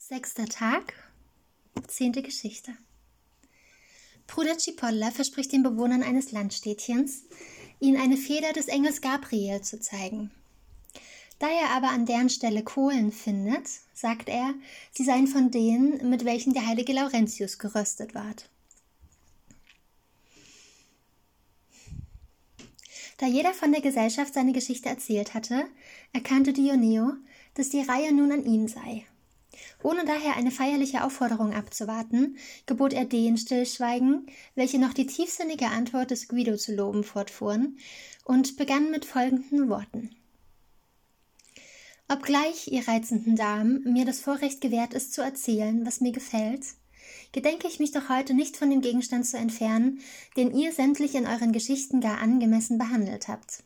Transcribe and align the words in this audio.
Sechster 0.00 0.46
Tag, 0.46 0.94
zehnte 1.88 2.22
Geschichte. 2.22 2.72
Bruder 4.28 4.56
Cipolla 4.56 5.10
verspricht 5.10 5.52
den 5.52 5.64
Bewohnern 5.64 6.04
eines 6.04 6.30
Landstädtchens, 6.30 7.24
ihnen 7.80 8.00
eine 8.00 8.16
Feder 8.16 8.52
des 8.52 8.68
Engels 8.68 9.00
Gabriel 9.00 9.60
zu 9.60 9.80
zeigen. 9.80 10.30
Da 11.40 11.48
er 11.48 11.70
aber 11.70 11.88
an 11.88 12.06
deren 12.06 12.30
Stelle 12.30 12.62
Kohlen 12.62 13.10
findet, 13.10 13.68
sagt 13.92 14.28
er, 14.28 14.54
sie 14.92 15.04
seien 15.04 15.26
von 15.26 15.50
denen, 15.50 16.08
mit 16.08 16.24
welchen 16.24 16.54
der 16.54 16.66
heilige 16.66 16.92
Laurentius 16.92 17.58
geröstet 17.58 18.14
ward. 18.14 18.48
Da 23.18 23.26
jeder 23.26 23.52
von 23.52 23.72
der 23.72 23.82
Gesellschaft 23.82 24.32
seine 24.32 24.52
Geschichte 24.52 24.88
erzählt 24.88 25.34
hatte, 25.34 25.66
erkannte 26.12 26.52
Dioneo, 26.52 27.14
dass 27.54 27.68
die 27.68 27.82
Reihe 27.82 28.14
nun 28.14 28.30
an 28.30 28.46
ihm 28.46 28.68
sei. 28.68 29.04
Ohne 29.82 30.04
daher 30.04 30.36
eine 30.36 30.50
feierliche 30.50 31.04
Aufforderung 31.04 31.54
abzuwarten, 31.54 32.36
gebot 32.66 32.92
er 32.92 33.04
denen 33.04 33.36
Stillschweigen, 33.36 34.26
welche 34.54 34.78
noch 34.78 34.92
die 34.92 35.06
tiefsinnige 35.06 35.66
Antwort 35.66 36.10
des 36.10 36.26
Guido 36.26 36.56
zu 36.56 36.74
loben 36.74 37.04
fortfuhren, 37.04 37.78
und 38.24 38.56
begann 38.56 38.90
mit 38.90 39.04
folgenden 39.04 39.68
Worten. 39.68 40.10
Obgleich, 42.08 42.68
ihr 42.68 42.88
reizenden 42.88 43.36
Damen, 43.36 43.82
mir 43.84 44.04
das 44.04 44.20
Vorrecht 44.20 44.60
gewährt 44.60 44.94
ist 44.94 45.12
zu 45.12 45.22
erzählen, 45.22 45.86
was 45.86 46.00
mir 46.00 46.12
gefällt, 46.12 46.64
gedenke 47.32 47.68
ich 47.68 47.78
mich 47.78 47.92
doch 47.92 48.08
heute 48.08 48.34
nicht 48.34 48.56
von 48.56 48.70
dem 48.70 48.80
Gegenstand 48.80 49.26
zu 49.26 49.36
entfernen, 49.36 50.00
den 50.36 50.56
ihr 50.56 50.72
sämtlich 50.72 51.14
in 51.14 51.26
euren 51.26 51.52
Geschichten 51.52 52.00
gar 52.00 52.18
angemessen 52.18 52.78
behandelt 52.78 53.28
habt. 53.28 53.62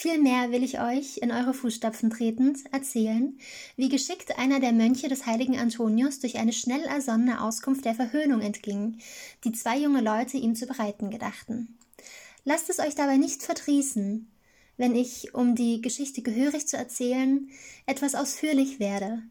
Vielmehr 0.00 0.52
will 0.52 0.62
ich 0.62 0.78
euch, 0.78 1.18
in 1.18 1.32
eure 1.32 1.52
Fußstapfen 1.52 2.10
tretend, 2.10 2.60
erzählen, 2.72 3.36
wie 3.74 3.88
geschickt 3.88 4.38
einer 4.38 4.60
der 4.60 4.70
Mönche 4.70 5.08
des 5.08 5.26
heiligen 5.26 5.58
Antonius 5.58 6.20
durch 6.20 6.36
eine 6.38 6.52
schnell 6.52 6.82
ersonnene 6.82 7.42
Auskunft 7.42 7.84
der 7.84 7.96
Verhöhnung 7.96 8.40
entging, 8.40 8.98
die 9.42 9.50
zwei 9.50 9.76
junge 9.76 10.00
Leute 10.00 10.36
ihm 10.36 10.54
zu 10.54 10.68
bereiten 10.68 11.10
gedachten. 11.10 11.76
Lasst 12.44 12.70
es 12.70 12.78
euch 12.78 12.94
dabei 12.94 13.16
nicht 13.16 13.42
verdrießen, 13.42 14.30
wenn 14.76 14.94
ich, 14.94 15.34
um 15.34 15.56
die 15.56 15.82
Geschichte 15.82 16.22
gehörig 16.22 16.68
zu 16.68 16.76
erzählen, 16.76 17.50
etwas 17.86 18.14
ausführlich 18.14 18.78
werde. 18.78 19.24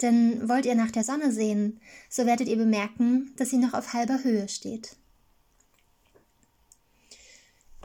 Denn 0.00 0.48
wollt 0.48 0.64
ihr 0.64 0.76
nach 0.76 0.92
der 0.92 1.04
Sonne 1.04 1.30
sehen, 1.30 1.78
so 2.08 2.24
werdet 2.24 2.48
ihr 2.48 2.56
bemerken, 2.56 3.34
dass 3.36 3.50
sie 3.50 3.58
noch 3.58 3.74
auf 3.74 3.92
halber 3.92 4.24
Höhe 4.24 4.48
steht. 4.48 4.96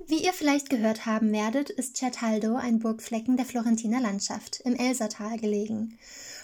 Wie 0.07 0.23
ihr 0.23 0.33
vielleicht 0.33 0.69
gehört 0.69 1.05
haben 1.05 1.31
werdet, 1.31 1.69
ist 1.69 1.97
Certaldo 1.97 2.55
ein 2.55 2.79
Burgflecken 2.79 3.37
der 3.37 3.45
Florentiner 3.45 4.01
Landschaft 4.01 4.61
im 4.65 4.75
Elsatal 4.75 5.37
gelegen. 5.37 5.97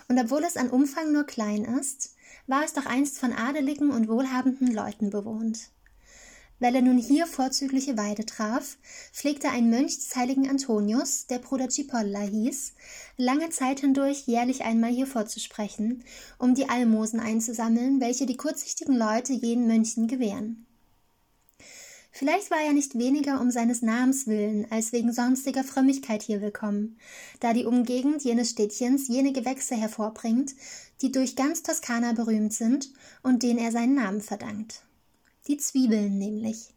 Und 0.08 0.20
obwohl 0.20 0.44
es 0.44 0.58
an 0.58 0.70
Umfang 0.70 1.12
nur 1.12 1.24
klein 1.26 1.66
ist, 1.66 2.16
war 2.46 2.64
es 2.64 2.74
doch 2.74 2.86
einst 2.86 3.18
von 3.18 3.34
adeligen 3.34 3.92
und 3.92 4.10
wohlhabenden 4.10 4.74
Leuten 4.74 5.10
bewohnt. 5.10 5.72
Weil 6.60 6.76
er 6.76 6.82
nun 6.82 6.98
hier 6.98 7.26
vorzügliche 7.26 7.98
Weide 7.98 8.26
traf, 8.26 8.78
pflegte 9.12 9.50
ein 9.50 9.70
Mönch 9.70 9.96
des 9.96 10.16
heiligen 10.16 10.50
Antonius, 10.50 11.28
der 11.28 11.40
Bruder 11.40 11.70
Cipolla 11.70 12.22
hieß, 12.22 12.74
lange 13.18 13.50
Zeit 13.50 13.80
hindurch 13.80 14.28
jährlich 14.28 14.64
einmal 14.64 14.92
hier 14.92 15.08
vorzusprechen, 15.08 16.04
um 16.38 16.54
die 16.54 16.70
Almosen 16.70 17.20
einzusammeln, 17.20 18.02
welche 18.02 18.26
die 18.26 18.38
kurzsichtigen 18.38 18.96
Leute 18.96 19.34
jenen 19.34 19.68
Mönchen 19.68 20.08
gewähren. 20.08 20.67
Vielleicht 22.18 22.50
war 22.50 22.58
er 22.66 22.74
nicht 22.74 22.98
weniger 22.98 23.40
um 23.40 23.52
seines 23.52 23.84
Namens 23.84 24.26
willen 24.26 24.66
als 24.72 24.92
wegen 24.92 25.14
sonstiger 25.14 25.64
Frömmigkeit 25.64 26.24
hier 26.24 26.42
willkommen, 26.42 26.98
da 27.42 27.54
die 27.54 27.66
Umgegend 27.66 28.24
jenes 28.24 28.50
Städtchens 28.50 29.08
jene 29.08 29.34
Gewächse 29.34 29.76
hervorbringt, 29.76 30.56
die 31.04 31.12
durch 31.12 31.36
ganz 31.36 31.62
Toskana 31.62 32.14
berühmt 32.14 32.54
sind 32.54 32.90
und 33.22 33.44
denen 33.44 33.60
er 33.60 33.72
seinen 33.72 33.94
Namen 33.94 34.22
verdankt. 34.22 34.82
Die 35.48 35.58
Zwiebeln 35.58 36.18
nämlich. 36.18 36.74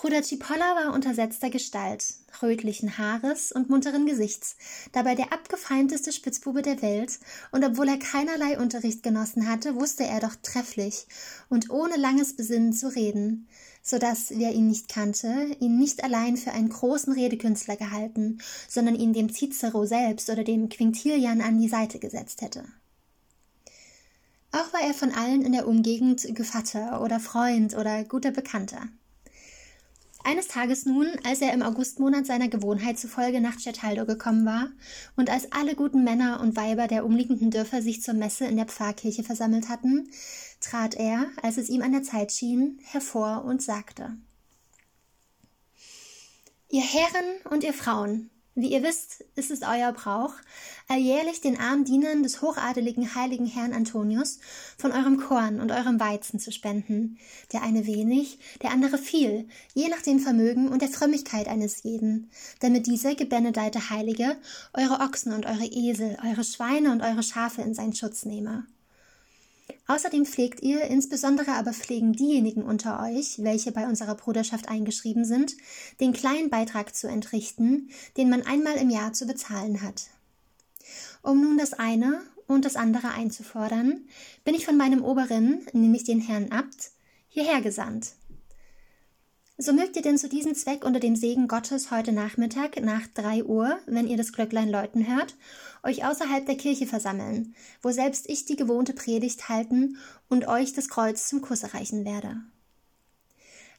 Bruder 0.00 0.22
Cipolla 0.22 0.76
war 0.76 0.94
untersetzter 0.94 1.50
Gestalt, 1.50 2.14
rötlichen 2.40 2.98
Haares 2.98 3.50
und 3.50 3.68
munteren 3.68 4.06
Gesichts, 4.06 4.54
dabei 4.92 5.16
der 5.16 5.32
abgefeimteste 5.32 6.12
Spitzbube 6.12 6.62
der 6.62 6.82
Welt, 6.82 7.18
und 7.50 7.64
obwohl 7.64 7.88
er 7.88 7.98
keinerlei 7.98 8.60
Unterricht 8.60 9.02
genossen 9.02 9.48
hatte, 9.48 9.74
wusste 9.74 10.04
er 10.04 10.20
doch 10.20 10.36
trefflich 10.40 11.08
und 11.48 11.70
ohne 11.70 11.96
langes 11.96 12.36
Besinnen 12.36 12.72
zu 12.72 12.94
reden, 12.94 13.48
so 13.82 13.98
dass, 13.98 14.30
wer 14.30 14.52
ihn 14.52 14.68
nicht 14.68 14.88
kannte, 14.88 15.56
ihn 15.58 15.78
nicht 15.78 16.04
allein 16.04 16.36
für 16.36 16.52
einen 16.52 16.68
großen 16.68 17.12
Redekünstler 17.12 17.74
gehalten, 17.74 18.38
sondern 18.68 18.94
ihn 18.94 19.12
dem 19.12 19.34
Cicero 19.34 19.84
selbst 19.84 20.30
oder 20.30 20.44
dem 20.44 20.68
Quintilian 20.68 21.40
an 21.40 21.58
die 21.58 21.68
Seite 21.68 21.98
gesetzt 21.98 22.40
hätte. 22.42 22.62
Auch 24.52 24.72
war 24.72 24.80
er 24.80 24.94
von 24.94 25.10
allen 25.10 25.42
in 25.42 25.50
der 25.50 25.66
Umgegend 25.66 26.24
Gevatter 26.36 27.02
oder 27.02 27.18
Freund 27.18 27.76
oder 27.76 28.04
guter 28.04 28.30
Bekannter. 28.30 28.86
Eines 30.28 30.46
Tages 30.46 30.84
nun, 30.84 31.10
als 31.24 31.40
er 31.40 31.54
im 31.54 31.62
Augustmonat 31.62 32.26
seiner 32.26 32.48
Gewohnheit 32.48 32.98
zufolge 32.98 33.40
nach 33.40 33.58
Certaldo 33.58 34.04
gekommen 34.04 34.44
war 34.44 34.68
und 35.16 35.30
als 35.30 35.52
alle 35.52 35.74
guten 35.74 36.04
Männer 36.04 36.40
und 36.40 36.54
Weiber 36.54 36.86
der 36.86 37.06
umliegenden 37.06 37.50
Dörfer 37.50 37.80
sich 37.80 38.02
zur 38.02 38.12
Messe 38.12 38.44
in 38.44 38.56
der 38.56 38.66
Pfarrkirche 38.66 39.24
versammelt 39.24 39.70
hatten, 39.70 40.10
trat 40.60 40.96
er, 40.96 41.30
als 41.40 41.56
es 41.56 41.70
ihm 41.70 41.80
an 41.80 41.92
der 41.92 42.02
Zeit 42.02 42.30
schien, 42.30 42.78
hervor 42.84 43.42
und 43.46 43.62
sagte 43.62 44.18
Ihr 46.68 46.82
Herren 46.82 47.40
und 47.50 47.64
ihr 47.64 47.72
Frauen, 47.72 48.28
wie 48.60 48.72
ihr 48.72 48.82
wisst, 48.82 49.24
ist 49.36 49.50
es 49.50 49.62
euer 49.62 49.92
Brauch, 49.92 50.34
alljährlich 50.88 51.40
den 51.40 51.58
armen 51.58 51.84
Dienern 51.84 52.22
des 52.22 52.42
hochadeligen 52.42 53.14
heiligen 53.14 53.46
Herrn 53.46 53.72
Antonius 53.72 54.40
von 54.76 54.90
eurem 54.90 55.18
Korn 55.18 55.60
und 55.60 55.70
eurem 55.70 56.00
Weizen 56.00 56.40
zu 56.40 56.50
spenden, 56.50 57.18
der 57.52 57.62
eine 57.62 57.86
wenig, 57.86 58.38
der 58.62 58.70
andere 58.70 58.98
viel, 58.98 59.48
je 59.74 59.88
nach 59.88 60.02
dem 60.02 60.18
Vermögen 60.18 60.68
und 60.68 60.82
der 60.82 60.88
Frömmigkeit 60.88 61.46
eines 61.46 61.84
jeden, 61.84 62.30
damit 62.60 62.86
dieser 62.86 63.14
gebenedeite 63.14 63.90
Heilige 63.90 64.36
eure 64.72 65.00
Ochsen 65.00 65.32
und 65.32 65.46
eure 65.46 65.66
Esel, 65.66 66.18
eure 66.24 66.44
Schweine 66.44 66.90
und 66.90 67.02
eure 67.02 67.22
Schafe 67.22 67.62
in 67.62 67.74
seinen 67.74 67.94
Schutz 67.94 68.24
nehme. 68.24 68.66
Außerdem 69.90 70.26
pflegt 70.26 70.62
ihr, 70.62 70.82
insbesondere 70.82 71.52
aber 71.52 71.72
pflegen 71.72 72.12
diejenigen 72.12 72.62
unter 72.62 73.02
euch, 73.02 73.42
welche 73.42 73.72
bei 73.72 73.86
unserer 73.86 74.14
Bruderschaft 74.14 74.68
eingeschrieben 74.68 75.24
sind, 75.24 75.56
den 75.98 76.12
kleinen 76.12 76.50
Beitrag 76.50 76.94
zu 76.94 77.08
entrichten, 77.08 77.88
den 78.18 78.28
man 78.28 78.42
einmal 78.42 78.76
im 78.76 78.90
Jahr 78.90 79.14
zu 79.14 79.26
bezahlen 79.26 79.80
hat. 79.80 80.08
Um 81.22 81.40
nun 81.40 81.56
das 81.56 81.72
eine 81.72 82.20
und 82.46 82.66
das 82.66 82.76
andere 82.76 83.12
einzufordern, 83.12 84.06
bin 84.44 84.54
ich 84.54 84.66
von 84.66 84.76
meinem 84.76 85.02
Oberen, 85.02 85.66
nämlich 85.72 86.04
den 86.04 86.20
Herrn 86.20 86.52
Abt, 86.52 86.90
hierher 87.30 87.62
gesandt. 87.62 88.12
So 89.60 89.72
mögt 89.72 89.96
ihr 89.96 90.02
denn 90.02 90.16
zu 90.16 90.28
diesem 90.28 90.54
Zweck 90.54 90.84
unter 90.84 91.00
dem 91.00 91.16
Segen 91.16 91.48
Gottes 91.48 91.90
heute 91.90 92.12
Nachmittag 92.12 92.80
nach 92.80 93.08
drei 93.12 93.42
Uhr, 93.42 93.76
wenn 93.86 94.06
ihr 94.06 94.16
das 94.16 94.32
Glöcklein 94.32 94.70
läuten 94.70 95.08
hört, 95.08 95.34
euch 95.82 96.04
außerhalb 96.04 96.46
der 96.46 96.56
Kirche 96.56 96.86
versammeln, 96.86 97.56
wo 97.82 97.90
selbst 97.90 98.30
ich 98.30 98.44
die 98.44 98.54
gewohnte 98.54 98.92
Predigt 98.92 99.48
halten 99.48 99.96
und 100.28 100.46
euch 100.46 100.74
das 100.74 100.88
Kreuz 100.88 101.26
zum 101.26 101.40
Kusse 101.40 101.74
reichen 101.74 102.04
werde. 102.04 102.36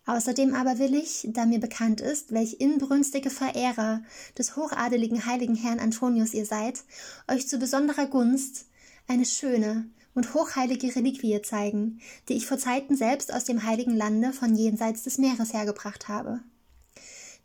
Außerdem 0.05 0.53
aber 0.53 0.79
will 0.79 0.95
ich, 0.95 1.29
da 1.31 1.45
mir 1.45 1.61
bekannt 1.61 2.01
ist, 2.01 2.33
welch 2.33 2.57
inbrünstige 2.59 3.29
Verehrer 3.29 4.03
des 4.37 4.57
hochadeligen 4.57 5.25
heiligen 5.27 5.55
Herrn 5.55 5.79
Antonius 5.79 6.33
ihr 6.33 6.45
seid, 6.45 6.83
euch 7.29 7.47
zu 7.47 7.57
besonderer 7.57 8.07
Gunst 8.07 8.65
eine 9.07 9.25
schöne, 9.25 9.89
und 10.13 10.33
hochheilige 10.33 10.95
Reliquie 10.95 11.41
zeigen, 11.41 11.99
die 12.27 12.33
ich 12.33 12.47
vor 12.47 12.57
Zeiten 12.57 12.95
selbst 12.95 13.33
aus 13.33 13.45
dem 13.45 13.63
heiligen 13.63 13.95
Lande 13.95 14.33
von 14.33 14.55
jenseits 14.55 15.03
des 15.03 15.17
Meeres 15.17 15.53
hergebracht 15.53 16.07
habe. 16.07 16.41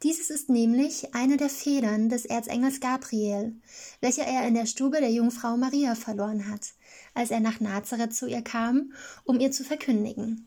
Dieses 0.02 0.28
ist 0.28 0.50
nämlich 0.50 1.14
eine 1.14 1.36
der 1.36 1.48
Federn 1.48 2.08
des 2.08 2.26
Erzengels 2.26 2.80
Gabriel, 2.80 3.54
welche 4.00 4.22
er 4.22 4.46
in 4.46 4.54
der 4.54 4.66
Stube 4.66 5.00
der 5.00 5.10
Jungfrau 5.10 5.56
Maria 5.56 5.94
verloren 5.94 6.50
hat, 6.50 6.74
als 7.14 7.30
er 7.30 7.40
nach 7.40 7.60
Nazareth 7.60 8.14
zu 8.14 8.26
ihr 8.26 8.42
kam, 8.42 8.92
um 9.24 9.40
ihr 9.40 9.50
zu 9.50 9.64
verkündigen. 9.64 10.46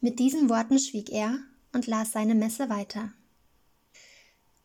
Mit 0.00 0.18
diesen 0.18 0.48
Worten 0.50 0.78
schwieg 0.78 1.10
er 1.10 1.38
und 1.72 1.86
las 1.86 2.12
seine 2.12 2.34
Messe 2.34 2.68
weiter. 2.68 3.12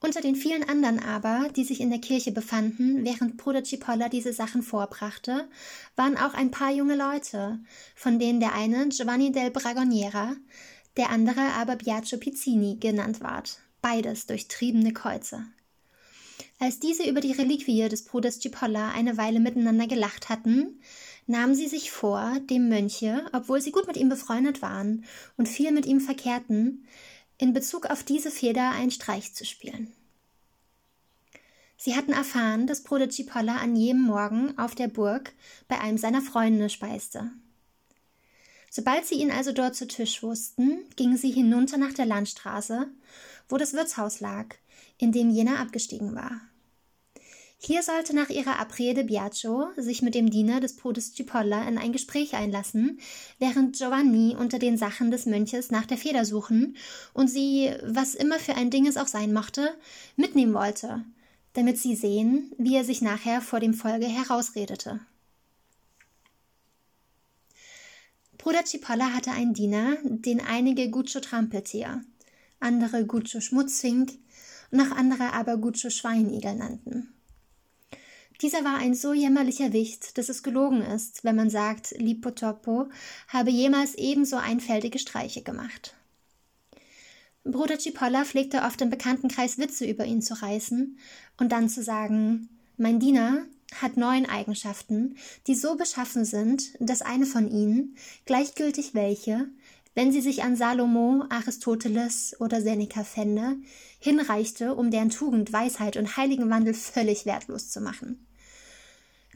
Unter 0.01 0.21
den 0.21 0.35
vielen 0.35 0.67
anderen 0.67 0.99
aber, 0.99 1.49
die 1.55 1.65
sich 1.65 1.81
in 1.81 1.89
der 1.89 1.99
Kirche 1.99 2.31
befanden, 2.31 3.03
während 3.03 3.35
Bruder 3.35 3.63
Cipolla 3.63 4.07
diese 4.07 4.31
Sachen 4.31 4.63
vorbrachte, 4.63 5.49
waren 5.97 6.17
auch 6.17 6.33
ein 6.33 6.51
paar 6.51 6.71
junge 6.71 6.95
Leute, 6.95 7.59
von 7.95 8.17
denen 8.17 8.39
der 8.39 8.53
eine 8.53 8.87
Giovanni 8.87 9.33
del 9.33 9.51
Bragoniera, 9.51 10.35
der 10.95 11.09
andere 11.09 11.41
aber 11.57 11.75
Biagio 11.75 12.17
Pizzini 12.17 12.77
genannt 12.79 13.19
ward, 13.19 13.59
beides 13.81 14.25
durchtriebene 14.25 14.93
Käuze. 14.93 15.45
Als 16.59 16.79
diese 16.79 17.07
über 17.07 17.19
die 17.19 17.33
Reliquie 17.33 17.87
des 17.89 18.05
Bruders 18.05 18.39
Cipolla 18.39 18.91
eine 18.91 19.17
Weile 19.17 19.41
miteinander 19.41 19.87
gelacht 19.87 20.29
hatten, 20.29 20.79
nahmen 21.27 21.55
sie 21.55 21.67
sich 21.67 21.91
vor, 21.91 22.37
dem 22.49 22.69
Mönche, 22.69 23.25
obwohl 23.33 23.61
sie 23.61 23.71
gut 23.71 23.87
mit 23.87 23.97
ihm 23.97 24.09
befreundet 24.09 24.61
waren 24.61 25.05
und 25.37 25.47
viel 25.47 25.71
mit 25.71 25.85
ihm 25.85 25.99
verkehrten, 25.99 26.85
in 27.39 27.53
Bezug 27.53 27.87
auf 27.87 28.03
diese 28.03 28.29
Feder 28.29 28.69
einen 28.71 28.91
Streich 28.91 29.33
zu 29.33 29.45
spielen. 29.45 29.91
Sie 31.77 31.95
hatten 31.95 32.11
erfahren, 32.11 32.67
dass 32.67 32.83
Bruder 32.83 33.09
Cipolla 33.09 33.55
an 33.55 33.75
jedem 33.75 34.01
Morgen 34.01 34.55
auf 34.57 34.75
der 34.75 34.89
Burg 34.89 35.33
bei 35.69 35.79
einem 35.79 35.97
seiner 35.97 36.21
Freunde 36.21 36.69
speiste. 36.69 37.31
Sobald 38.69 39.05
sie 39.05 39.15
ihn 39.15 39.31
also 39.31 39.53
dort 39.53 39.75
zu 39.75 39.87
Tisch 39.87 40.21
wussten, 40.21 40.83
gingen 40.97 41.17
sie 41.17 41.31
hinunter 41.31 41.77
nach 41.77 41.93
der 41.93 42.05
Landstraße, 42.05 42.87
wo 43.47 43.57
das 43.57 43.73
Wirtshaus 43.73 44.19
lag, 44.19 44.55
in 44.97 45.13
dem 45.13 45.29
jener 45.29 45.59
abgestiegen 45.59 46.13
war. 46.13 46.41
Hier 47.61 47.83
sollte 47.83 48.15
nach 48.15 48.29
ihrer 48.29 48.57
Abrede 48.57 49.03
Biagio 49.03 49.67
sich 49.75 50.01
mit 50.01 50.15
dem 50.15 50.29
Diener 50.29 50.61
des 50.61 50.77
Bruders 50.77 51.13
Cipolla 51.13 51.67
in 51.67 51.77
ein 51.77 51.91
Gespräch 51.91 52.33
einlassen, 52.33 53.01
während 53.37 53.75
Giovanni 53.75 54.33
unter 54.33 54.59
den 54.59 54.77
Sachen 54.77 55.11
des 55.11 55.25
Mönches 55.25 55.69
nach 55.69 55.85
der 55.85 55.97
Feder 55.97 56.23
suchen 56.23 56.77
und 57.13 57.27
sie, 57.27 57.73
was 57.83 58.15
immer 58.15 58.39
für 58.39 58.55
ein 58.55 58.69
Ding 58.69 58.87
es 58.87 58.95
auch 58.95 59.09
sein 59.09 59.33
mochte, 59.33 59.77
mitnehmen 60.15 60.53
wollte, 60.53 61.03
damit 61.51 61.77
sie 61.77 61.95
sehen, 61.97 62.49
wie 62.57 62.77
er 62.77 62.85
sich 62.85 63.01
nachher 63.01 63.41
vor 63.41 63.59
dem 63.59 63.73
Folge 63.73 64.07
herausredete. 64.07 65.01
Bruder 68.37 68.63
Cipolla 68.63 69.13
hatte 69.13 69.31
einen 69.31 69.53
Diener, 69.53 69.97
den 70.03 70.39
einige 70.39 70.89
Guccio 70.89 71.19
Trampeltier, 71.19 72.05
andere 72.61 73.05
Guccio 73.05 73.41
Schmutzfink 73.41 74.13
und 74.71 74.77
noch 74.77 74.95
andere 74.95 75.33
aber 75.33 75.57
Guccio 75.57 75.89
Schweinigel 75.89 76.55
nannten. 76.55 77.18
Dieser 78.41 78.63
war 78.63 78.77
ein 78.77 78.93
so 78.93 79.13
jämmerlicher 79.13 79.73
Wicht, 79.73 80.17
dass 80.17 80.29
es 80.29 80.43
gelogen 80.43 80.81
ist, 80.81 81.25
wenn 81.25 81.35
man 81.35 81.49
sagt, 81.49 81.91
Lipotopo 81.97 82.87
habe 83.27 83.51
jemals 83.51 83.95
ebenso 83.95 84.37
einfältige 84.37 84.97
Streiche 84.97 85.41
gemacht. 85.41 85.95
Bruder 87.43 87.79
Cipolla 87.79 88.23
pflegte 88.23 88.61
oft 88.61 88.79
im 88.81 88.89
Bekanntenkreis 88.89 89.57
Witze 89.57 89.85
über 89.85 90.05
ihn 90.05 90.21
zu 90.21 90.41
reißen 90.41 90.97
und 91.37 91.51
dann 91.51 91.67
zu 91.67 91.83
sagen, 91.83 92.49
mein 92.77 92.99
Diener 92.99 93.45
hat 93.75 93.97
neun 93.97 94.25
Eigenschaften, 94.25 95.17
die 95.47 95.55
so 95.55 95.75
beschaffen 95.75 96.23
sind, 96.23 96.73
dass 96.79 97.01
eine 97.01 97.25
von 97.25 97.49
ihnen, 97.49 97.95
gleichgültig 98.25 98.93
welche, 98.93 99.49
wenn 99.95 100.11
sie 100.13 100.21
sich 100.21 100.43
an 100.43 100.55
Salomo, 100.55 101.25
Aristoteles 101.29 102.39
oder 102.39 102.61
Seneca 102.61 103.03
fände, 103.03 103.57
hinreichte, 103.99 104.75
um 104.75 104.91
deren 104.91 105.09
Tugend, 105.09 105.51
Weisheit 105.51 105.97
und 105.97 106.15
heiligen 106.15 106.49
Wandel 106.49 106.73
völlig 106.73 107.25
wertlos 107.25 107.69
zu 107.69 107.81
machen. 107.81 108.25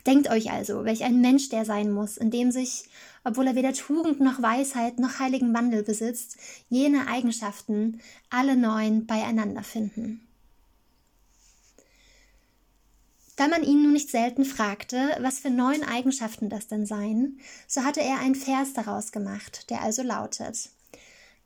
Denkt 0.05 0.29
euch 0.29 0.51
also, 0.51 0.83
welch 0.83 1.03
ein 1.03 1.21
Mensch 1.21 1.49
der 1.49 1.63
sein 1.63 1.91
muss, 1.91 2.17
in 2.17 2.29
dem 2.29 2.51
sich, 2.51 2.89
obwohl 3.23 3.47
er 3.47 3.55
weder 3.55 3.73
Tugend 3.73 4.19
noch 4.19 4.41
Weisheit 4.41 4.99
noch 4.99 5.19
heiligen 5.19 5.53
Wandel 5.53 5.83
besitzt, 5.83 6.37
jene 6.69 7.07
Eigenschaften 7.07 8.01
alle 8.29 8.57
neun 8.57 9.05
beieinander 9.05 9.63
finden. 9.63 10.27
Da 13.35 13.47
man 13.47 13.63
ihn 13.63 13.81
nun 13.81 13.93
nicht 13.93 14.09
selten 14.09 14.45
fragte, 14.45 15.17
was 15.19 15.39
für 15.39 15.49
neun 15.49 15.83
Eigenschaften 15.83 16.49
das 16.49 16.67
denn 16.67 16.85
seien, 16.85 17.39
so 17.67 17.83
hatte 17.83 18.01
er 18.01 18.19
einen 18.19 18.35
Vers 18.35 18.73
daraus 18.73 19.11
gemacht, 19.11 19.69
der 19.69 19.81
also 19.81 20.03
lautet 20.03 20.69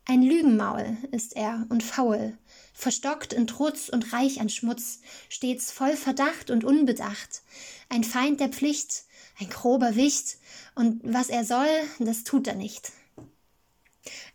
Ein 0.05 0.21
Lügenmaul 0.21 0.97
ist 1.11 1.35
er 1.35 1.65
und 1.69 1.83
faul, 1.83 2.37
verstockt 2.77 3.33
in 3.33 3.47
Trutz 3.47 3.89
und 3.89 4.13
reich 4.13 4.39
an 4.39 4.49
Schmutz, 4.49 5.01
stets 5.29 5.71
voll 5.71 5.97
Verdacht 5.97 6.51
und 6.51 6.63
unbedacht, 6.63 7.41
ein 7.89 8.03
Feind 8.03 8.39
der 8.39 8.49
Pflicht, 8.49 9.05
ein 9.39 9.49
grober 9.49 9.95
Wicht, 9.95 10.37
und 10.75 11.01
was 11.03 11.29
er 11.29 11.43
soll, 11.43 11.67
das 11.97 12.23
tut 12.23 12.47
er 12.47 12.53
nicht. 12.53 12.91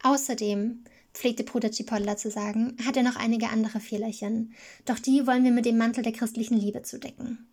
Außerdem, 0.03 0.83
pflegte 1.15 1.45
Bruder 1.45 1.71
Cipolla 1.71 2.17
zu 2.17 2.33
sagen, 2.33 2.77
hat 2.85 2.97
er 2.97 3.05
noch 3.05 3.15
einige 3.15 3.49
andere 3.49 3.79
Fehlerchen, 3.79 4.55
doch 4.87 4.99
die 4.99 5.25
wollen 5.29 5.45
wir 5.45 5.53
mit 5.53 5.65
dem 5.65 5.79
Mantel 5.79 6.03
der 6.03 6.13
christlichen 6.13 6.57
Liebe 6.57 6.83
zudecken. 6.83 7.47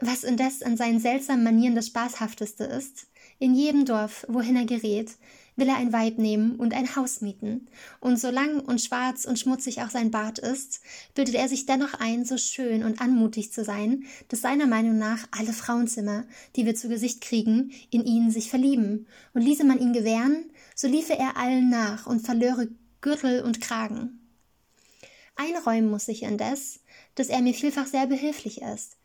Was 0.00 0.24
indes 0.24 0.62
an 0.62 0.76
seinen 0.76 0.98
seltsamen 0.98 1.44
Manieren 1.44 1.76
das 1.76 1.86
Spaßhafteste 1.86 2.64
ist, 2.64 3.06
in 3.38 3.54
jedem 3.54 3.84
Dorf, 3.84 4.26
wohin 4.28 4.56
er 4.56 4.64
gerät, 4.64 5.12
will 5.56 5.68
er 5.68 5.76
ein 5.76 5.92
Weib 5.92 6.18
nehmen 6.18 6.56
und 6.56 6.74
ein 6.74 6.96
Haus 6.96 7.20
mieten. 7.20 7.68
Und 8.00 8.18
so 8.18 8.30
lang 8.30 8.60
und 8.60 8.80
schwarz 8.80 9.24
und 9.24 9.38
schmutzig 9.38 9.82
auch 9.82 9.90
sein 9.90 10.10
Bart 10.10 10.38
ist, 10.38 10.80
bildet 11.14 11.34
er 11.34 11.48
sich 11.48 11.66
dennoch 11.66 11.94
ein, 11.94 12.24
so 12.24 12.36
schön 12.36 12.84
und 12.84 13.00
anmutig 13.00 13.52
zu 13.52 13.64
sein, 13.64 14.04
dass 14.28 14.40
seiner 14.40 14.66
Meinung 14.66 14.98
nach 14.98 15.26
alle 15.30 15.52
Frauenzimmer, 15.52 16.24
die 16.56 16.66
wir 16.66 16.74
zu 16.74 16.88
Gesicht 16.88 17.20
kriegen, 17.20 17.72
in 17.90 18.04
ihn 18.04 18.30
sich 18.30 18.50
verlieben. 18.50 19.06
Und 19.34 19.42
ließe 19.42 19.64
man 19.64 19.80
ihn 19.80 19.92
gewähren, 19.92 20.50
so 20.74 20.88
liefe 20.88 21.16
er 21.16 21.36
allen 21.36 21.70
nach 21.70 22.06
und 22.06 22.20
verlöre 22.20 22.68
Gürtel 23.00 23.42
und 23.42 23.60
Kragen. 23.60 24.20
Einräumen 25.36 25.90
muss 25.90 26.08
ich 26.08 26.22
indes, 26.22 26.80
dass 27.14 27.28
er 27.28 27.40
mir 27.40 27.54
vielfach 27.54 27.86
sehr 27.86 28.06
behilflich 28.06 28.60
ist, 28.60 28.98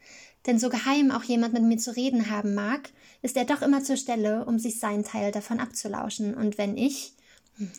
denn 0.45 0.59
so 0.59 0.69
geheim 0.69 1.11
auch 1.11 1.23
jemand 1.23 1.53
mit 1.53 1.63
mir 1.63 1.77
zu 1.77 1.95
reden 1.95 2.29
haben 2.29 2.53
mag, 2.53 2.89
ist 3.21 3.37
er 3.37 3.45
doch 3.45 3.61
immer 3.61 3.83
zur 3.83 3.97
Stelle, 3.97 4.45
um 4.45 4.59
sich 4.59 4.79
seinen 4.79 5.03
Teil 5.03 5.31
davon 5.31 5.59
abzulauschen. 5.59 6.35
Und 6.35 6.57
wenn 6.57 6.77
ich, 6.77 7.13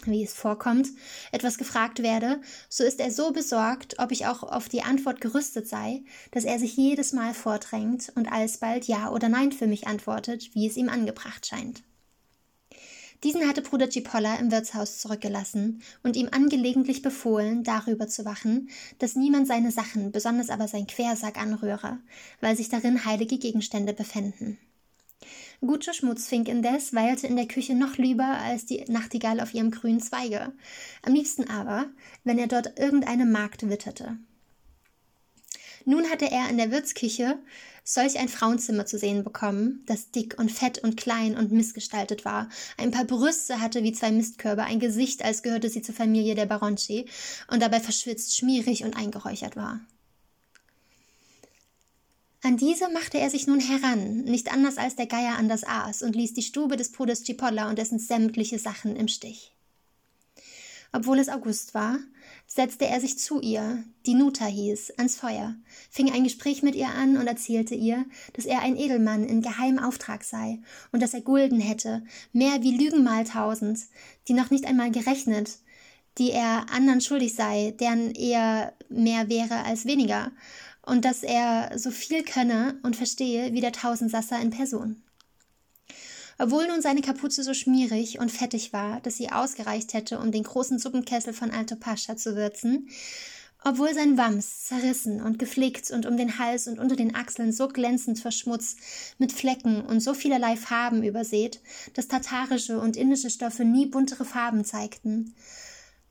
wie 0.05 0.25
es 0.25 0.33
vorkommt, 0.33 0.89
etwas 1.33 1.59
gefragt 1.59 2.03
werde, 2.03 2.41
so 2.69 2.83
ist 2.85 3.01
er 3.01 3.11
so 3.11 3.33
besorgt, 3.33 3.99
ob 3.99 4.11
ich 4.11 4.27
auch 4.27 4.43
auf 4.43 4.69
die 4.69 4.83
Antwort 4.83 5.21
gerüstet 5.21 5.69
sei, 5.69 6.03
dass 6.33 6.45
er 6.45 6.59
sich 6.59 6.77
jedes 6.77 7.13
Mal 7.13 7.35
vordrängt 7.35 8.13
und 8.15 8.31
alsbald 8.33 8.87
Ja 8.87 9.11
oder 9.11 9.29
Nein 9.29 9.53
für 9.53 9.67
mich 9.67 9.87
antwortet, 9.87 10.55
wie 10.55 10.67
es 10.67 10.77
ihm 10.77 10.89
angebracht 10.89 11.47
scheint. 11.47 11.83
Diesen 13.27 13.49
hatte 13.49 13.61
Bruder 13.61 13.91
Cipolla 13.91 14.37
im 14.37 14.53
Wirtshaus 14.53 14.99
zurückgelassen 14.99 15.83
und 16.05 16.15
ihm 16.15 16.29
angelegentlich 16.31 17.03
befohlen, 17.03 17.65
darüber 17.65 18.07
zu 18.07 18.25
wachen, 18.25 18.71
dass 19.01 19.17
niemand 19.17 19.49
seine 19.49 19.73
Sachen, 19.73 20.13
besonders 20.13 20.49
aber 20.49 20.69
sein 20.69 20.87
Quersack 20.87 21.37
anrühre, 21.37 21.99
weil 22.41 22.57
sich 22.57 22.69
darin 22.69 23.05
heilige 23.05 23.37
Gegenstände 23.39 23.95
befänden. 23.95 24.59
Gutsche 25.61 25.93
Schmutzfink 25.93 26.47
indes 26.47 26.95
weilte 26.95 27.27
in 27.27 27.35
der 27.35 27.49
Küche 27.49 27.75
noch 27.75 27.97
lieber 27.97 28.39
als 28.45 28.65
die 28.65 28.85
Nachtigall 28.87 29.41
auf 29.41 29.55
ihrem 29.55 29.73
grünen 29.73 30.01
Zweige, 30.01 30.53
am 31.03 31.13
liebsten 31.13 31.51
aber, 31.51 31.87
wenn 32.23 32.39
er 32.39 32.47
dort 32.47 32.79
irgendeine 32.79 33.27
Magd 33.27 33.69
witterte. 33.69 34.19
Nun 35.89 36.11
hatte 36.11 36.29
er 36.29 36.51
in 36.51 36.59
der 36.59 36.73
Wirtsküche 36.73 37.39
solch 37.85 38.19
ein 38.19 38.29
Frauenzimmer 38.29 38.87
zu 38.87 38.99
sehen 38.99 39.23
bekommen, 39.23 39.85
das 39.87 40.11
dick 40.11 40.37
und 40.37 40.51
fett 40.51 40.81
und 40.81 40.97
klein 40.97 41.37
und 41.37 41.53
missgestaltet 41.53 42.25
war, 42.25 42.49
ein 42.77 42.91
paar 42.91 43.05
Brüste 43.05 43.61
hatte 43.61 43.85
wie 43.85 43.93
zwei 43.93 44.11
Mistkörbe, 44.11 44.65
ein 44.65 44.81
Gesicht, 44.81 45.25
als 45.25 45.45
gehörte 45.45 45.71
sie 45.71 45.83
zur 45.83 45.95
Familie 45.95 46.35
der 46.35 46.47
Baronci, 46.47 47.07
und 47.49 47.63
dabei 47.63 47.79
verschwitzt, 47.79 48.37
schmierig 48.37 48.83
und 48.83 48.97
eingeräuchert 48.97 49.55
war. 49.55 49.81
An 52.43 52.57
diese 52.57 52.91
machte 52.91 53.19
er 53.19 53.31
sich 53.31 53.47
nun 53.47 53.61
heran, 53.61 54.25
nicht 54.25 54.53
anders 54.53 54.79
als 54.79 54.97
der 54.97 55.07
Geier 55.07 55.37
an 55.39 55.49
das 55.49 55.63
Aas, 55.63 56.03
und 56.03 56.17
ließ 56.17 56.35
die 56.35 56.43
Stube 56.43 56.77
des 56.77 56.91
Bruders 56.91 57.23
Cipolla 57.23 57.71
und 57.71 57.79
dessen 57.79 58.01
sämtliche 58.01 58.59
Sachen 58.59 58.97
im 58.97 59.07
Stich. 59.07 59.53
Obwohl 60.93 61.21
es 61.21 61.29
August 61.29 61.75
war, 61.75 62.01
setzte 62.47 62.87
er 62.87 63.01
sich 63.01 63.19
zu 63.19 63.41
ihr, 63.41 63.85
die 64.07 64.15
Nuta 64.15 64.47
hieß, 64.47 64.93
ans 64.99 65.17
Feuer, 65.17 65.57
fing 65.91 66.13
ein 66.13 66.25
Gespräch 66.25 66.63
mit 66.63 66.75
ihr 66.75 66.89
an 66.89 67.17
und 67.17 67.27
erzählte 67.27 67.75
ihr, 67.75 68.07
dass 68.35 68.47
er 68.47 68.61
ein 68.61 68.77
Edelmann 68.77 69.25
in 69.25 69.43
geheimem 69.43 69.83
Auftrag 69.83 70.25
sei 70.25 70.61
und 70.93 71.03
dass 71.03 71.15
er 71.15 71.21
Gulden 71.21 71.61
hätte, 71.61 72.05
mehr 72.33 72.63
wie 72.63 72.77
Lügen 72.77 73.05
mal 73.05 73.25
tausend, 73.25 73.81
die 74.29 74.33
noch 74.33 74.51
nicht 74.51 74.67
einmal 74.67 74.91
gerechnet, 74.91 75.59
die 76.19 76.31
er 76.31 76.67
anderen 76.71 77.01
schuldig 77.01 77.35
sei, 77.35 77.75
deren 77.79 78.13
eher 78.13 78.73
mehr 78.89 79.29
wäre 79.29 79.65
als 79.65 79.85
weniger, 79.85 80.33
und 80.83 81.05
dass 81.05 81.25
er 81.25 81.77
so 81.77 81.91
viel 81.91 82.23
könne 82.23 82.79
und 82.85 82.97
verstehe 82.97 83.53
wie 83.53 83.61
der 83.61 83.73
Tausendsasser 83.73 84.41
in 84.41 84.51
Person. 84.51 85.03
Obwohl 86.39 86.67
nun 86.67 86.83
seine 86.83 87.01
Kapuze 87.01 87.43
so 87.43 87.55
schmierig 87.55 88.19
und 88.19 88.31
fettig 88.31 88.73
war, 88.73 89.01
dass 89.01 89.17
sie 89.17 89.31
ausgereicht 89.31 89.95
hätte, 89.95 90.19
um 90.19 90.33
den 90.33 90.43
großen 90.43 90.79
Suppenkessel 90.79 91.33
von 91.33 91.51
Alto 91.51 91.77
Pascha 91.77 92.17
zu 92.17 92.37
würzen, 92.37 92.89
obwohl 93.65 93.93
sein 93.95 94.17
Wams 94.17 94.65
zerrissen 94.67 95.21
und 95.21 95.39
geflickt 95.39 95.91
und 95.91 96.07
um 96.07 96.17
den 96.17 96.39
Hals 96.39 96.69
und 96.69 96.79
unter 96.79 96.95
den 96.95 97.15
Achseln 97.15 97.53
so 97.53 97.69
glänzend 97.69 98.21
verschmutzt, 98.21 98.79
mit 99.19 99.33
Flecken 99.33 99.81
und 99.81 100.01
so 100.01 100.15
vielerlei 100.15 100.57
Farben 100.57 101.03
übersät, 101.03 101.61
dass 101.95 102.07
tatarische 102.07 102.79
und 102.79 102.97
indische 102.97 103.31
Stoffe 103.31 103.65
nie 103.65 103.87
buntere 103.87 104.25
Farben 104.25 104.65
zeigten, 104.65 105.35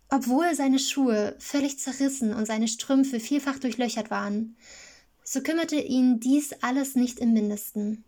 obwohl 0.10 0.53
seine 0.55 0.79
Schuhe 0.79 1.36
völlig 1.39 1.79
zerrissen 1.79 2.34
und 2.34 2.46
seine 2.46 2.67
Strümpfe 2.67 3.20
vielfach 3.20 3.60
durchlöchert 3.60 4.10
waren, 4.10 4.58
so 5.24 5.41
kümmerte 5.41 5.77
ihn 5.77 6.20
dies 6.20 6.51
alles 6.62 6.96
nicht 6.96 7.20
im 7.20 7.34
mindesten. 7.34 8.03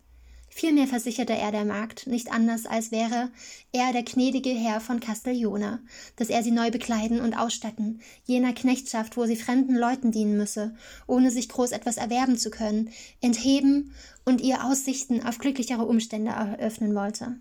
Vielmehr 0.57 0.87
versicherte 0.87 1.33
er 1.33 1.51
der 1.51 1.65
Magd 1.65 2.07
nicht 2.07 2.31
anders, 2.31 2.65
als 2.65 2.91
wäre 2.91 3.29
er 3.71 3.93
der 3.93 4.01
gnädige 4.01 4.49
Herr 4.49 4.81
von 4.81 4.99
Castiglione, 4.99 5.83
dass 6.15 6.29
er 6.29 6.41
sie 6.41 6.49
neu 6.49 6.71
bekleiden 6.71 7.21
und 7.21 7.35
ausstatten, 7.35 8.01
jener 8.25 8.53
Knechtschaft, 8.53 9.17
wo 9.17 9.27
sie 9.27 9.35
fremden 9.35 9.75
Leuten 9.75 10.11
dienen 10.11 10.35
müsse, 10.35 10.75
ohne 11.05 11.29
sich 11.29 11.47
groß 11.47 11.73
etwas 11.73 11.97
erwerben 11.97 12.39
zu 12.39 12.49
können, 12.49 12.89
entheben 13.21 13.93
und 14.25 14.41
ihr 14.41 14.65
Aussichten 14.65 15.21
auf 15.21 15.37
glücklichere 15.37 15.85
Umstände 15.85 16.31
eröffnen 16.31 16.95
wollte. 16.95 17.37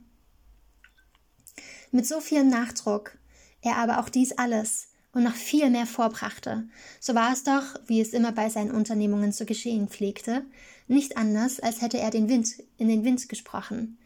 Mit 1.92 2.06
so 2.06 2.20
viel 2.20 2.44
Nachdruck 2.44 3.16
er 3.62 3.78
aber 3.78 4.00
auch 4.00 4.10
dies 4.10 4.32
alles 4.32 4.88
und 5.12 5.22
noch 5.22 5.36
viel 5.36 5.70
mehr 5.70 5.86
vorbrachte, 5.86 6.68
so 7.00 7.14
war 7.14 7.32
es 7.32 7.44
doch, 7.44 7.80
wie 7.86 8.02
es 8.02 8.12
immer 8.12 8.32
bei 8.32 8.50
seinen 8.50 8.72
Unternehmungen 8.72 9.32
zu 9.32 9.46
geschehen 9.46 9.88
pflegte, 9.88 10.44
nicht 10.88 11.16
anders, 11.16 11.60
als 11.60 11.82
hätte 11.82 11.98
er 11.98 12.10
den 12.10 12.28
Wind 12.28 12.62
in 12.78 12.88
den 12.88 13.04
Wind 13.04 13.28
gesprochen, 13.28 13.98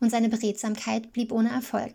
und 0.00 0.10
seine 0.10 0.28
Beredsamkeit 0.28 1.12
blieb 1.12 1.32
ohne 1.32 1.50
Erfolg. 1.50 1.92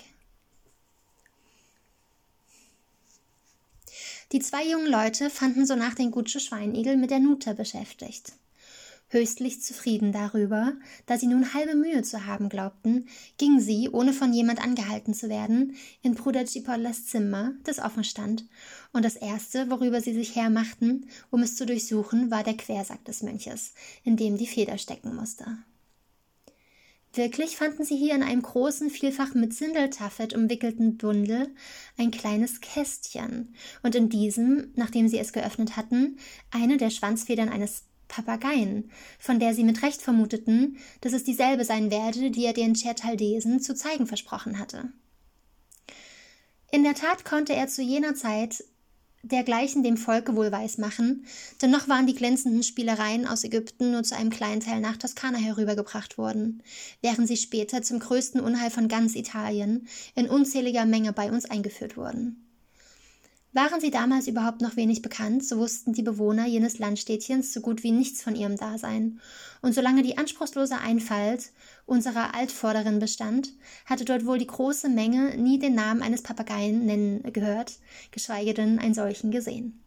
Die 4.32 4.40
zwei 4.40 4.66
jungen 4.66 4.90
Leute 4.90 5.30
fanden 5.30 5.66
sonach 5.66 5.94
den 5.94 6.10
Gutsche 6.10 6.40
Schweinigel 6.40 6.98
mit 6.98 7.12
der 7.12 7.20
Nute 7.20 7.54
beschäftigt 7.54 8.34
höchstlich 9.12 9.62
zufrieden 9.62 10.12
darüber, 10.12 10.74
da 11.06 11.18
sie 11.18 11.28
nun 11.28 11.54
halbe 11.54 11.76
Mühe 11.76 12.02
zu 12.02 12.26
haben 12.26 12.50
glaubten, 12.50 13.08
gingen 13.38 13.60
sie, 13.60 13.90
ohne 13.90 14.14
von 14.14 14.34
jemand 14.34 14.64
angehalten 14.64 15.14
zu 15.14 15.30
werden, 15.30 15.76
in 16.02 16.16
Bruder 16.16 16.48
Cipollas 16.48 17.06
Zimmer, 17.06 17.54
das 17.64 17.80
offen 17.80 18.04
stand, 18.04 18.46
und 18.94 19.06
das 19.06 19.18
erste, 19.18 19.70
worüber 19.70 20.02
sie 20.02 20.14
sich 20.14 20.36
hermachten, 20.36 21.08
um 21.30 21.44
es 21.44 21.56
zu 21.56 21.66
durchsuchen, 21.66 22.32
war 22.32 22.44
der 22.44 22.58
Quersack 22.58 23.04
des 23.06 23.22
Mönches, 23.22 23.74
in 24.04 24.18
dem 24.18 24.38
die 24.38 24.48
Feder 24.48 24.78
stecken 24.78 25.16
musste. 25.16 25.46
Wirklich 27.14 27.58
fanden 27.58 27.84
sie 27.84 27.98
hier 27.98 28.16
in 28.16 28.24
einem 28.24 28.42
großen, 28.42 28.90
vielfach 28.90 29.34
mit 29.34 29.54
Sindeltaffet 29.54 30.34
umwickelten 30.34 30.96
Bundel 30.96 31.54
ein 31.98 32.10
kleines 32.10 32.62
Kästchen. 32.62 33.54
Und 33.84 33.96
in 33.96 34.08
diesem, 34.08 34.72
nachdem 34.76 35.10
sie 35.10 35.20
es 35.20 35.34
geöffnet 35.34 35.76
hatten, 35.76 36.18
eine 36.52 36.78
der 36.78 36.90
Schwanzfedern 36.90 37.50
eines 37.50 37.84
Papageien, 38.12 38.92
von 39.18 39.40
der 39.40 39.56
sie 39.56 39.64
mit 39.64 39.82
Recht 39.82 40.02
vermuteten, 40.02 40.78
dass 41.00 41.14
es 41.14 41.24
dieselbe 41.24 41.66
sein 41.66 41.90
werde, 41.90 42.30
die 42.30 42.46
er 42.46 42.54
den 42.54 42.76
Chertaldesen 42.76 43.62
zu 43.62 43.74
zeigen 43.74 44.06
versprochen 44.06 44.60
hatte. 44.60 44.92
In 46.72 46.84
der 46.84 46.94
Tat 46.94 47.26
konnte 47.26 47.54
er 47.54 47.68
zu 47.68 47.82
jener 47.82 48.14
Zeit 48.14 48.64
dergleichen 49.24 49.84
dem 49.84 49.98
Volke 49.98 50.36
wohl 50.36 50.52
weismachen, 50.52 51.26
denn 51.62 51.72
noch 51.72 51.88
waren 51.88 52.08
die 52.08 52.16
glänzenden 52.16 52.64
Spielereien 52.64 53.28
aus 53.28 53.44
Ägypten 53.44 53.92
nur 53.92 54.04
zu 54.04 54.16
einem 54.16 54.30
kleinen 54.30 54.62
Teil 54.62 54.82
nach 54.82 54.98
Toskana 54.98 55.38
herübergebracht 55.38 56.18
worden, 56.18 56.64
während 57.02 57.28
sie 57.28 57.38
später 57.38 57.82
zum 57.82 58.00
größten 58.00 58.42
Unheil 58.42 58.72
von 58.72 58.88
ganz 58.88 59.16
Italien 59.16 59.88
in 60.16 60.28
unzähliger 60.28 60.86
Menge 60.86 61.14
bei 61.14 61.32
uns 61.32 61.46
eingeführt 61.46 61.98
wurden. 61.98 62.51
Waren 63.54 63.82
sie 63.82 63.92
damals 63.92 64.28
überhaupt 64.28 64.62
noch 64.62 64.78
wenig 64.78 65.02
bekannt, 65.02 65.44
so 65.44 65.58
wussten 65.58 65.92
die 65.92 66.04
Bewohner 66.04 66.48
jenes 66.48 66.80
Landstädtchens 66.80 67.52
so 67.52 67.60
gut 67.60 67.84
wie 67.84 67.92
nichts 67.92 68.24
von 68.24 68.34
ihrem 68.34 68.56
Dasein. 68.56 69.20
Und 69.62 69.76
solange 69.76 70.04
die 70.04 70.18
anspruchslose 70.18 70.78
Einfalt 70.78 71.52
unserer 71.86 72.34
Altvorderin 72.34 73.00
bestand, 73.00 73.50
hatte 73.86 74.06
dort 74.06 74.26
wohl 74.26 74.38
die 74.38 74.48
große 74.48 74.88
Menge 74.88 75.36
nie 75.38 75.60
den 75.60 75.76
Namen 75.76 76.02
eines 76.02 76.22
Papageien 76.22 76.86
nennen 76.86 77.24
gehört, 77.34 77.74
geschweige 78.12 78.54
denn 78.54 78.80
einen 78.80 78.94
solchen 78.94 79.32
gesehen. 79.32 79.82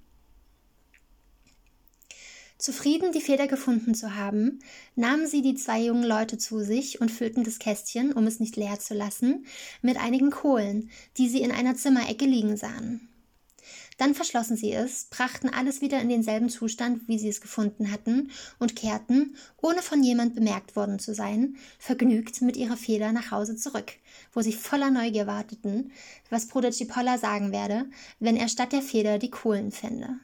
Zufrieden, 2.59 3.13
die 3.13 3.23
Feder 3.23 3.47
gefunden 3.47 3.95
zu 3.95 4.15
haben, 4.15 4.61
nahmen 4.95 5.27
sie 5.27 5.41
die 5.41 5.55
zwei 5.55 5.81
jungen 5.81 6.05
Leute 6.05 6.37
zu 6.37 6.63
sich 6.63 7.01
und 7.01 7.11
füllten 7.11 7.45
das 7.45 7.59
Kästchen, 7.59 8.13
um 8.13 8.27
es 8.27 8.41
nicht 8.41 8.57
leer 8.57 8.79
zu 8.79 8.93
lassen, 8.93 9.47
mit 9.81 9.97
einigen 9.97 10.31
Kohlen, 10.31 10.91
die 11.17 11.29
sie 11.31 11.41
in 11.41 11.51
einer 11.51 11.75
Zimmerecke 11.75 12.27
liegen 12.27 12.57
sahen. 12.59 13.09
Dann 13.99 14.15
verschlossen 14.15 14.57
sie 14.57 14.73
es, 14.73 15.05
brachten 15.05 15.49
alles 15.49 15.81
wieder 15.81 16.01
in 16.01 16.09
denselben 16.09 16.49
Zustand, 16.49 17.07
wie 17.07 17.19
sie 17.19 17.29
es 17.29 17.41
gefunden 17.41 17.91
hatten, 17.91 18.31
und 18.59 18.77
kehrten, 18.77 19.37
ohne 19.61 19.83
von 19.83 20.03
jemand 20.03 20.35
bemerkt 20.35 20.77
worden 20.77 20.99
zu 20.99 21.15
sein, 21.15 21.57
vergnügt 21.79 22.43
mit 22.43 22.57
ihrer 22.57 22.77
Feder 22.77 23.13
nach 23.13 23.31
Hause 23.31 23.57
zurück, 23.57 23.93
wo 24.33 24.41
sie 24.41 24.53
voller 24.53 24.91
Neugier 24.91 25.27
warteten, 25.27 25.93
was 26.31 26.49
Bruder 26.49 26.73
Cipolla 26.73 27.19
sagen 27.19 27.53
werde, 27.53 27.87
wenn 28.19 28.37
er 28.37 28.49
statt 28.49 28.73
der 28.73 28.83
Feder 28.83 29.19
die 29.19 29.31
Kohlen 29.31 29.71
fände. 29.71 30.19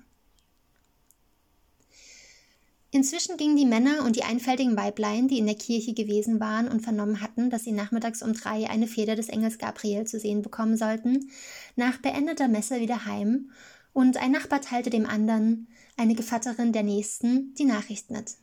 Inzwischen 2.92 3.36
gingen 3.36 3.56
die 3.56 3.66
Männer 3.66 4.04
und 4.04 4.16
die 4.16 4.24
einfältigen 4.24 4.76
Weiblein, 4.76 5.28
die 5.28 5.38
in 5.38 5.46
der 5.46 5.54
Kirche 5.54 5.94
gewesen 5.94 6.40
waren 6.40 6.66
und 6.66 6.80
vernommen 6.80 7.20
hatten, 7.20 7.48
dass 7.48 7.62
sie 7.62 7.72
nachmittags 7.72 8.20
um 8.20 8.32
drei 8.32 8.68
eine 8.68 8.88
Feder 8.88 9.14
des 9.14 9.28
Engels 9.28 9.58
Gabriel 9.58 10.06
zu 10.06 10.18
sehen 10.18 10.42
bekommen 10.42 10.76
sollten, 10.76 11.30
nach 11.76 11.98
beendeter 11.98 12.48
Messe 12.48 12.80
wieder 12.80 13.04
heim, 13.06 13.50
und 13.92 14.16
ein 14.16 14.32
Nachbar 14.32 14.60
teilte 14.60 14.90
dem 14.90 15.06
anderen, 15.06 15.68
eine 15.96 16.14
Gevatterin 16.14 16.72
der 16.72 16.82
Nächsten, 16.82 17.54
die 17.54 17.64
Nachricht 17.64 18.10
mit. 18.10 18.36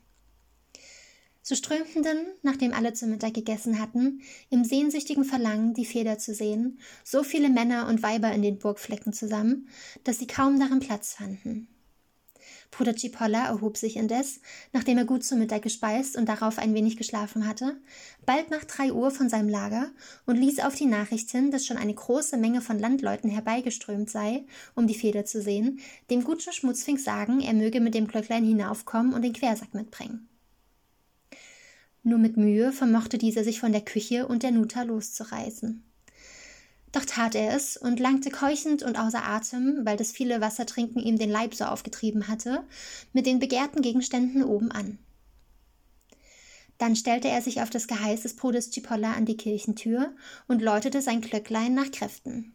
So 1.41 1.55
strömten 1.55 2.03
denn, 2.03 2.25
nachdem 2.41 2.73
alle 2.73 2.93
zu 2.93 3.07
Mittag 3.07 3.33
gegessen 3.33 3.79
hatten, 3.79 4.21
im 4.49 4.65
sehnsüchtigen 4.65 5.23
Verlangen, 5.23 5.73
die 5.73 5.85
Feder 5.85 6.17
zu 6.17 6.33
sehen, 6.33 6.79
so 7.05 7.23
viele 7.23 7.49
Männer 7.49 7.87
und 7.87 8.03
Weiber 8.03 8.33
in 8.33 8.41
den 8.41 8.59
Burgflecken 8.59 9.13
zusammen, 9.13 9.69
dass 10.03 10.19
sie 10.19 10.27
kaum 10.27 10.59
darin 10.59 10.79
Platz 10.79 11.13
fanden. 11.13 11.69
Bruder 12.71 12.95
Cipolla 12.95 13.47
erhob 13.47 13.77
sich 13.77 13.95
indes, 13.95 14.39
nachdem 14.73 14.97
er 14.97 15.05
gut 15.05 15.23
zu 15.23 15.35
Mittag 15.35 15.61
gespeist 15.61 16.15
und 16.15 16.27
darauf 16.27 16.57
ein 16.57 16.73
wenig 16.73 16.97
geschlafen 16.97 17.47
hatte, 17.47 17.77
bald 18.25 18.51
nach 18.51 18.65
drei 18.65 18.91
Uhr 18.91 19.11
von 19.11 19.29
seinem 19.29 19.49
Lager 19.49 19.89
und 20.25 20.35
ließ 20.35 20.59
auf 20.59 20.75
die 20.75 20.85
Nachricht 20.85 21.31
hin, 21.31 21.49
dass 21.51 21.65
schon 21.65 21.77
eine 21.77 21.93
große 21.93 22.37
Menge 22.37 22.61
von 22.61 22.77
Landleuten 22.77 23.29
herbeigeströmt 23.29 24.09
sei, 24.09 24.45
um 24.75 24.85
die 24.87 24.95
Feder 24.95 25.25
zu 25.25 25.41
sehen, 25.41 25.79
dem 26.09 26.23
Gutsche 26.23 26.51
Schmutzfink 26.51 26.99
sagen, 26.99 27.39
er 27.41 27.53
möge 27.53 27.79
mit 27.79 27.95
dem 27.95 28.07
Glöcklein 28.07 28.43
hinaufkommen 28.43 29.13
und 29.13 29.23
den 29.23 29.33
Quersack 29.33 29.73
mitbringen. 29.73 30.27
Nur 32.03 32.19
mit 32.19 32.37
Mühe 32.37 32.71
vermochte 32.71 33.17
dieser 33.17 33.43
sich 33.43 33.59
von 33.59 33.71
der 33.71 33.81
Küche 33.81 34.27
und 34.27 34.43
der 34.43 34.51
Nuta 34.51 34.83
loszureißen. 34.83 35.83
Doch 36.91 37.05
tat 37.05 37.35
er 37.35 37.55
es 37.55 37.77
und 37.77 37.99
langte 37.99 38.29
keuchend 38.29 38.81
und 38.83 38.97
außer 38.97 39.23
Atem, 39.23 39.81
weil 39.83 39.97
das 39.97 40.11
viele 40.11 40.41
Wassertrinken 40.41 41.01
ihm 41.01 41.17
den 41.17 41.29
Leib 41.29 41.53
so 41.53 41.65
aufgetrieben 41.65 42.27
hatte, 42.27 42.63
mit 43.13 43.25
den 43.25 43.39
begehrten 43.39 43.81
Gegenständen 43.81 44.43
oben 44.43 44.71
an. 44.71 44.97
Dann 46.77 46.95
stellte 46.95 47.27
er 47.27 47.41
sich 47.41 47.61
auf 47.61 47.69
das 47.69 47.87
Geheiß 47.87 48.21
des 48.21 48.35
Bruders 48.35 48.69
Cipolla 48.69 49.13
an 49.13 49.25
die 49.25 49.37
Kirchentür 49.37 50.13
und 50.47 50.61
läutete 50.61 51.01
sein 51.01 51.21
Glöcklein 51.21 51.73
nach 51.73 51.91
Kräften. 51.91 52.53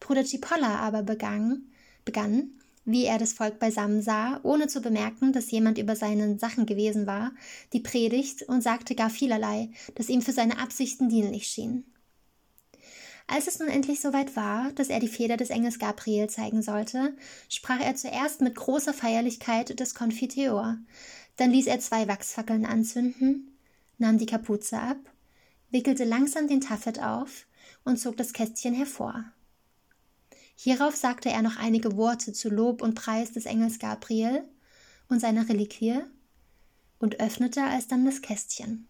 Bruder 0.00 0.24
Cipolla 0.24 0.76
aber 0.76 1.02
begann, 1.02 1.62
begann, 2.04 2.50
wie 2.84 3.04
er 3.04 3.18
das 3.18 3.32
Volk 3.32 3.58
beisammen 3.58 4.02
sah, 4.02 4.40
ohne 4.42 4.66
zu 4.66 4.80
bemerken, 4.80 5.32
dass 5.32 5.50
jemand 5.50 5.78
über 5.78 5.96
seinen 5.96 6.38
Sachen 6.38 6.66
gewesen 6.66 7.06
war, 7.06 7.32
die 7.72 7.80
Predigt 7.80 8.42
und 8.42 8.62
sagte 8.62 8.94
gar 8.94 9.10
vielerlei, 9.10 9.70
das 9.94 10.08
ihm 10.08 10.22
für 10.22 10.32
seine 10.32 10.58
Absichten 10.58 11.08
dienlich 11.08 11.46
schien. 11.46 11.84
Als 13.32 13.46
es 13.46 13.60
nun 13.60 13.68
endlich 13.68 14.00
soweit 14.00 14.34
war, 14.34 14.72
dass 14.72 14.88
er 14.88 14.98
die 14.98 15.06
Feder 15.06 15.36
des 15.36 15.50
Engels 15.50 15.78
Gabriel 15.78 16.28
zeigen 16.28 16.62
sollte, 16.62 17.16
sprach 17.48 17.78
er 17.78 17.94
zuerst 17.94 18.40
mit 18.40 18.56
großer 18.56 18.92
Feierlichkeit 18.92 19.78
des 19.78 19.94
Confiteor, 19.94 20.78
dann 21.36 21.52
ließ 21.52 21.68
er 21.68 21.78
zwei 21.78 22.08
Wachsfackeln 22.08 22.66
anzünden, 22.66 23.56
nahm 23.98 24.18
die 24.18 24.26
Kapuze 24.26 24.80
ab, 24.80 24.96
wickelte 25.70 26.02
langsam 26.02 26.48
den 26.48 26.60
Taffet 26.60 26.98
auf 27.00 27.46
und 27.84 27.98
zog 27.98 28.16
das 28.16 28.32
Kästchen 28.32 28.74
hervor. 28.74 29.24
Hierauf 30.56 30.96
sagte 30.96 31.28
er 31.30 31.42
noch 31.42 31.56
einige 31.56 31.96
Worte 31.96 32.32
zu 32.32 32.48
Lob 32.48 32.82
und 32.82 32.96
Preis 32.96 33.30
des 33.30 33.46
Engels 33.46 33.78
Gabriel 33.78 34.42
und 35.08 35.20
seiner 35.20 35.48
Reliquie 35.48 36.00
und 36.98 37.20
öffnete 37.20 37.62
alsdann 37.62 38.04
das 38.04 38.22
Kästchen. 38.22 38.88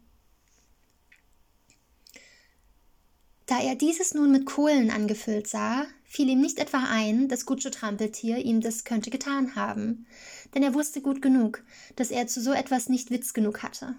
Da 3.51 3.59
er 3.59 3.75
dieses 3.75 4.15
nun 4.15 4.31
mit 4.31 4.47
Kohlen 4.47 4.93
angefüllt 4.93 5.49
sah, 5.49 5.85
fiel 6.05 6.29
ihm 6.29 6.41
nicht 6.41 6.61
etwa 6.61 6.85
ein, 6.89 7.27
dass 7.27 7.47
Gutscho 7.47 7.71
Trampeltier 7.71 8.39
ihm 8.39 8.61
das 8.61 8.85
könnte 8.85 9.11
getan 9.11 9.57
haben, 9.57 10.07
denn 10.55 10.63
er 10.63 10.73
wusste 10.73 11.01
gut 11.01 11.21
genug, 11.21 11.65
dass 11.97 12.13
er 12.13 12.29
zu 12.29 12.41
so 12.41 12.53
etwas 12.53 12.89
nicht 12.89 13.11
Witz 13.11 13.35
genug 13.35 13.65
hatte. 13.65 13.97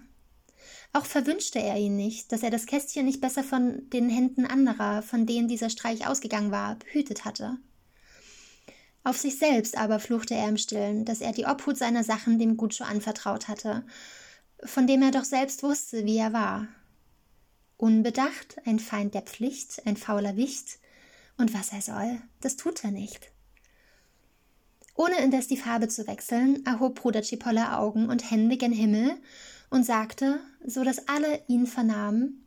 Auch 0.94 1.04
verwünschte 1.04 1.58
er 1.58 1.76
ihn 1.76 1.96
nicht, 1.96 2.32
dass 2.32 2.42
er 2.42 2.48
das 2.48 2.64
Kästchen 2.64 3.04
nicht 3.04 3.20
besser 3.20 3.44
von 3.44 3.90
den 3.90 4.08
Händen 4.08 4.46
anderer, 4.46 5.02
von 5.02 5.26
denen 5.26 5.48
dieser 5.48 5.68
Streich 5.68 6.06
ausgegangen 6.06 6.50
war, 6.50 6.76
behütet 6.76 7.26
hatte. 7.26 7.58
Auf 9.04 9.18
sich 9.18 9.38
selbst 9.38 9.76
aber 9.76 10.00
fluchte 10.00 10.34
er 10.34 10.48
im 10.48 10.56
Stillen, 10.56 11.04
dass 11.04 11.20
er 11.20 11.32
die 11.32 11.44
Obhut 11.44 11.76
seiner 11.76 12.04
Sachen 12.04 12.38
dem 12.38 12.56
Gutscho 12.56 12.84
anvertraut 12.84 13.48
hatte, 13.48 13.84
von 14.64 14.86
dem 14.86 15.02
er 15.02 15.10
doch 15.10 15.24
selbst 15.24 15.62
wusste, 15.62 16.06
wie 16.06 16.16
er 16.16 16.32
war, 16.32 16.68
Unbedacht, 17.82 18.58
ein 18.64 18.78
Feind 18.78 19.12
der 19.12 19.22
Pflicht, 19.22 19.84
ein 19.86 19.96
fauler 19.96 20.36
Wicht. 20.36 20.78
Und 21.36 21.52
was 21.52 21.72
er 21.72 21.82
soll, 21.82 22.22
das 22.40 22.56
tut 22.56 22.84
er 22.84 22.92
nicht. 22.92 23.32
Ohne 24.94 25.18
indes 25.18 25.48
die 25.48 25.56
Farbe 25.56 25.88
zu 25.88 26.06
wechseln, 26.06 26.64
erhob 26.64 26.94
Bruder 26.94 27.24
Cipolla 27.24 27.80
Augen 27.80 28.08
und 28.08 28.30
Hände 28.30 28.56
gen 28.56 28.70
Himmel 28.70 29.20
und 29.68 29.84
sagte, 29.84 30.38
so 30.64 30.84
dass 30.84 31.08
alle 31.08 31.42
ihn 31.48 31.66
vernahmen, 31.66 32.46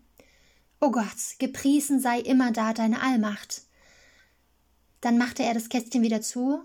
O 0.80 0.90
Gott, 0.90 1.38
gepriesen 1.38 2.00
sei 2.00 2.22
immer 2.22 2.54
da 2.54 2.72
deine 2.72 3.02
Allmacht. 3.02 3.64
Dann 5.02 5.18
machte 5.18 5.44
er 5.44 5.54
das 5.54 5.68
Kästchen 5.68 6.02
wieder 6.02 6.22
zu 6.22 6.62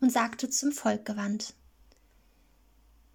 und 0.00 0.10
sagte 0.10 0.48
zum 0.48 0.72
Volk 0.72 1.04
gewandt, 1.04 1.52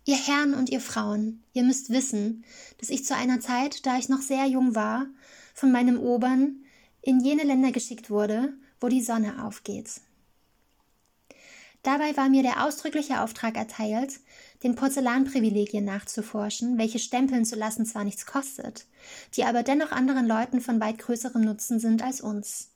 Ihr 0.10 0.18
Herren 0.18 0.56
und 0.56 0.72
ihr 0.72 0.82
Frauen, 0.82 1.44
ihr 1.54 1.62
müsst 1.62 1.92
wissen, 1.92 2.44
dass 2.80 2.90
ich 2.90 3.06
zu 3.06 3.16
einer 3.16 3.42
Zeit, 3.42 3.86
da 3.86 4.00
ich 4.00 4.10
noch 4.10 4.24
sehr 4.24 4.48
jung 4.48 4.74
war, 4.74 5.06
von 5.54 5.72
meinem 5.72 6.00
Obern 6.00 6.66
in 7.04 7.20
jene 7.20 7.44
Länder 7.44 7.72
geschickt 7.72 8.10
wurde, 8.10 8.54
wo 8.82 8.88
die 8.88 9.04
Sonne 9.04 9.46
aufgeht. 9.46 10.02
Dabei 11.84 12.18
war 12.18 12.28
mir 12.28 12.42
der 12.42 12.66
ausdrückliche 12.66 13.22
Auftrag 13.22 13.56
erteilt, 13.56 14.20
den 14.64 14.74
Porzellanprivilegien 14.74 15.86
nachzuforschen, 15.86 16.80
welche 16.80 16.98
stempeln 16.98 17.46
zu 17.46 17.56
lassen 17.56 17.86
zwar 17.86 18.04
nichts 18.04 18.26
kostet, 18.26 18.88
die 19.36 19.44
aber 19.44 19.62
dennoch 19.62 19.92
anderen 19.92 20.26
Leuten 20.26 20.60
von 20.60 20.80
weit 20.80 20.98
größerem 20.98 21.44
Nutzen 21.44 21.80
sind 21.80 22.02
als 22.02 22.20
uns. 22.20 22.72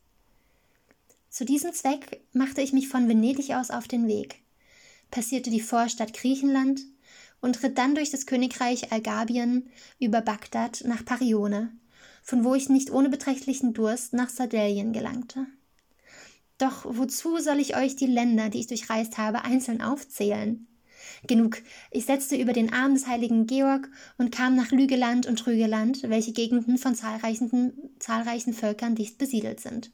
Zu 1.32 1.46
diesem 1.46 1.74
Zweck 1.74 2.22
machte 2.32 2.62
ich 2.62 2.74
mich 2.74 2.90
von 2.90 3.10
Venedig 3.10 3.56
aus 3.56 3.72
auf 3.72 3.88
den 3.88 4.08
Weg, 4.08 4.44
passierte 5.10 5.50
die 5.50 5.62
Vorstadt 5.62 6.14
Griechenland 6.14 6.93
und 7.44 7.62
ritt 7.62 7.78
dann 7.78 7.94
durch 7.94 8.10
das 8.10 8.26
Königreich 8.26 8.94
Algabien 8.94 9.70
über 10.00 10.22
Bagdad 10.22 10.84
nach 10.86 11.04
Parione, 11.04 11.74
von 12.24 12.46
wo 12.46 12.56
ich 12.56 12.70
nicht 12.70 12.90
ohne 12.90 13.10
beträchtlichen 13.10 13.74
Durst 13.74 14.14
nach 14.14 14.30
Sardellien 14.30 14.94
gelangte. 14.94 15.46
Doch 16.58 16.86
wozu 16.88 17.40
soll 17.40 17.60
ich 17.60 17.76
euch 17.76 17.98
die 17.98 18.08
Länder, 18.08 18.50
die 18.50 18.62
ich 18.62 18.68
durchreist 18.68 19.18
habe, 19.18 19.44
einzeln 19.44 19.82
aufzählen? 19.82 20.68
Genug, 21.28 21.62
ich 21.92 22.06
setzte 22.06 22.38
über 22.38 22.54
den 22.54 22.72
Arm 22.72 22.94
des 22.94 23.08
heiligen 23.08 23.46
Georg 23.46 23.90
und 24.18 24.32
kam 24.32 24.56
nach 24.56 24.72
Lügeland 24.72 25.26
und 25.26 25.38
Trügeland, 25.38 26.04
welche 26.04 26.32
Gegenden 26.32 26.78
von 26.78 26.96
zahlreichen, 26.96 27.74
zahlreichen 28.00 28.54
Völkern 28.54 28.96
dicht 28.96 29.18
besiedelt 29.18 29.60
sind. 29.60 29.92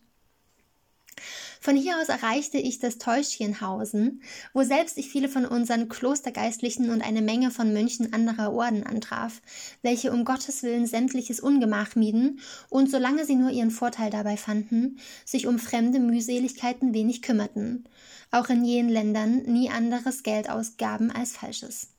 Von 1.62 1.76
hier 1.76 1.98
aus 2.00 2.08
erreichte 2.08 2.58
ich 2.58 2.80
das 2.80 3.00
Täuschchenhausen, 3.00 4.22
wo 4.54 4.64
selbst 4.64 4.98
ich 4.98 5.10
viele 5.10 5.28
von 5.28 5.46
unseren 5.46 5.90
Klostergeistlichen 5.90 6.90
und 6.90 7.02
eine 7.02 7.22
Menge 7.22 7.52
von 7.52 7.74
Mönchen 7.74 8.14
anderer 8.14 8.54
Orden 8.54 8.84
antraf, 8.84 9.42
welche 9.82 10.14
um 10.14 10.24
Gottes 10.24 10.64
Willen 10.64 10.86
sämtliches 10.86 11.42
Ungemach 11.42 11.96
mieden 11.96 12.40
und, 12.70 12.90
solange 12.90 13.26
sie 13.26 13.36
nur 13.36 13.50
ihren 13.50 13.72
Vorteil 13.72 14.10
dabei 14.10 14.38
fanden, 14.38 15.00
sich 15.26 15.48
um 15.48 15.60
fremde 15.60 16.00
Mühseligkeiten 16.00 16.94
wenig 16.94 17.22
kümmerten, 17.22 17.84
auch 18.32 18.48
in 18.48 18.64
jenen 18.64 18.90
Ländern 18.90 19.44
nie 19.44 19.70
anderes 19.70 20.24
Geld 20.24 20.50
ausgaben 20.50 21.12
als 21.12 21.34
falsches. 21.34 21.90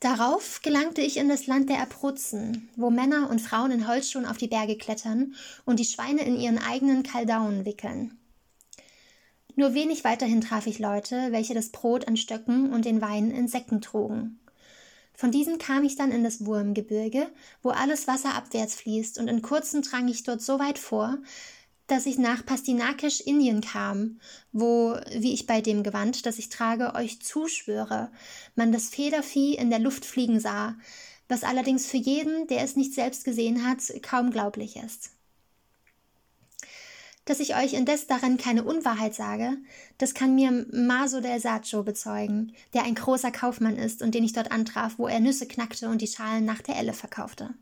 Darauf 0.00 0.62
gelangte 0.62 1.00
ich 1.00 1.16
in 1.16 1.28
das 1.28 1.48
Land 1.48 1.68
der 1.68 1.80
Abruzzen, 1.80 2.68
wo 2.76 2.88
Männer 2.88 3.28
und 3.30 3.40
Frauen 3.40 3.72
in 3.72 3.88
Holzschuhen 3.88 4.26
auf 4.26 4.36
die 4.36 4.46
Berge 4.46 4.76
klettern 4.76 5.34
und 5.64 5.80
die 5.80 5.84
Schweine 5.84 6.22
in 6.22 6.38
ihren 6.38 6.58
eigenen 6.58 7.02
Kaldauen 7.02 7.64
wickeln. 7.64 8.16
Nur 9.56 9.74
wenig 9.74 10.04
weiterhin 10.04 10.40
traf 10.40 10.68
ich 10.68 10.78
Leute, 10.78 11.32
welche 11.32 11.52
das 11.52 11.70
Brot 11.70 12.06
an 12.06 12.16
Stöcken 12.16 12.72
und 12.72 12.84
den 12.84 13.00
Wein 13.00 13.32
in 13.32 13.48
Säcken 13.48 13.80
trugen. 13.80 14.38
Von 15.14 15.32
diesen 15.32 15.58
kam 15.58 15.82
ich 15.82 15.96
dann 15.96 16.12
in 16.12 16.22
das 16.22 16.46
Wurmgebirge, 16.46 17.28
wo 17.60 17.70
alles 17.70 18.06
Wasser 18.06 18.36
abwärts 18.36 18.76
fließt, 18.76 19.18
und 19.18 19.26
in 19.26 19.42
kurzem 19.42 19.82
drang 19.82 20.06
ich 20.06 20.22
dort 20.22 20.42
so 20.42 20.60
weit 20.60 20.78
vor, 20.78 21.18
dass 21.88 22.06
ich 22.06 22.18
nach 22.18 22.44
Pastinakisch 22.44 23.20
Indien 23.20 23.62
kam, 23.62 24.20
wo, 24.52 24.96
wie 25.16 25.32
ich 25.32 25.46
bei 25.46 25.60
dem 25.60 25.82
Gewand, 25.82 26.26
das 26.26 26.38
ich 26.38 26.50
trage, 26.50 26.94
euch 26.94 27.20
zuschwöre, 27.20 28.10
man 28.54 28.72
das 28.72 28.90
Federvieh 28.90 29.54
in 29.54 29.70
der 29.70 29.78
Luft 29.78 30.04
fliegen 30.04 30.38
sah, 30.38 30.76
was 31.28 31.44
allerdings 31.44 31.86
für 31.86 31.96
jeden, 31.96 32.46
der 32.46 32.62
es 32.62 32.76
nicht 32.76 32.94
selbst 32.94 33.24
gesehen 33.24 33.66
hat, 33.66 33.78
kaum 34.02 34.30
glaublich 34.30 34.76
ist. 34.76 35.10
Dass 37.24 37.40
ich 37.40 37.56
euch 37.56 37.72
indes 37.74 38.06
darin 38.06 38.36
keine 38.36 38.64
Unwahrheit 38.64 39.14
sage, 39.14 39.56
das 39.96 40.14
kann 40.14 40.34
mir 40.34 40.66
Maso 40.72 41.20
del 41.20 41.40
Saggio 41.40 41.82
bezeugen, 41.82 42.52
der 42.74 42.84
ein 42.84 42.94
großer 42.94 43.30
Kaufmann 43.30 43.76
ist 43.76 44.02
und 44.02 44.14
den 44.14 44.24
ich 44.24 44.32
dort 44.34 44.50
antraf, 44.50 44.94
wo 44.98 45.06
er 45.06 45.20
Nüsse 45.20 45.46
knackte 45.46 45.88
und 45.88 46.00
die 46.00 46.06
Schalen 46.06 46.44
nach 46.44 46.62
der 46.62 46.76
Elle 46.76 46.94
verkaufte. 46.94 47.54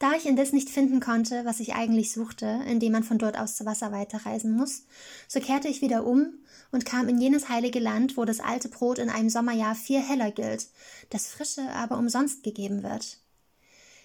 Da 0.00 0.14
ich 0.14 0.24
indes 0.24 0.54
nicht 0.54 0.70
finden 0.70 0.98
konnte, 0.98 1.44
was 1.44 1.60
ich 1.60 1.74
eigentlich 1.74 2.10
suchte, 2.10 2.62
indem 2.66 2.92
man 2.92 3.04
von 3.04 3.18
dort 3.18 3.38
aus 3.38 3.56
zu 3.56 3.66
Wasser 3.66 3.92
weiterreisen 3.92 4.50
muss, 4.50 4.84
so 5.28 5.40
kehrte 5.40 5.68
ich 5.68 5.82
wieder 5.82 6.06
um 6.06 6.38
und 6.72 6.86
kam 6.86 7.06
in 7.10 7.20
jenes 7.20 7.50
heilige 7.50 7.80
Land, 7.80 8.16
wo 8.16 8.24
das 8.24 8.40
alte 8.40 8.70
Brot 8.70 8.98
in 8.98 9.10
einem 9.10 9.28
Sommerjahr 9.28 9.74
viel 9.74 10.00
heller 10.00 10.30
gilt, 10.30 10.68
das 11.10 11.26
frische 11.26 11.70
aber 11.72 11.98
umsonst 11.98 12.42
gegeben 12.42 12.82
wird. 12.82 13.18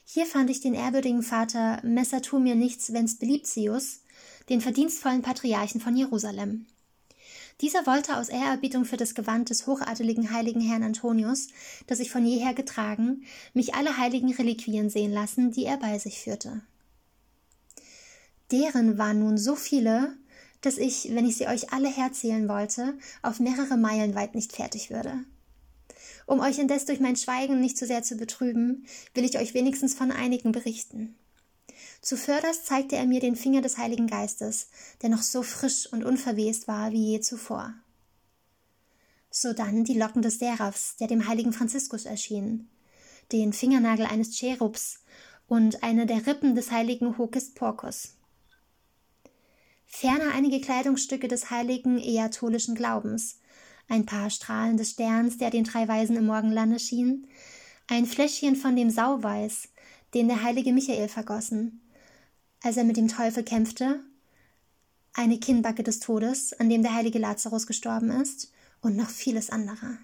Hier 0.04 0.26
fand 0.26 0.50
ich 0.50 0.60
den 0.60 0.74
ehrwürdigen 0.74 1.24
Vater 1.24 1.80
Messer 1.82 2.22
tu 2.22 2.40
mir 2.40 2.56
nichts, 2.56 2.92
wenn's 2.92 3.18
Beliebtius, 3.18 4.02
den 4.50 4.60
verdienstvollen 4.60 5.22
Patriarchen 5.22 5.80
von 5.80 5.96
Jerusalem. 5.96 6.66
Dieser 7.62 7.86
wollte 7.86 8.18
aus 8.18 8.28
Ehrerbietung 8.28 8.84
für 8.84 8.98
das 8.98 9.16
Gewand 9.16 9.50
des 9.50 9.66
hochadeligen 9.66 10.32
heiligen 10.32 10.60
Herrn 10.60 10.84
Antonius, 10.84 11.48
das 11.88 12.00
ich 12.00 12.12
von 12.12 12.26
jeher 12.26 12.54
getragen, 12.54 13.24
mich 13.54 13.76
alle 13.76 13.98
heiligen 13.98 14.34
Reliquien 14.34 14.90
sehen 14.90 15.12
lassen, 15.12 15.52
die 15.52 15.64
er 15.64 15.78
bei 15.78 15.98
sich 15.98 16.20
führte. 16.20 16.62
Deren 18.52 18.98
waren 18.98 19.20
nun 19.20 19.38
so 19.38 19.56
viele, 19.56 20.18
dass 20.62 20.78
ich, 20.78 21.10
wenn 21.14 21.26
ich 21.26 21.38
sie 21.38 21.48
euch 21.48 21.72
alle 21.72 21.90
herzählen 21.90 22.50
wollte, 22.50 22.98
auf 23.22 23.40
mehrere 23.40 23.78
Meilen 23.78 24.16
weit 24.16 24.36
nicht 24.36 24.52
fertig 24.52 24.90
würde. 24.90 25.24
Um 26.28 26.40
euch 26.40 26.60
indes 26.60 26.86
durch 26.86 27.00
mein 27.00 27.16
Schweigen 27.16 27.62
nicht 27.62 27.78
zu 27.78 27.86
sehr 27.86 28.04
zu 28.04 28.18
betrüben, 28.18 28.86
will 29.14 29.24
ich 29.24 29.38
euch 29.38 29.54
wenigstens 29.54 29.94
von 29.94 30.12
einigen 30.12 30.52
berichten. 30.52 31.16
Zuvörderst 32.06 32.68
zeigte 32.68 32.96
er 32.98 33.08
mir 33.08 33.20
den 33.20 33.36
Finger 33.36 33.62
des 33.62 33.80
Heiligen 33.80 34.06
Geistes, 34.06 34.70
der 35.02 35.10
noch 35.10 35.24
so 35.24 35.42
frisch 35.42 35.92
und 35.92 36.04
unverwest 36.04 36.68
war 36.68 36.92
wie 36.92 37.14
je 37.14 37.20
zuvor. 37.20 37.74
Sodann 39.32 39.86
die 39.86 39.98
Locken 39.98 40.22
des 40.22 40.38
Seraphs, 40.38 40.98
der 40.98 41.08
dem 41.08 41.28
heiligen 41.28 41.52
Franziskus 41.52 42.06
erschien, 42.06 42.70
den 43.32 43.54
Fingernagel 43.54 44.06
eines 44.06 44.38
Cherubs 44.38 45.00
und 45.48 45.82
eine 45.82 46.06
der 46.06 46.28
Rippen 46.28 46.54
des 46.54 46.70
heiligen 46.70 47.18
Hocis 47.18 47.56
Porcus. 47.56 48.14
Ferner 49.88 50.32
einige 50.36 50.62
Kleidungsstücke 50.62 51.28
des 51.28 51.50
heiligen 51.50 51.98
eatolischen 51.98 52.76
Glaubens, 52.76 53.40
ein 53.90 54.06
paar 54.06 54.30
Strahlen 54.30 54.78
des 54.78 54.92
Sterns, 54.92 55.40
der 55.40 55.50
den 55.50 55.64
drei 55.64 55.88
Weisen 55.88 56.18
im 56.18 56.28
Morgenlande 56.28 56.78
schien, 56.78 57.28
ein 57.88 58.06
Fläschchen 58.06 58.56
von 58.56 58.76
dem 58.76 58.92
Sauweiß, 58.92 59.70
den 60.14 60.28
der 60.28 60.44
heilige 60.44 60.72
Michael 60.72 61.08
vergossen, 61.08 61.82
als 62.66 62.78
er 62.78 62.84
mit 62.84 62.98
dem 62.98 63.08
Teufel 63.08 63.44
kämpfte, 63.44 64.00
eine 65.14 65.38
Kinnbacke 65.38 65.84
des 65.84 66.00
Todes, 66.00 66.52
an 66.54 66.68
dem 66.68 66.82
der 66.82 66.96
heilige 66.96 67.20
Lazarus 67.20 67.68
gestorben 67.68 68.10
ist, 68.10 68.52
und 68.82 68.96
noch 68.96 69.10
vieles 69.10 69.52
andere. 69.52 70.00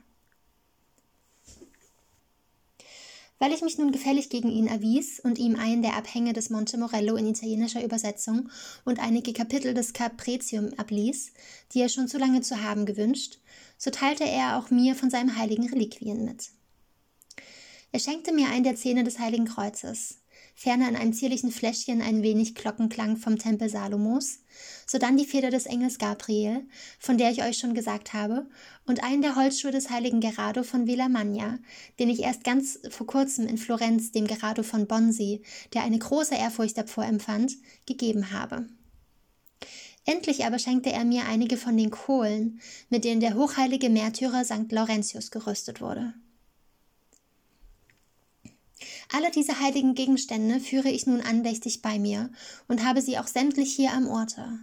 Weil 3.40 3.52
ich 3.52 3.64
mich 3.64 3.80
nun 3.80 3.92
gefällig 3.92 4.30
gegen 4.30 4.52
ihn 4.52 4.68
erwies 4.68 5.20
und 5.20 5.40
ihm 5.40 5.56
einen 5.56 5.82
der 5.82 5.96
Abhänge 5.96 6.34
des 6.34 6.52
Monte 6.52 6.78
Morello 6.78 7.16
in 7.16 7.26
italienischer 7.26 7.84
Übersetzung 7.84 8.50
und 8.86 9.00
einige 9.00 9.34
Kapitel 9.34 9.74
des 9.74 9.94
Capricium 9.94 10.72
abließ, 10.78 11.32
die 11.74 11.82
er 11.82 11.90
schon 11.90 12.08
zu 12.08 12.20
lange 12.20 12.42
zu 12.42 12.62
haben 12.62 12.86
gewünscht, 12.86 13.40
so 13.80 13.90
teilte 13.90 14.26
er 14.26 14.60
auch 14.60 14.70
mir 14.70 14.94
von 14.94 15.10
seinem 15.10 15.36
heiligen 15.36 15.68
Reliquien 15.68 16.26
mit. 16.26 16.52
Er 17.92 18.00
schenkte 18.00 18.32
mir 18.32 18.50
einen 18.50 18.64
der 18.64 18.76
Zähne 18.76 19.04
des 19.04 19.18
heiligen 19.18 19.46
Kreuzes, 19.46 20.21
ferner 20.54 20.90
in 20.90 20.96
einem 20.96 21.14
zierlichen 21.14 21.52
Fläschchen 21.52 22.02
ein 22.02 22.24
wenig 22.24 22.56
Glockenklang 22.56 23.18
vom 23.18 23.38
Tempel 23.38 23.70
Salomos, 23.70 24.40
sodann 24.86 25.18
die 25.18 25.26
Feder 25.26 25.50
des 25.50 25.66
Engels 25.66 25.98
Gabriel, 25.98 26.68
von 27.00 27.18
der 27.18 27.32
ich 27.32 27.44
euch 27.44 27.58
schon 27.58 27.74
gesagt 27.74 28.14
habe, 28.14 28.50
und 28.86 29.04
einen 29.04 29.22
der 29.22 29.36
Holzschuhe 29.36 29.72
des 29.72 29.90
heiligen 29.90 30.20
Gerardo 30.20 30.64
von 30.64 30.88
Villamagna, 30.88 31.60
den 32.00 32.10
ich 32.10 32.22
erst 32.22 32.44
ganz 32.44 32.80
vor 32.90 33.08
kurzem 33.08 33.48
in 33.48 33.58
Florenz 33.58 34.12
dem 34.12 34.28
Gerardo 34.28 34.64
von 34.64 34.88
Bonsi, 34.88 35.44
der 35.74 35.84
eine 35.84 36.00
große 36.00 36.36
Ehrfurcht 36.36 36.78
davor 36.78 37.06
empfand, 37.06 37.54
gegeben 37.86 38.32
habe. 38.32 38.68
Endlich 40.06 40.46
aber 40.46 40.58
schenkte 40.58 40.92
er 40.92 41.06
mir 41.06 41.26
einige 41.26 41.58
von 41.58 41.78
den 41.78 41.92
Kohlen, 41.92 42.60
mit 42.90 43.04
denen 43.04 43.22
der 43.22 43.36
hochheilige 43.36 43.90
Märtyrer 43.90 44.44
St. 44.44 44.72
Laurentius 44.72 45.30
gerüstet 45.30 45.80
wurde. 45.80 46.14
Alle 49.14 49.32
diese 49.32 49.60
heiligen 49.60 49.96
Gegenstände 49.96 50.60
führe 50.60 50.90
ich 50.90 51.06
nun 51.06 51.22
andächtig 51.22 51.82
bei 51.82 52.00
mir 52.00 52.32
und 52.68 52.86
habe 52.86 53.02
sie 53.02 53.18
auch 53.18 53.28
sämtlich 53.28 53.74
hier 53.74 53.92
am 53.92 54.08
Orte. 54.08 54.60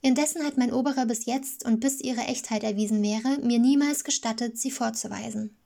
Indessen 0.00 0.44
hat 0.44 0.58
mein 0.58 0.72
Oberer 0.72 1.06
bis 1.06 1.26
jetzt 1.26 1.64
und 1.64 1.80
bis 1.80 2.00
ihre 2.00 2.22
Echtheit 2.22 2.64
erwiesen 2.64 3.02
wäre, 3.02 3.38
mir 3.38 3.60
niemals 3.60 4.02
gestattet, 4.02 4.58
sie 4.58 4.72
vorzuweisen. 4.72 5.56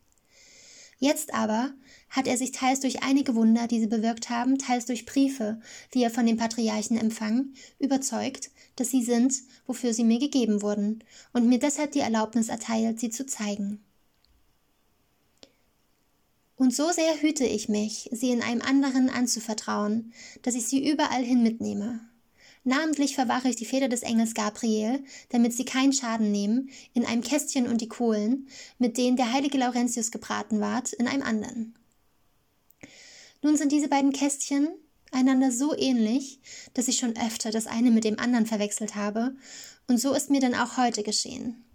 Jetzt 0.98 1.34
aber 1.34 1.72
hat 2.08 2.26
er 2.26 2.36
sich 2.36 2.52
teils 2.52 2.80
durch 2.80 3.02
einige 3.02 3.34
Wunder, 3.34 3.66
die 3.66 3.80
sie 3.80 3.86
bewirkt 3.86 4.30
haben, 4.30 4.58
teils 4.58 4.86
durch 4.86 5.04
Briefe, 5.04 5.60
die 5.92 6.02
er 6.02 6.10
von 6.10 6.26
den 6.26 6.36
Patriarchen 6.36 6.96
empfangen, 6.96 7.54
überzeugt, 7.78 8.50
dass 8.76 8.90
sie 8.90 9.02
sind, 9.02 9.34
wofür 9.66 9.92
sie 9.92 10.04
mir 10.04 10.18
gegeben 10.18 10.62
wurden, 10.62 11.02
und 11.32 11.48
mir 11.48 11.58
deshalb 11.58 11.92
die 11.92 12.00
Erlaubnis 12.00 12.48
erteilt, 12.48 13.00
sie 13.00 13.10
zu 13.10 13.26
zeigen. 13.26 13.85
Und 16.56 16.74
so 16.74 16.90
sehr 16.90 17.20
hüte 17.20 17.44
ich 17.44 17.68
mich, 17.68 18.08
sie 18.12 18.30
in 18.30 18.42
einem 18.42 18.62
anderen 18.62 19.10
anzuvertrauen, 19.10 20.12
dass 20.42 20.54
ich 20.54 20.66
sie 20.66 20.90
überall 20.90 21.22
hin 21.22 21.42
mitnehme. 21.42 22.00
Namentlich 22.64 23.14
verwahre 23.14 23.48
ich 23.48 23.56
die 23.56 23.66
Feder 23.66 23.88
des 23.88 24.02
Engels 24.02 24.34
Gabriel, 24.34 25.04
damit 25.28 25.52
sie 25.52 25.64
keinen 25.64 25.92
Schaden 25.92 26.32
nehmen, 26.32 26.70
in 26.94 27.04
einem 27.04 27.22
Kästchen 27.22 27.68
und 27.68 27.80
die 27.80 27.88
Kohlen, 27.88 28.48
mit 28.78 28.96
denen 28.96 29.16
der 29.16 29.32
heilige 29.32 29.58
Laurentius 29.58 30.10
gebraten 30.10 30.58
ward, 30.60 30.92
in 30.94 31.06
einem 31.06 31.22
anderen. 31.22 31.74
Nun 33.42 33.56
sind 33.56 33.70
diese 33.70 33.88
beiden 33.88 34.12
Kästchen, 34.12 34.68
einander 35.12 35.52
so 35.52 35.76
ähnlich, 35.76 36.40
dass 36.74 36.88
ich 36.88 36.98
schon 36.98 37.16
öfter 37.16 37.50
das 37.50 37.66
eine 37.66 37.90
mit 37.90 38.02
dem 38.02 38.18
anderen 38.18 38.46
verwechselt 38.46 38.96
habe, 38.96 39.36
und 39.86 40.00
so 40.00 40.14
ist 40.14 40.30
mir 40.30 40.40
dann 40.40 40.54
auch 40.54 40.76
heute 40.76 41.04
geschehen. 41.04 41.65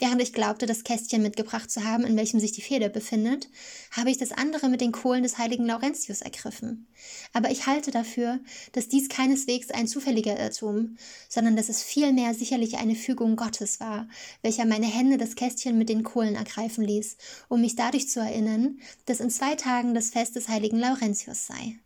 Während 0.00 0.22
ich 0.22 0.32
glaubte, 0.32 0.66
das 0.66 0.84
Kästchen 0.84 1.22
mitgebracht 1.22 1.70
zu 1.70 1.82
haben, 1.82 2.04
in 2.04 2.16
welchem 2.16 2.38
sich 2.38 2.52
die 2.52 2.62
Feder 2.62 2.88
befindet, 2.88 3.48
habe 3.90 4.10
ich 4.10 4.16
das 4.16 4.30
andere 4.30 4.68
mit 4.68 4.80
den 4.80 4.92
Kohlen 4.92 5.24
des 5.24 5.38
heiligen 5.38 5.66
Laurentius 5.66 6.22
ergriffen. 6.22 6.86
Aber 7.32 7.50
ich 7.50 7.66
halte 7.66 7.90
dafür, 7.90 8.38
dass 8.72 8.86
dies 8.86 9.08
keineswegs 9.08 9.70
ein 9.72 9.88
zufälliger 9.88 10.38
Irrtum, 10.38 10.98
sondern 11.28 11.56
dass 11.56 11.68
es 11.68 11.82
vielmehr 11.82 12.32
sicherlich 12.32 12.76
eine 12.76 12.94
Fügung 12.94 13.34
Gottes 13.34 13.80
war, 13.80 14.08
welcher 14.42 14.66
meine 14.66 14.86
Hände 14.86 15.18
das 15.18 15.34
Kästchen 15.34 15.76
mit 15.76 15.88
den 15.88 16.04
Kohlen 16.04 16.36
ergreifen 16.36 16.84
ließ, 16.84 17.16
um 17.48 17.60
mich 17.60 17.74
dadurch 17.74 18.08
zu 18.08 18.20
erinnern, 18.20 18.78
dass 19.06 19.18
in 19.18 19.30
zwei 19.30 19.56
Tagen 19.56 19.94
das 19.94 20.10
Fest 20.10 20.36
des 20.36 20.48
heiligen 20.48 20.78
Laurentius 20.78 21.46
sei. 21.46 21.80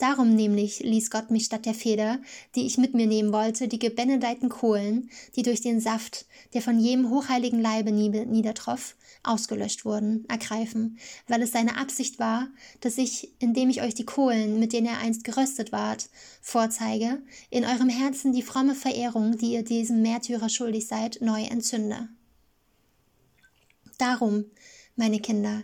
Darum 0.00 0.34
nämlich 0.34 0.80
ließ 0.80 1.10
Gott 1.10 1.30
mich 1.30 1.44
statt 1.44 1.66
der 1.66 1.74
Feder, 1.74 2.22
die 2.54 2.64
ich 2.64 2.78
mit 2.78 2.94
mir 2.94 3.06
nehmen 3.06 3.34
wollte, 3.34 3.68
die 3.68 3.78
gebenedeiten 3.78 4.48
Kohlen, 4.48 5.10
die 5.36 5.42
durch 5.42 5.60
den 5.60 5.78
Saft, 5.78 6.24
der 6.54 6.62
von 6.62 6.80
jedem 6.80 7.10
hochheiligen 7.10 7.60
Leibe 7.60 7.92
niedertroff, 7.92 8.96
ausgelöscht 9.22 9.84
wurden, 9.84 10.24
ergreifen, 10.26 10.98
weil 11.28 11.42
es 11.42 11.52
seine 11.52 11.76
Absicht 11.76 12.18
war, 12.18 12.48
dass 12.80 12.96
ich, 12.96 13.30
indem 13.40 13.68
ich 13.68 13.82
euch 13.82 13.92
die 13.92 14.06
Kohlen, 14.06 14.58
mit 14.58 14.72
denen 14.72 14.86
er 14.86 15.00
einst 15.00 15.22
geröstet 15.22 15.70
ward, 15.70 16.08
vorzeige, 16.40 17.20
in 17.50 17.66
eurem 17.66 17.90
Herzen 17.90 18.32
die 18.32 18.40
fromme 18.40 18.74
Verehrung, 18.74 19.36
die 19.36 19.52
ihr 19.52 19.64
diesem 19.64 20.00
Märtyrer 20.00 20.48
schuldig 20.48 20.86
seid, 20.86 21.18
neu 21.20 21.42
entzünde. 21.42 22.08
Darum, 23.98 24.46
meine 24.96 25.20
Kinder, 25.20 25.62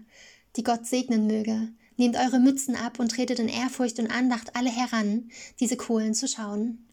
die 0.57 0.62
Gott 0.62 0.85
segnen 0.85 1.27
möge, 1.27 1.70
Nehmt 1.97 2.17
eure 2.17 2.39
Mützen 2.39 2.77
ab 2.77 2.99
und 2.99 3.11
tretet 3.11 3.39
in 3.39 3.49
Ehrfurcht 3.49 3.99
und 3.99 4.11
Andacht 4.11 4.55
alle 4.55 4.71
heran, 4.71 5.31
diese 5.61 5.77
Kohlen 5.77 6.15
zu 6.15 6.29
schauen. 6.29 6.87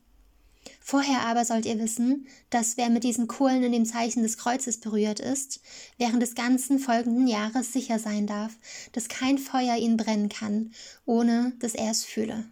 Vorher 0.80 1.22
aber 1.22 1.46
sollt 1.46 1.66
ihr 1.66 1.80
wissen, 1.80 2.28
dass 2.50 2.78
wer 2.78 2.90
mit 2.90 3.04
diesen 3.04 3.28
Kohlen 3.28 3.64
in 3.64 3.72
dem 3.72 3.86
Zeichen 3.86 4.24
des 4.24 4.38
Kreuzes 4.38 4.80
berührt 4.80 5.20
ist, 5.20 5.62
während 5.98 6.22
des 6.22 6.36
ganzen 6.36 6.80
folgenden 6.80 7.28
Jahres 7.28 7.74
sicher 7.74 8.00
sein 8.00 8.28
darf, 8.28 8.56
dass 8.92 9.08
kein 9.08 9.38
Feuer 9.38 9.76
ihn 9.78 9.98
brennen 9.98 10.30
kann, 10.30 10.72
ohne 11.06 11.54
dass 11.60 11.76
er 11.76 11.92
es 11.92 12.04
fühle. 12.04 12.46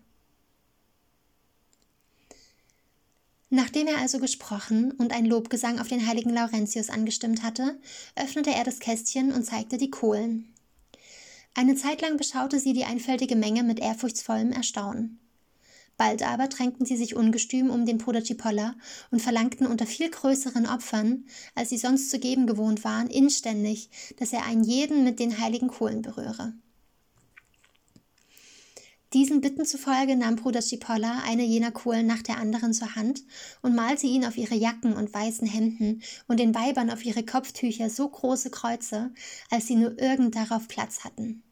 Nachdem 3.50 3.88
er 3.88 3.98
also 3.98 4.20
gesprochen 4.20 4.92
und 4.94 5.12
ein 5.12 5.26
Lobgesang 5.26 5.80
auf 5.80 5.90
den 5.90 6.08
heiligen 6.08 6.30
Laurentius 6.30 6.90
angestimmt 6.90 7.44
hatte, 7.44 7.78
öffnete 8.16 8.52
er 8.52 8.64
das 8.64 8.80
Kästchen 8.80 9.34
und 9.34 9.44
zeigte 9.44 9.78
die 9.78 9.92
Kohlen. 9.92 10.51
Eine 11.54 11.76
Zeit 11.76 12.02
lang 12.02 12.18
beschaute 12.18 12.60
sie 12.60 12.74
die 12.74 12.86
einfältige 12.86 13.36
Menge 13.36 13.64
mit 13.64 13.80
ehrfurchtsvollem 13.80 14.52
Erstaunen. 14.52 15.20
Bald 15.98 16.24
aber 16.24 16.48
drängten 16.48 16.86
sie 16.86 16.96
sich 16.96 17.16
ungestüm 17.16 17.70
um 17.70 17.86
den 17.86 17.98
Bruder 17.98 18.24
Cipolla 18.24 18.76
und 19.12 19.22
verlangten 19.22 19.68
unter 19.68 19.86
viel 19.86 20.10
größeren 20.10 20.66
Opfern, 20.66 21.26
als 21.54 21.70
sie 21.70 21.78
sonst 21.78 22.10
zu 22.10 22.20
geben 22.20 22.48
gewohnt 22.48 22.84
waren, 22.84 23.08
inständig, 23.08 23.90
dass 24.18 24.34
er 24.34 24.46
einen 24.46 24.64
jeden 24.64 25.04
mit 25.04 25.20
den 25.20 25.40
heiligen 25.40 25.68
Kohlen 25.68 26.02
berühre. 26.02 26.54
Diesen 29.14 29.42
Bitten 29.42 29.66
zufolge 29.66 30.16
nahm 30.16 30.38
Bruder 30.38 30.62
Cipolla 30.62 31.24
eine 31.26 31.44
jener 31.44 31.72
Kohlen 31.72 32.08
nach 32.08 32.22
der 32.22 32.38
anderen 32.38 32.74
zur 32.74 32.96
Hand 32.96 33.24
und 33.62 33.76
malte 33.76 34.08
ihn 34.08 34.24
auf 34.24 34.38
ihre 34.38 34.56
Jacken 34.56 34.94
und 34.94 35.14
weißen 35.14 35.46
Hemden 35.46 36.02
und 36.30 36.40
den 36.40 36.56
Weibern 36.56 36.90
auf 36.90 37.04
ihre 37.04 37.26
Kopftücher 37.26 37.90
so 37.90 38.08
große 38.08 38.52
Kreuze, 38.52 39.12
als 39.50 39.68
sie 39.68 39.76
nur 39.76 40.00
irgend 40.00 40.36
darauf 40.38 40.70
Platz 40.70 41.04
hatten. 41.04 41.44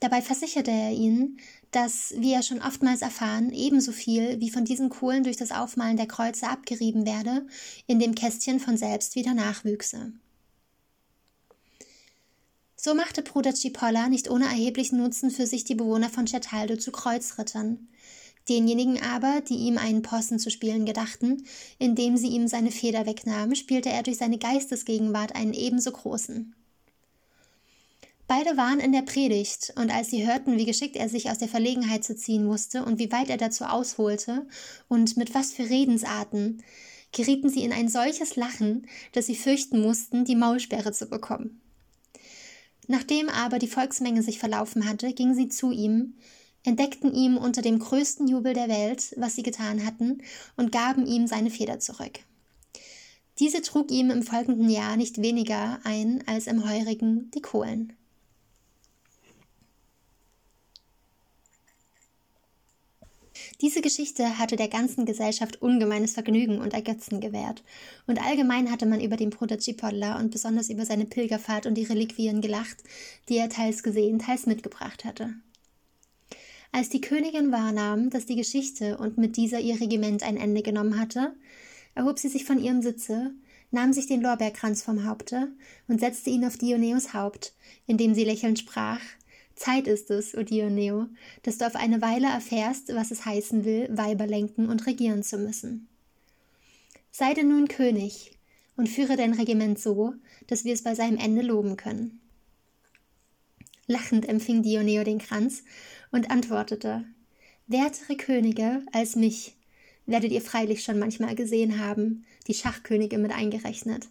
Dabei 0.00 0.20
versicherte 0.20 0.70
er 0.70 0.90
ihnen, 0.90 1.38
dass, 1.70 2.12
wie 2.18 2.34
er 2.34 2.42
schon 2.42 2.60
oftmals 2.60 3.00
erfahren, 3.00 3.50
ebenso 3.50 3.90
viel 3.90 4.38
wie 4.40 4.50
von 4.50 4.66
diesen 4.66 4.90
Kohlen 4.90 5.24
durch 5.24 5.38
das 5.38 5.52
Aufmalen 5.52 5.96
der 5.96 6.06
Kreuze 6.06 6.48
abgerieben 6.48 7.06
werde, 7.06 7.46
in 7.86 7.98
dem 7.98 8.14
Kästchen 8.14 8.60
von 8.60 8.76
selbst 8.76 9.14
wieder 9.14 9.32
nachwüchse. 9.32 10.12
So 12.84 12.94
machte 12.94 13.22
Bruder 13.22 13.54
Cipolla 13.54 14.10
nicht 14.10 14.28
ohne 14.28 14.44
erheblichen 14.44 14.98
Nutzen 14.98 15.30
für 15.30 15.46
sich 15.46 15.64
die 15.64 15.74
Bewohner 15.74 16.10
von 16.10 16.26
Certaldo 16.26 16.76
zu 16.76 16.92
Kreuzrittern. 16.92 17.88
Denjenigen 18.50 19.02
aber, 19.02 19.40
die 19.40 19.54
ihm 19.54 19.78
einen 19.78 20.02
Posten 20.02 20.38
zu 20.38 20.50
spielen 20.50 20.84
gedachten, 20.84 21.46
indem 21.78 22.18
sie 22.18 22.26
ihm 22.26 22.46
seine 22.46 22.70
Feder 22.70 23.06
wegnahmen, 23.06 23.56
spielte 23.56 23.88
er 23.88 24.02
durch 24.02 24.18
seine 24.18 24.36
Geistesgegenwart 24.36 25.34
einen 25.34 25.54
ebenso 25.54 25.92
großen. 25.92 26.54
Beide 28.26 28.58
waren 28.58 28.80
in 28.80 28.92
der 28.92 29.00
Predigt, 29.00 29.72
und 29.76 29.90
als 29.90 30.10
sie 30.10 30.26
hörten, 30.26 30.58
wie 30.58 30.66
geschickt 30.66 30.96
er 30.96 31.08
sich 31.08 31.30
aus 31.30 31.38
der 31.38 31.48
Verlegenheit 31.48 32.04
zu 32.04 32.14
ziehen 32.14 32.46
wusste 32.48 32.84
und 32.84 32.98
wie 32.98 33.10
weit 33.10 33.30
er 33.30 33.38
dazu 33.38 33.64
ausholte 33.64 34.46
und 34.88 35.16
mit 35.16 35.34
was 35.34 35.52
für 35.52 35.70
Redensarten, 35.70 36.62
gerieten 37.12 37.48
sie 37.48 37.64
in 37.64 37.72
ein 37.72 37.88
solches 37.88 38.36
Lachen, 38.36 38.86
dass 39.12 39.24
sie 39.24 39.36
fürchten 39.36 39.80
mussten, 39.80 40.26
die 40.26 40.36
Maulsperre 40.36 40.92
zu 40.92 41.06
bekommen. 41.06 41.62
Nachdem 42.86 43.28
aber 43.28 43.58
die 43.58 43.68
Volksmenge 43.68 44.22
sich 44.22 44.38
verlaufen 44.38 44.88
hatte, 44.88 45.12
gingen 45.12 45.34
sie 45.34 45.48
zu 45.48 45.70
ihm, 45.70 46.14
entdeckten 46.64 47.14
ihm 47.14 47.36
unter 47.36 47.62
dem 47.62 47.78
größten 47.78 48.26
Jubel 48.26 48.54
der 48.54 48.68
Welt, 48.68 49.14
was 49.16 49.36
sie 49.36 49.42
getan 49.42 49.84
hatten, 49.84 50.22
und 50.56 50.72
gaben 50.72 51.06
ihm 51.06 51.26
seine 51.26 51.50
Feder 51.50 51.78
zurück. 51.78 52.20
Diese 53.38 53.62
trug 53.62 53.90
ihm 53.90 54.10
im 54.10 54.22
folgenden 54.22 54.70
Jahr 54.70 54.96
nicht 54.96 55.20
weniger 55.20 55.80
ein 55.84 56.22
als 56.26 56.46
im 56.46 56.68
heurigen 56.68 57.30
die 57.32 57.42
Kohlen. 57.42 57.92
Diese 63.60 63.80
Geschichte 63.80 64.38
hatte 64.38 64.56
der 64.56 64.68
ganzen 64.68 65.06
Gesellschaft 65.06 65.62
ungemeines 65.62 66.14
Vergnügen 66.14 66.60
und 66.60 66.74
Ergötzen 66.74 67.20
gewährt, 67.20 67.62
und 68.06 68.20
allgemein 68.20 68.70
hatte 68.70 68.84
man 68.84 69.00
über 69.00 69.16
den 69.16 69.30
Bruder 69.30 69.58
Cipolla 69.58 70.18
und 70.18 70.32
besonders 70.32 70.70
über 70.70 70.84
seine 70.84 71.04
Pilgerfahrt 71.06 71.66
und 71.66 71.74
die 71.74 71.84
Reliquien 71.84 72.40
gelacht, 72.40 72.82
die 73.28 73.36
er 73.36 73.48
teils 73.48 73.82
gesehen, 73.82 74.18
teils 74.18 74.46
mitgebracht 74.46 75.04
hatte. 75.04 75.34
Als 76.72 76.88
die 76.88 77.00
Königin 77.00 77.52
wahrnahm, 77.52 78.10
dass 78.10 78.26
die 78.26 78.34
Geschichte 78.34 78.98
und 78.98 79.18
mit 79.18 79.36
dieser 79.36 79.60
ihr 79.60 79.80
Regiment 79.80 80.24
ein 80.24 80.36
Ende 80.36 80.62
genommen 80.62 80.98
hatte, 80.98 81.34
erhob 81.94 82.18
sie 82.18 82.28
sich 82.28 82.44
von 82.44 82.60
ihrem 82.60 82.82
Sitze, 82.82 83.30
nahm 83.70 83.92
sich 83.92 84.08
den 84.08 84.20
Lorbeerkranz 84.20 84.82
vom 84.82 85.04
Haupte 85.04 85.52
und 85.86 86.00
setzte 86.00 86.30
ihn 86.30 86.44
auf 86.44 86.56
Dioneus 86.56 87.14
Haupt, 87.14 87.54
indem 87.86 88.14
sie 88.14 88.24
lächelnd 88.24 88.58
sprach 88.58 89.00
Zeit 89.54 89.86
ist 89.86 90.10
es, 90.10 90.34
O 90.36 90.42
Dioneo, 90.42 91.06
dass 91.42 91.58
du 91.58 91.66
auf 91.66 91.76
eine 91.76 92.02
Weile 92.02 92.26
erfährst, 92.26 92.94
was 92.94 93.10
es 93.10 93.24
heißen 93.24 93.64
will, 93.64 93.88
Weiber 93.90 94.26
lenken 94.26 94.68
und 94.68 94.86
regieren 94.86 95.22
zu 95.22 95.38
müssen. 95.38 95.88
Sei 97.10 97.34
denn 97.34 97.48
nun 97.48 97.68
König 97.68 98.32
und 98.76 98.88
führe 98.88 99.16
dein 99.16 99.34
Regiment 99.34 99.78
so, 99.78 100.14
dass 100.48 100.64
wir 100.64 100.72
es 100.72 100.82
bei 100.82 100.94
seinem 100.94 101.18
Ende 101.18 101.42
loben 101.42 101.76
können. 101.76 102.20
Lachend 103.86 104.28
empfing 104.28 104.62
Dioneo 104.62 105.04
den 105.04 105.18
Kranz 105.18 105.62
und 106.10 106.30
antwortete 106.30 107.04
Wertere 107.66 108.16
Könige 108.16 108.82
als 108.92 109.16
mich 109.16 109.56
werdet 110.06 110.32
ihr 110.32 110.42
freilich 110.42 110.82
schon 110.82 110.98
manchmal 110.98 111.34
gesehen 111.34 111.78
haben, 111.78 112.24
die 112.46 112.54
Schachkönige 112.54 113.18
mit 113.18 113.32
eingerechnet. 113.32 114.08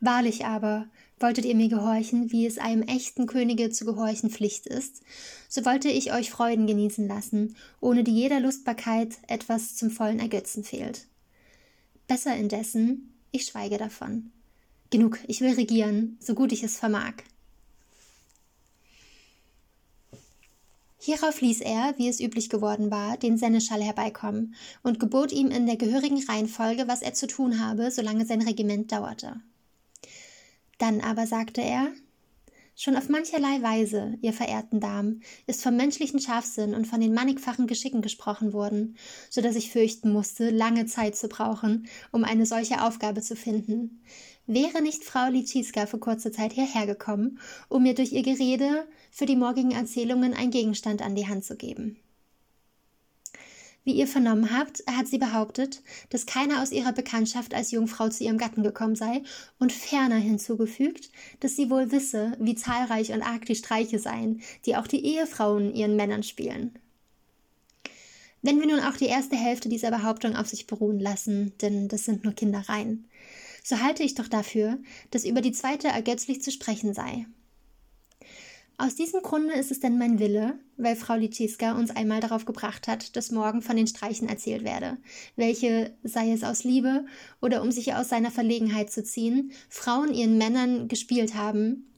Wahrlich 0.00 0.44
aber, 0.44 0.86
Wolltet 1.22 1.44
ihr 1.44 1.54
mir 1.54 1.68
gehorchen, 1.68 2.32
wie 2.32 2.46
es 2.46 2.58
einem 2.58 2.82
echten 2.82 3.26
Könige 3.26 3.70
zu 3.70 3.84
gehorchen 3.84 4.28
Pflicht 4.28 4.66
ist, 4.66 5.02
so 5.48 5.64
wollte 5.64 5.88
ich 5.88 6.12
euch 6.12 6.30
Freuden 6.30 6.66
genießen 6.66 7.06
lassen, 7.06 7.54
ohne 7.80 8.02
die 8.02 8.10
jeder 8.10 8.40
Lustbarkeit 8.40 9.18
etwas 9.28 9.76
zum 9.76 9.90
vollen 9.90 10.18
Ergötzen 10.18 10.64
fehlt. 10.64 11.06
Besser 12.08 12.34
indessen, 12.34 13.14
ich 13.30 13.46
schweige 13.46 13.78
davon. 13.78 14.32
Genug, 14.90 15.20
ich 15.28 15.40
will 15.40 15.54
regieren, 15.54 16.18
so 16.18 16.34
gut 16.34 16.50
ich 16.50 16.64
es 16.64 16.76
vermag. 16.76 17.14
Hierauf 20.98 21.40
ließ 21.40 21.60
er, 21.60 21.94
wie 21.98 22.08
es 22.08 22.18
üblich 22.18 22.48
geworden 22.48 22.90
war, 22.90 23.16
den 23.16 23.38
Seneschall 23.38 23.82
herbeikommen 23.82 24.56
und 24.82 24.98
gebot 24.98 25.30
ihm 25.30 25.52
in 25.52 25.66
der 25.66 25.76
gehörigen 25.76 26.20
Reihenfolge, 26.24 26.88
was 26.88 27.00
er 27.00 27.14
zu 27.14 27.28
tun 27.28 27.64
habe, 27.64 27.92
solange 27.92 28.26
sein 28.26 28.42
Regiment 28.42 28.90
dauerte. 28.90 29.40
Dann 30.82 31.00
aber 31.00 31.28
sagte 31.28 31.60
er, 31.60 31.92
Schon 32.74 32.96
auf 32.96 33.08
mancherlei 33.08 33.62
Weise, 33.62 34.18
ihr 34.20 34.32
verehrten 34.32 34.80
Damen, 34.80 35.22
ist 35.46 35.62
vom 35.62 35.76
menschlichen 35.76 36.18
Scharfsinn 36.18 36.74
und 36.74 36.88
von 36.88 37.00
den 37.00 37.14
mannigfachen 37.14 37.68
Geschicken 37.68 38.02
gesprochen 38.02 38.52
worden, 38.52 38.96
so 39.30 39.40
dass 39.40 39.54
ich 39.54 39.70
fürchten 39.70 40.12
musste, 40.12 40.50
lange 40.50 40.86
Zeit 40.86 41.14
zu 41.14 41.28
brauchen, 41.28 41.86
um 42.10 42.24
eine 42.24 42.46
solche 42.46 42.82
Aufgabe 42.82 43.22
zu 43.22 43.36
finden. 43.36 44.02
Wäre 44.48 44.82
nicht 44.82 45.04
Frau 45.04 45.28
Liciska 45.30 45.86
vor 45.86 46.00
kurzer 46.00 46.32
Zeit 46.32 46.52
hierher 46.52 46.86
gekommen, 46.86 47.38
um 47.68 47.84
mir 47.84 47.94
durch 47.94 48.10
ihr 48.10 48.24
Gerede 48.24 48.88
für 49.12 49.26
die 49.26 49.36
morgigen 49.36 49.70
Erzählungen 49.70 50.34
einen 50.34 50.50
Gegenstand 50.50 51.00
an 51.00 51.14
die 51.14 51.28
Hand 51.28 51.44
zu 51.44 51.56
geben. 51.56 52.02
Wie 53.84 53.94
ihr 53.94 54.06
vernommen 54.06 54.56
habt, 54.56 54.84
hat 54.86 55.08
sie 55.08 55.18
behauptet, 55.18 55.82
dass 56.10 56.26
keiner 56.26 56.62
aus 56.62 56.70
ihrer 56.70 56.92
Bekanntschaft 56.92 57.52
als 57.52 57.72
Jungfrau 57.72 58.08
zu 58.08 58.22
ihrem 58.22 58.38
Gatten 58.38 58.62
gekommen 58.62 58.94
sei 58.94 59.22
und 59.58 59.72
ferner 59.72 60.16
hinzugefügt, 60.16 61.10
dass 61.40 61.56
sie 61.56 61.68
wohl 61.68 61.90
wisse, 61.90 62.36
wie 62.38 62.54
zahlreich 62.54 63.12
und 63.12 63.22
arg 63.22 63.44
die 63.46 63.56
Streiche 63.56 63.98
seien, 63.98 64.40
die 64.66 64.76
auch 64.76 64.86
die 64.86 65.04
Ehefrauen 65.04 65.74
ihren 65.74 65.96
Männern 65.96 66.22
spielen. 66.22 66.78
Wenn 68.40 68.60
wir 68.60 68.66
nun 68.68 68.80
auch 68.80 68.96
die 68.96 69.06
erste 69.06 69.36
Hälfte 69.36 69.68
dieser 69.68 69.90
Behauptung 69.90 70.36
auf 70.36 70.48
sich 70.48 70.66
beruhen 70.66 71.00
lassen, 71.00 71.52
denn 71.60 71.88
das 71.88 72.04
sind 72.04 72.24
nur 72.24 72.34
Kindereien, 72.34 73.08
so 73.64 73.80
halte 73.80 74.02
ich 74.02 74.14
doch 74.14 74.28
dafür, 74.28 74.78
dass 75.10 75.24
über 75.24 75.40
die 75.40 75.52
zweite 75.52 75.88
ergötzlich 75.88 76.42
zu 76.42 76.50
sprechen 76.50 76.94
sei. 76.94 77.26
Aus 78.82 78.96
diesem 78.96 79.22
Grunde 79.22 79.54
ist 79.54 79.70
es 79.70 79.78
denn 79.78 79.96
mein 79.96 80.18
Wille, 80.18 80.58
weil 80.76 80.96
Frau 80.96 81.14
Liciska 81.14 81.78
uns 81.78 81.92
einmal 81.92 82.18
darauf 82.18 82.46
gebracht 82.46 82.88
hat, 82.88 83.14
dass 83.14 83.30
morgen 83.30 83.62
von 83.62 83.76
den 83.76 83.86
Streichen 83.86 84.28
erzählt 84.28 84.64
werde, 84.64 84.98
welche, 85.36 85.96
sei 86.02 86.32
es 86.32 86.42
aus 86.42 86.64
Liebe 86.64 87.06
oder 87.40 87.62
um 87.62 87.70
sich 87.70 87.94
aus 87.94 88.08
seiner 88.08 88.32
Verlegenheit 88.32 88.90
zu 88.90 89.04
ziehen, 89.04 89.52
Frauen 89.68 90.12
ihren 90.12 90.36
Männern 90.36 90.88
gespielt 90.88 91.36
haben, 91.36 91.92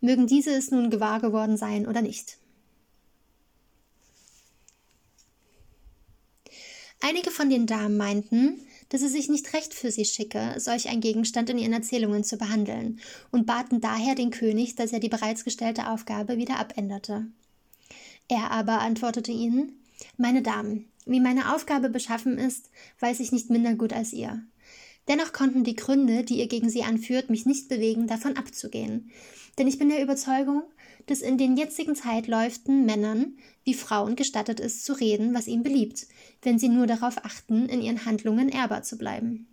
mögen 0.00 0.26
diese 0.26 0.52
es 0.52 0.70
nun 0.70 0.88
gewahr 0.88 1.20
geworden 1.20 1.58
sein 1.58 1.86
oder 1.86 2.00
nicht. 2.00 2.38
Einige 7.02 7.30
von 7.30 7.50
den 7.50 7.66
Damen 7.66 7.98
meinten, 7.98 8.66
dass 8.88 9.02
es 9.02 9.12
sich 9.12 9.28
nicht 9.28 9.52
recht 9.52 9.74
für 9.74 9.90
sie 9.90 10.04
schicke, 10.04 10.54
solch 10.58 10.88
ein 10.88 11.00
Gegenstand 11.00 11.50
in 11.50 11.58
ihren 11.58 11.72
Erzählungen 11.72 12.24
zu 12.24 12.38
behandeln, 12.38 13.00
und 13.30 13.46
baten 13.46 13.80
daher 13.80 14.14
den 14.14 14.30
König, 14.30 14.74
dass 14.76 14.92
er 14.92 15.00
die 15.00 15.08
bereits 15.08 15.44
gestellte 15.44 15.88
Aufgabe 15.88 16.36
wieder 16.36 16.58
abänderte. 16.58 17.26
Er 18.28 18.50
aber 18.50 18.80
antwortete 18.80 19.32
ihnen 19.32 19.72
Meine 20.16 20.42
Damen, 20.42 20.86
wie 21.06 21.20
meine 21.20 21.54
Aufgabe 21.54 21.88
beschaffen 21.88 22.38
ist, 22.38 22.70
weiß 23.00 23.20
ich 23.20 23.32
nicht 23.32 23.50
minder 23.50 23.74
gut 23.74 23.92
als 23.92 24.12
ihr. 24.12 24.42
Dennoch 25.08 25.32
konnten 25.32 25.64
die 25.64 25.76
Gründe, 25.76 26.22
die 26.22 26.38
ihr 26.38 26.48
gegen 26.48 26.68
sie 26.68 26.82
anführt, 26.82 27.30
mich 27.30 27.46
nicht 27.46 27.68
bewegen, 27.68 28.06
davon 28.06 28.36
abzugehen. 28.36 29.10
Denn 29.58 29.66
ich 29.66 29.78
bin 29.78 29.88
der 29.88 30.02
Überzeugung, 30.02 30.62
dass 31.08 31.20
in 31.20 31.38
den 31.38 31.56
jetzigen 31.56 31.96
Zeitläuften 31.96 32.86
Männern 32.86 33.38
wie 33.64 33.74
Frauen 33.74 34.14
gestattet 34.14 34.60
ist, 34.60 34.84
zu 34.84 34.92
reden, 34.92 35.34
was 35.34 35.48
ihnen 35.48 35.62
beliebt, 35.62 36.06
wenn 36.42 36.58
sie 36.58 36.68
nur 36.68 36.86
darauf 36.86 37.24
achten, 37.24 37.68
in 37.68 37.82
ihren 37.82 38.04
Handlungen 38.04 38.48
ehrbar 38.48 38.82
zu 38.82 38.96
bleiben. 38.96 39.46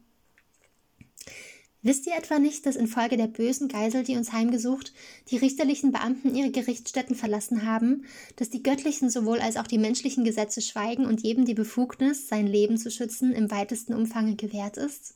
Wisst 1.82 2.08
ihr 2.08 2.16
etwa 2.16 2.40
nicht, 2.40 2.66
dass 2.66 2.76
infolge 2.76 3.16
der 3.16 3.28
bösen 3.28 3.68
Geisel, 3.68 4.04
die 4.04 4.18
uns 4.18 4.34
heimgesucht, 4.34 4.92
die 5.30 5.38
richterlichen 5.38 5.92
Beamten 5.92 6.34
ihre 6.34 6.50
Gerichtsstätten 6.50 7.16
verlassen 7.16 7.64
haben, 7.64 8.06
dass 8.38 8.50
die 8.50 8.64
göttlichen 8.64 9.12
sowohl 9.12 9.40
als 9.40 9.56
auch 9.56 9.68
die 9.68 9.78
menschlichen 9.78 10.24
Gesetze 10.24 10.62
schweigen 10.62 11.06
und 11.06 11.22
jedem 11.22 11.46
die 11.46 11.54
Befugnis, 11.54 12.28
sein 12.28 12.48
Leben 12.48 12.80
zu 12.80 12.90
schützen, 12.90 13.34
im 13.34 13.52
weitesten 13.52 13.94
Umfange 13.94 14.36
gewährt 14.36 14.78
ist? 14.78 15.14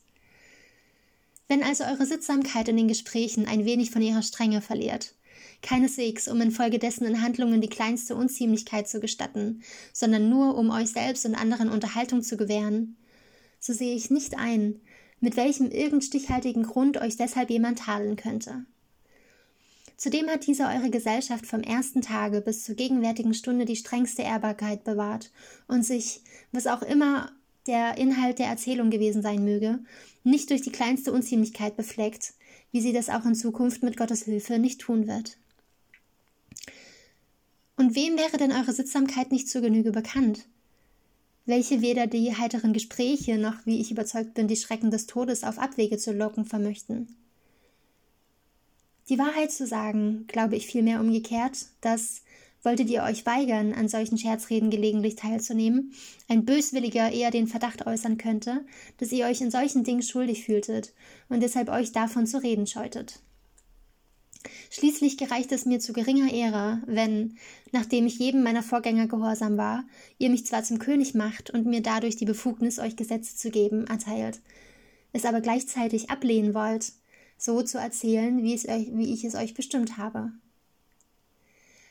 Wenn 1.48 1.64
also 1.64 1.82
eure 1.82 2.06
Sittsamkeit 2.06 2.68
in 2.68 2.76
den 2.76 2.86
Gesprächen 2.86 3.48
ein 3.48 3.64
wenig 3.64 3.90
von 3.90 4.02
ihrer 4.02 4.22
Strenge 4.22 4.60
verliert, 4.60 5.14
keineswegs, 5.62 6.28
um 6.28 6.40
infolgedessen 6.40 7.06
in 7.06 7.22
Handlungen 7.22 7.60
die 7.60 7.68
kleinste 7.68 8.16
Unziemlichkeit 8.16 8.88
zu 8.88 9.00
gestatten, 9.00 9.62
sondern 9.92 10.28
nur, 10.28 10.56
um 10.56 10.70
euch 10.70 10.90
selbst 10.90 11.26
und 11.26 11.34
anderen 11.34 11.68
Unterhaltung 11.68 12.22
zu 12.22 12.36
gewähren, 12.36 12.96
so 13.58 13.72
sehe 13.72 13.94
ich 13.94 14.10
nicht 14.10 14.38
ein, 14.38 14.80
mit 15.20 15.36
welchem 15.36 15.70
irgend 15.70 16.04
stichhaltigen 16.04 16.62
Grund 16.62 16.96
euch 16.96 17.16
deshalb 17.16 17.50
jemand 17.50 17.80
tadeln 17.80 18.16
könnte. 18.16 18.64
Zudem 19.96 20.28
hat 20.28 20.46
diese 20.46 20.64
eure 20.64 20.88
Gesellschaft 20.88 21.46
vom 21.46 21.60
ersten 21.60 22.00
Tage 22.00 22.40
bis 22.40 22.64
zur 22.64 22.74
gegenwärtigen 22.74 23.34
Stunde 23.34 23.66
die 23.66 23.76
strengste 23.76 24.22
Ehrbarkeit 24.22 24.82
bewahrt 24.82 25.30
und 25.68 25.84
sich, 25.84 26.22
was 26.52 26.66
auch 26.66 26.80
immer 26.80 27.30
der 27.66 27.98
Inhalt 27.98 28.38
der 28.38 28.46
Erzählung 28.46 28.88
gewesen 28.88 29.20
sein 29.20 29.44
möge, 29.44 29.80
nicht 30.24 30.48
durch 30.48 30.62
die 30.62 30.72
kleinste 30.72 31.12
Unziemlichkeit 31.12 31.76
befleckt, 31.76 32.32
wie 32.72 32.80
sie 32.80 32.94
das 32.94 33.10
auch 33.10 33.26
in 33.26 33.34
Zukunft 33.34 33.82
mit 33.82 33.98
Gottes 33.98 34.24
Hilfe 34.24 34.58
nicht 34.58 34.80
tun 34.80 35.06
wird. 35.06 35.36
Und 37.80 37.94
wem 37.94 38.18
wäre 38.18 38.36
denn 38.36 38.52
eure 38.52 38.74
Sittsamkeit 38.74 39.32
nicht 39.32 39.48
zur 39.48 39.62
Genüge 39.62 39.90
bekannt? 39.90 40.44
Welche 41.46 41.80
weder 41.80 42.06
die 42.06 42.36
heiteren 42.36 42.74
Gespräche 42.74 43.38
noch, 43.38 43.54
wie 43.64 43.80
ich 43.80 43.90
überzeugt 43.90 44.34
bin, 44.34 44.48
die 44.48 44.56
Schrecken 44.56 44.90
des 44.90 45.06
Todes 45.06 45.44
auf 45.44 45.58
Abwege 45.58 45.96
zu 45.96 46.12
locken 46.12 46.44
vermöchten. 46.44 47.16
Die 49.08 49.18
Wahrheit 49.18 49.50
zu 49.50 49.66
sagen, 49.66 50.26
glaube 50.28 50.56
ich 50.56 50.66
vielmehr 50.66 51.00
umgekehrt, 51.00 51.68
dass, 51.80 52.20
wolltet 52.62 52.90
ihr 52.90 53.02
euch 53.02 53.24
weigern, 53.24 53.72
an 53.72 53.88
solchen 53.88 54.18
Scherzreden 54.18 54.68
gelegentlich 54.68 55.16
teilzunehmen, 55.16 55.94
ein 56.28 56.44
Böswilliger 56.44 57.10
eher 57.10 57.30
den 57.30 57.46
Verdacht 57.46 57.86
äußern 57.86 58.18
könnte, 58.18 58.62
dass 58.98 59.10
ihr 59.10 59.24
euch 59.24 59.40
in 59.40 59.50
solchen 59.50 59.84
Dingen 59.84 60.02
schuldig 60.02 60.44
fühltet 60.44 60.92
und 61.30 61.42
deshalb 61.42 61.70
euch 61.70 61.92
davon 61.92 62.26
zu 62.26 62.42
reden 62.42 62.66
scheutet. 62.66 63.20
Schließlich 64.72 65.18
gereicht 65.18 65.50
es 65.50 65.66
mir 65.66 65.80
zu 65.80 65.92
geringer 65.92 66.32
Ehre, 66.32 66.80
wenn, 66.86 67.36
nachdem 67.72 68.06
ich 68.06 68.20
jedem 68.20 68.44
meiner 68.44 68.62
Vorgänger 68.62 69.08
gehorsam 69.08 69.56
war, 69.56 69.84
ihr 70.18 70.30
mich 70.30 70.46
zwar 70.46 70.62
zum 70.62 70.78
König 70.78 71.12
macht 71.12 71.50
und 71.50 71.66
mir 71.66 71.82
dadurch 71.82 72.14
die 72.14 72.24
Befugnis, 72.24 72.78
euch 72.78 72.94
Gesetze 72.94 73.36
zu 73.36 73.50
geben, 73.50 73.88
erteilt, 73.88 74.40
es 75.12 75.24
aber 75.24 75.40
gleichzeitig 75.40 76.08
ablehnen 76.08 76.54
wollt, 76.54 76.92
so 77.36 77.62
zu 77.62 77.78
erzählen, 77.78 78.44
wie, 78.44 78.54
euch, 78.54 78.90
wie 78.92 79.12
ich 79.12 79.24
es 79.24 79.34
euch 79.34 79.54
bestimmt 79.54 79.98
habe. 79.98 80.30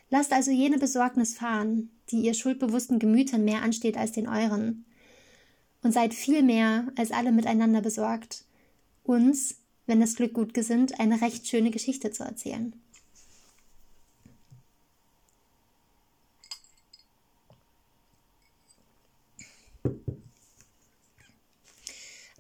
Lasst 0.10 0.32
also 0.32 0.50
jene 0.50 0.78
Besorgnis 0.78 1.36
fahren, 1.36 1.92
die 2.12 2.22
ihr 2.22 2.34
schuldbewussten 2.34 2.98
Gemütern 2.98 3.44
mehr 3.44 3.62
ansteht 3.62 3.98
als 3.98 4.14
den 4.14 4.28
euren, 4.28 4.86
und 5.82 5.94
seid 5.94 6.14
viel 6.14 6.44
mehr 6.44 6.88
als 6.96 7.12
alle 7.12 7.32
miteinander 7.34 7.82
besorgt, 7.82 8.46
uns, 9.04 9.56
wenn 9.90 10.00
das 10.00 10.16
Glück 10.16 10.34
gut 10.34 10.54
gesinnt, 10.54 11.00
eine 11.00 11.20
recht 11.20 11.48
schöne 11.48 11.72
Geschichte 11.72 12.12
zu 12.12 12.24
erzählen. 12.24 12.74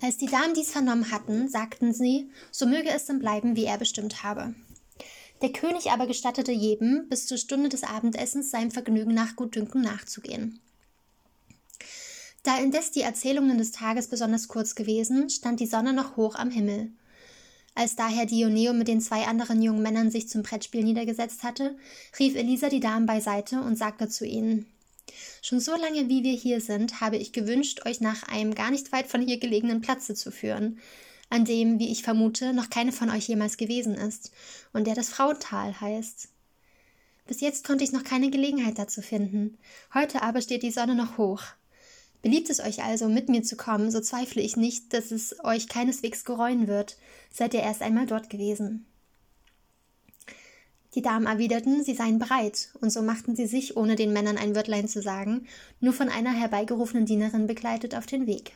Als 0.02 0.18
die 0.18 0.28
Damen 0.28 0.54
dies 0.54 0.72
vernommen 0.72 1.12
hatten, 1.12 1.50
sagten 1.50 1.92
sie, 1.94 2.30
so 2.52 2.66
möge 2.66 2.90
es 2.90 3.06
denn 3.06 3.20
bleiben, 3.20 3.56
wie 3.56 3.66
er 3.66 3.78
bestimmt 3.78 4.24
habe. 4.24 4.54
Der 5.42 5.52
König 5.52 5.92
aber 5.92 6.06
gestattete 6.06 6.52
jedem, 6.52 7.10
bis 7.10 7.26
zur 7.26 7.38
Stunde 7.38 7.70
des 7.70 7.84
Abendessens 7.84 8.52
seinem 8.52 8.72
Vergnügen 8.72 9.14
nach 9.14 9.36
Gutdünken 9.36 9.82
nachzugehen. 9.82 10.60
Da 12.44 12.60
indes 12.60 12.92
die 12.92 13.02
Erzählungen 13.02 13.58
des 13.58 13.72
Tages 13.72 14.08
besonders 14.08 14.48
kurz 14.48 14.76
gewesen, 14.76 15.30
stand 15.30 15.60
die 15.60 15.66
Sonne 15.66 15.94
noch 15.94 16.16
hoch 16.16 16.36
am 16.36 16.52
Himmel, 16.52 16.92
als 17.80 17.96
daher 17.96 18.26
Dioneo 18.26 18.74
mit 18.74 18.90
den 18.90 19.00
zwei 19.00 19.26
anderen 19.26 19.62
jungen 19.62 19.82
Männern 19.82 20.12
sich 20.12 20.28
zum 20.28 20.44
Brettspiel 20.44 20.84
niedergesetzt 20.84 21.44
hatte, 21.44 21.78
rief 22.20 22.36
Elisa 22.36 22.68
die 22.68 22.82
Damen 22.82 23.06
beiseite 23.06 23.62
und 23.62 23.78
sagte 23.78 24.10
zu 24.10 24.26
ihnen 24.26 24.66
Schon 25.42 25.62
so 25.62 25.72
lange 25.76 26.10
wie 26.10 26.24
wir 26.24 26.34
hier 26.34 26.60
sind, 26.60 27.00
habe 27.00 27.16
ich 27.16 27.32
gewünscht, 27.32 27.86
euch 27.86 28.02
nach 28.02 28.24
einem 28.24 28.54
gar 28.54 28.70
nicht 28.70 28.92
weit 28.92 29.08
von 29.08 29.22
hier 29.22 29.40
gelegenen 29.40 29.80
Platze 29.80 30.14
zu 30.14 30.30
führen, 30.30 30.80
an 31.30 31.46
dem, 31.46 31.80
wie 31.80 31.90
ich 31.90 32.04
vermute, 32.04 32.54
noch 32.54 32.70
keine 32.70 32.92
von 32.92 33.10
euch 33.10 33.30
jemals 33.30 33.56
gewesen 33.56 33.96
ist, 33.96 34.32
und 34.74 34.86
der 34.86 34.96
das 34.96 35.08
Frauental 35.08 35.80
heißt. 35.80 36.28
Bis 37.28 37.40
jetzt 37.40 37.66
konnte 37.66 37.86
ich 37.86 37.94
noch 37.94 38.04
keine 38.04 38.30
Gelegenheit 38.30 38.78
dazu 38.78 39.02
finden. 39.02 39.58
Heute 39.94 40.22
aber 40.22 40.42
steht 40.42 40.64
die 40.64 40.72
Sonne 40.72 40.96
noch 40.96 41.18
hoch. 41.18 41.44
Beliebt 42.22 42.50
es 42.50 42.60
euch 42.60 42.84
also, 42.84 43.08
mit 43.08 43.30
mir 43.30 43.44
zu 43.44 43.56
kommen, 43.56 43.92
so 43.92 44.02
zweifle 44.02 44.42
ich 44.42 44.58
nicht, 44.58 44.94
dass 44.94 45.12
es 45.12 45.36
euch 45.44 45.70
keineswegs 45.70 46.26
gereuen 46.26 46.68
wird, 46.68 46.98
seid 47.32 47.54
ihr 47.54 47.62
erst 47.62 47.82
einmal 47.82 48.08
dort 48.08 48.30
gewesen. 48.30 48.86
Die 50.96 51.02
Damen 51.02 51.28
erwiderten, 51.28 51.84
sie 51.84 51.94
seien 51.94 52.20
bereit, 52.20 52.70
und 52.82 52.90
so 52.90 53.02
machten 53.02 53.36
sie 53.36 53.46
sich, 53.46 53.78
ohne 53.78 53.96
den 53.96 54.12
Männern 54.12 54.38
ein 54.38 54.56
Wörtlein 54.56 54.88
zu 54.88 55.02
sagen, 55.02 55.48
nur 55.80 55.94
von 55.94 56.10
einer 56.10 56.34
herbeigerufenen 56.34 57.06
Dienerin 57.06 57.48
begleitet 57.48 57.96
auf 57.96 58.06
den 58.06 58.28
Weg. 58.28 58.54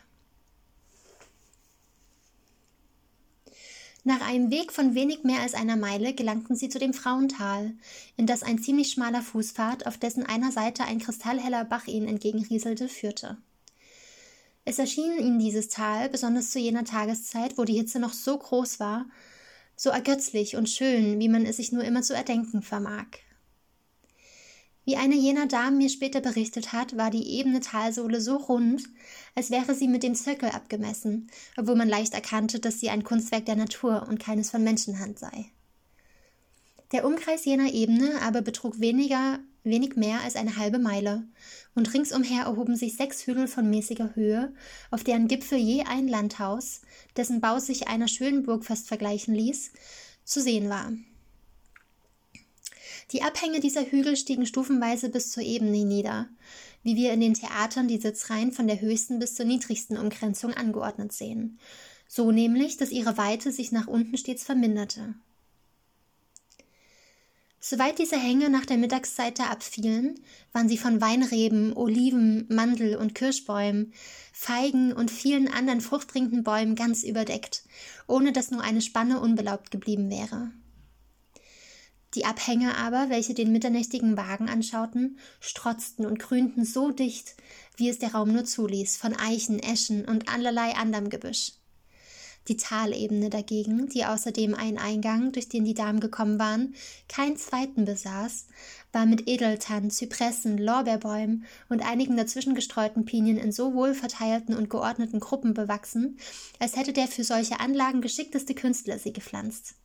Nach 4.04 4.20
einem 4.28 4.52
Weg 4.52 4.74
von 4.74 4.96
wenig 4.96 5.24
mehr 5.24 5.40
als 5.40 5.54
einer 5.54 5.78
Meile 5.78 6.14
gelangten 6.14 6.58
sie 6.58 6.68
zu 6.68 6.80
dem 6.80 6.94
Frauental, 6.94 7.72
in 8.18 8.28
das 8.28 8.44
ein 8.44 8.60
ziemlich 8.60 8.92
schmaler 8.92 9.22
Fußpfad, 9.22 9.86
auf 9.88 9.98
dessen 9.98 10.26
einer 10.26 10.52
Seite 10.52 10.84
ein 10.84 11.00
kristallheller 11.00 11.64
Bach 11.64 11.88
ihnen 11.88 12.10
entgegenrieselte, 12.10 12.90
führte. 12.90 13.38
Es 14.66 14.80
erschien 14.80 15.20
ihnen 15.20 15.40
dieses 15.40 15.68
Tal, 15.68 16.10
besonders 16.10 16.52
zu 16.52 16.60
jener 16.60 16.86
Tageszeit, 16.86 17.58
wo 17.58 17.66
die 17.66 17.74
Hitze 17.74 18.00
noch 18.00 18.14
so 18.14 18.38
groß 18.38 18.80
war, 18.80 19.06
so 19.76 19.90
ergötzlich 19.90 20.56
und 20.56 20.70
schön, 20.70 21.20
wie 21.20 21.30
man 21.30 21.46
es 21.46 21.58
sich 21.58 21.72
nur 21.72 21.84
immer 21.84 22.02
zu 22.02 22.16
erdenken 22.16 22.62
vermag. 22.62 23.08
Wie 24.86 24.98
eine 24.98 25.16
jener 25.16 25.48
Damen 25.48 25.78
mir 25.78 25.90
später 25.90 26.20
berichtet 26.20 26.74
hat, 26.74 26.98
war 26.98 27.10
die 27.10 27.38
ebene 27.38 27.62
Talsohle 27.62 28.20
so 28.20 28.36
rund, 28.36 28.84
als 29.34 29.50
wäre 29.50 29.76
sie 29.76 29.88
mit 29.88 30.04
dem 30.04 30.14
Zirkel 30.14 30.50
abgemessen, 30.50 31.30
obwohl 31.56 31.76
man 31.76 31.88
leicht 31.88 32.14
erkannte, 32.14 32.60
dass 32.60 32.80
sie 32.80 32.90
ein 32.90 33.04
Kunstwerk 33.04 33.46
der 33.46 33.56
Natur 33.56 34.06
und 34.10 34.20
keines 34.20 34.52
von 34.52 34.64
Menschenhand 34.64 35.20
sei. 35.20 35.46
Der 36.92 37.06
Umkreis 37.06 37.46
jener 37.46 37.72
Ebene 37.74 38.22
aber 38.22 38.42
betrug 38.42 38.80
weniger 38.80 39.40
wenig 39.64 39.96
mehr 39.96 40.22
als 40.22 40.36
eine 40.36 40.58
halbe 40.58 40.80
Meile, 40.80 41.24
und 41.76 41.94
ringsumher 41.94 42.44
erhoben 42.44 42.76
sich 42.76 42.96
sechs 42.96 43.26
Hügel 43.26 43.48
von 43.48 43.70
mäßiger 43.70 44.16
Höhe, 44.16 44.54
auf 44.92 45.04
deren 45.04 45.28
Gipfel 45.28 45.58
je 45.58 45.84
ein 45.84 46.08
Landhaus, 46.08 46.82
dessen 47.18 47.42
Bau 47.42 47.60
sich 47.60 47.88
einer 47.88 48.08
schönen 48.08 48.44
Burg 48.44 48.66
fast 48.66 48.88
vergleichen 48.88 49.34
ließ, 49.34 49.72
zu 50.24 50.42
sehen 50.42 50.70
war. 50.70 50.92
Die 53.12 53.22
Abhänge 53.22 53.60
dieser 53.60 53.86
Hügel 53.86 54.16
stiegen 54.18 54.46
stufenweise 54.46 55.10
bis 55.10 55.32
zur 55.32 55.44
Ebene 55.44 55.86
nieder, 55.86 56.30
wie 56.84 56.96
wir 56.96 57.14
in 57.14 57.22
den 57.22 57.34
Theatern 57.34 57.88
die 57.88 58.00
Sitzreihen 58.00 58.52
von 58.52 58.68
der 58.68 58.82
höchsten 58.82 59.20
bis 59.20 59.36
zur 59.36 59.46
niedrigsten 59.46 59.98
Umgrenzung 59.98 60.54
angeordnet 60.54 61.12
sehen. 61.12 61.60
So 62.08 62.32
nämlich, 62.32 62.78
dass 62.78 62.92
ihre 62.92 63.18
Weite 63.18 63.52
sich 63.52 63.72
nach 63.72 63.88
unten 63.88 64.18
stets 64.18 64.44
verminderte. 64.44 65.16
Soweit 67.66 67.98
diese 67.98 68.18
Hänge 68.18 68.50
nach 68.50 68.66
der 68.66 68.76
Mittagszeit 68.76 69.40
da 69.40 69.46
abfielen, 69.46 70.20
waren 70.52 70.68
sie 70.68 70.78
von 70.78 71.00
Weinreben, 71.00 71.72
Oliven, 71.78 72.46
Mandel 72.50 72.98
und 72.98 73.16
Kirschbäumen, 73.16 73.94
Feigen 74.34 74.92
und 74.92 75.10
vielen 75.10 75.48
anderen 75.48 75.80
fruchtbringenden 75.80 76.44
Bäumen 76.44 76.76
ganz 76.76 77.04
überdeckt, 77.04 77.64
ohne 78.06 78.34
dass 78.34 78.52
nur 78.52 78.60
eine 78.60 78.82
Spanne 78.82 79.22
unbelaubt 79.22 79.72
geblieben 79.72 80.10
wäre. 80.10 80.52
Die 82.16 82.26
Abhänge 82.26 82.76
aber, 82.76 83.10
welche 83.10 83.34
den 83.34 83.54
mitternächtigen 83.54 84.18
Wagen 84.18 84.50
anschauten, 84.50 85.18
strotzten 85.40 86.06
und 86.06 86.20
grünten 86.20 86.66
so 86.66 86.92
dicht, 86.92 87.38
wie 87.78 87.88
es 87.88 87.98
der 87.98 88.12
Raum 88.12 88.34
nur 88.34 88.44
zuließ, 88.44 88.98
von 88.98 89.16
Eichen, 89.16 89.60
Eschen 89.60 90.04
und 90.04 90.28
allerlei 90.28 90.76
anderem 90.76 91.10
Gebüsch. 91.10 91.54
Die 92.50 92.58
Talebene 92.58 93.30
dagegen, 93.30 93.88
die 93.88 94.04
außerdem 94.04 94.54
einen 94.54 94.78
Eingang, 94.78 95.32
durch 95.32 95.48
den 95.48 95.64
die 95.64 95.74
Damen 95.74 96.02
gekommen 96.02 96.40
waren, 96.40 96.76
keinen 97.08 97.38
zweiten 97.38 97.86
besaß, 97.86 98.48
war 98.92 99.06
mit 99.06 99.30
Edeltann, 99.30 99.90
Zypressen, 99.90 100.58
Lorbeerbäumen 100.58 101.46
und 101.70 101.82
einigen 101.82 102.18
dazwischen 102.18 102.54
gestreuten 102.54 103.06
Pinien 103.06 103.38
in 103.38 103.54
so 103.54 103.74
wohl 103.74 103.94
verteilten 103.94 104.56
und 104.56 104.70
geordneten 104.70 105.22
Gruppen 105.22 105.54
bewachsen, 105.54 106.18
als 106.60 106.76
hätte 106.76 106.92
der 106.92 107.08
für 107.08 107.24
solche 107.24 107.62
Anlagen 107.62 108.02
geschickteste 108.02 108.54
Künstler 108.54 109.00
sie 109.00 109.14
gepflanzt. 109.14 109.76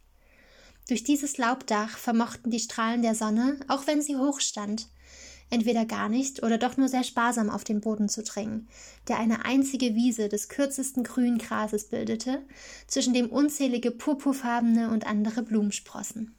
Durch 0.88 1.04
dieses 1.04 1.38
Laubdach 1.38 1.96
vermochten 1.96 2.50
die 2.50 2.60
Strahlen 2.60 3.02
der 3.02 3.14
Sonne, 3.14 3.60
auch 3.68 3.86
wenn 3.86 4.02
sie 4.02 4.16
hoch 4.16 4.40
stand, 4.40 4.88
entweder 5.50 5.84
gar 5.84 6.08
nicht 6.08 6.42
oder 6.42 6.58
doch 6.58 6.76
nur 6.76 6.88
sehr 6.88 7.04
sparsam 7.04 7.50
auf 7.50 7.64
den 7.64 7.80
Boden 7.80 8.08
zu 8.08 8.22
dringen, 8.22 8.68
der 9.08 9.18
eine 9.18 9.44
einzige 9.44 9.94
Wiese 9.94 10.28
des 10.28 10.48
kürzesten 10.48 11.04
grünen 11.04 11.38
Grases 11.38 11.88
bildete, 11.88 12.42
zwischen 12.86 13.14
dem 13.14 13.30
unzählige 13.30 13.90
purpurfarbene 13.90 14.90
und 14.90 15.06
andere 15.06 15.42
Blumen 15.42 15.72
sprossen. 15.72 16.34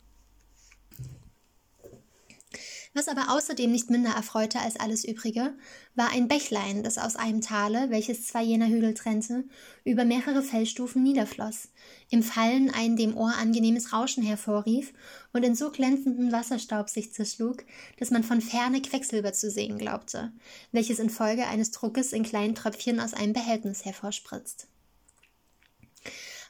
Was 2.94 3.08
aber 3.08 3.30
außerdem 3.30 3.72
nicht 3.72 3.92
minder 3.92 4.10
erfreute 4.10 4.60
als 4.60 4.80
alles 4.80 5.06
übrige, 5.06 5.54
war 5.94 6.10
ein 6.10 6.28
Bächlein, 6.28 6.82
das 6.82 6.98
aus 6.98 7.16
einem 7.16 7.40
Tale, 7.40 7.92
welches 7.92 8.26
zwei 8.26 8.42
jener 8.42 8.68
Hügel 8.68 8.96
trennte, 8.96 9.44
über 9.86 10.06
mehrere 10.06 10.42
Felsstufen 10.42 11.04
niederfloss, 11.04 11.70
im 12.10 12.24
Fallen 12.24 12.72
ein 12.72 12.96
dem 12.96 13.16
Ohr 13.16 13.36
angenehmes 13.36 13.94
Rauschen 13.94 14.24
hervorrief 14.24 14.92
und 15.34 15.44
in 15.44 15.54
so 15.54 15.70
glänzenden 15.70 16.32
Wasserstaub 16.32 16.90
sich 16.90 17.14
zerschlug, 17.14 17.64
dass 18.00 18.10
man 18.10 18.24
von 18.24 18.42
ferne 18.42 18.82
Quecksilber 18.82 19.34
zu 19.34 19.52
sehen 19.52 19.78
glaubte, 19.78 20.34
welches 20.72 20.98
infolge 20.98 21.46
eines 21.46 21.70
Druckes 21.70 22.12
in 22.12 22.24
kleinen 22.24 22.56
Tröpfchen 22.56 23.00
aus 23.00 23.14
einem 23.14 23.34
Behältnis 23.34 23.86
hervorspritzt. 23.86 24.68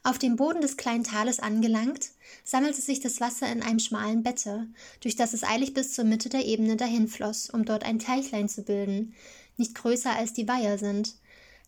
Auf 0.04 0.18
dem 0.18 0.38
Boden 0.38 0.62
des 0.62 0.78
kleinen 0.78 1.04
Tales 1.04 1.40
angelangt, 1.40 2.12
sammelte 2.44 2.82
sich 2.82 3.02
das 3.02 3.20
Wasser 3.20 3.52
in 3.52 3.62
einem 3.62 3.80
schmalen 3.80 4.24
Bette, 4.24 4.68
durch 5.02 5.16
das 5.16 5.34
es 5.34 5.44
eilig 5.44 5.74
bis 5.74 5.94
zur 5.94 6.06
Mitte 6.06 6.30
der 6.30 6.46
Ebene 6.46 6.78
dahinfloss, 6.78 7.50
um 7.50 7.66
dort 7.66 7.84
ein 7.84 8.00
Teichlein 8.00 8.48
zu 8.48 8.64
bilden, 8.64 9.14
nicht 9.58 9.76
größer 9.76 10.16
als 10.16 10.34
die 10.34 10.48
Weiher 10.48 10.78
sind, 10.78 11.16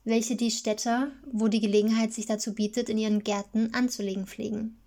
welche 0.06 0.36
die 0.36 0.52
Städter, 0.52 1.12
wo 1.32 1.50
die 1.50 1.60
Gelegenheit 1.60 2.14
sich 2.14 2.26
dazu 2.26 2.54
bietet, 2.54 2.90
in 2.90 2.98
ihren 2.98 3.24
Gärten 3.24 3.74
anzulegen 3.74 4.26
pflegen. 4.26 4.81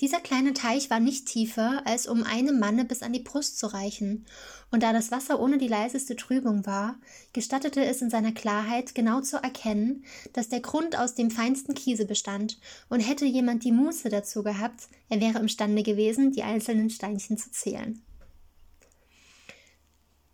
Dieser 0.00 0.20
kleine 0.20 0.54
Teich 0.54 0.90
war 0.90 1.00
nicht 1.00 1.26
tiefer, 1.26 1.82
als 1.84 2.06
um 2.06 2.22
einem 2.22 2.60
Manne 2.60 2.84
bis 2.84 3.02
an 3.02 3.12
die 3.12 3.18
Brust 3.18 3.58
zu 3.58 3.66
reichen, 3.66 4.26
und 4.70 4.84
da 4.84 4.92
das 4.92 5.10
Wasser 5.10 5.40
ohne 5.40 5.58
die 5.58 5.66
leiseste 5.66 6.14
Trübung 6.14 6.66
war, 6.66 7.00
gestattete 7.32 7.84
es 7.84 8.00
in 8.00 8.08
seiner 8.08 8.30
Klarheit 8.30 8.94
genau 8.94 9.22
zu 9.22 9.38
erkennen, 9.38 10.04
dass 10.34 10.48
der 10.48 10.60
Grund 10.60 10.96
aus 10.96 11.14
dem 11.16 11.32
feinsten 11.32 11.74
Kiese 11.74 12.04
bestand, 12.04 12.60
und 12.88 13.00
hätte 13.00 13.24
jemand 13.24 13.64
die 13.64 13.72
Muße 13.72 14.08
dazu 14.08 14.44
gehabt, 14.44 14.88
er 15.08 15.20
wäre 15.20 15.40
imstande 15.40 15.82
gewesen, 15.82 16.30
die 16.30 16.44
einzelnen 16.44 16.90
Steinchen 16.90 17.36
zu 17.36 17.50
zählen. 17.50 18.00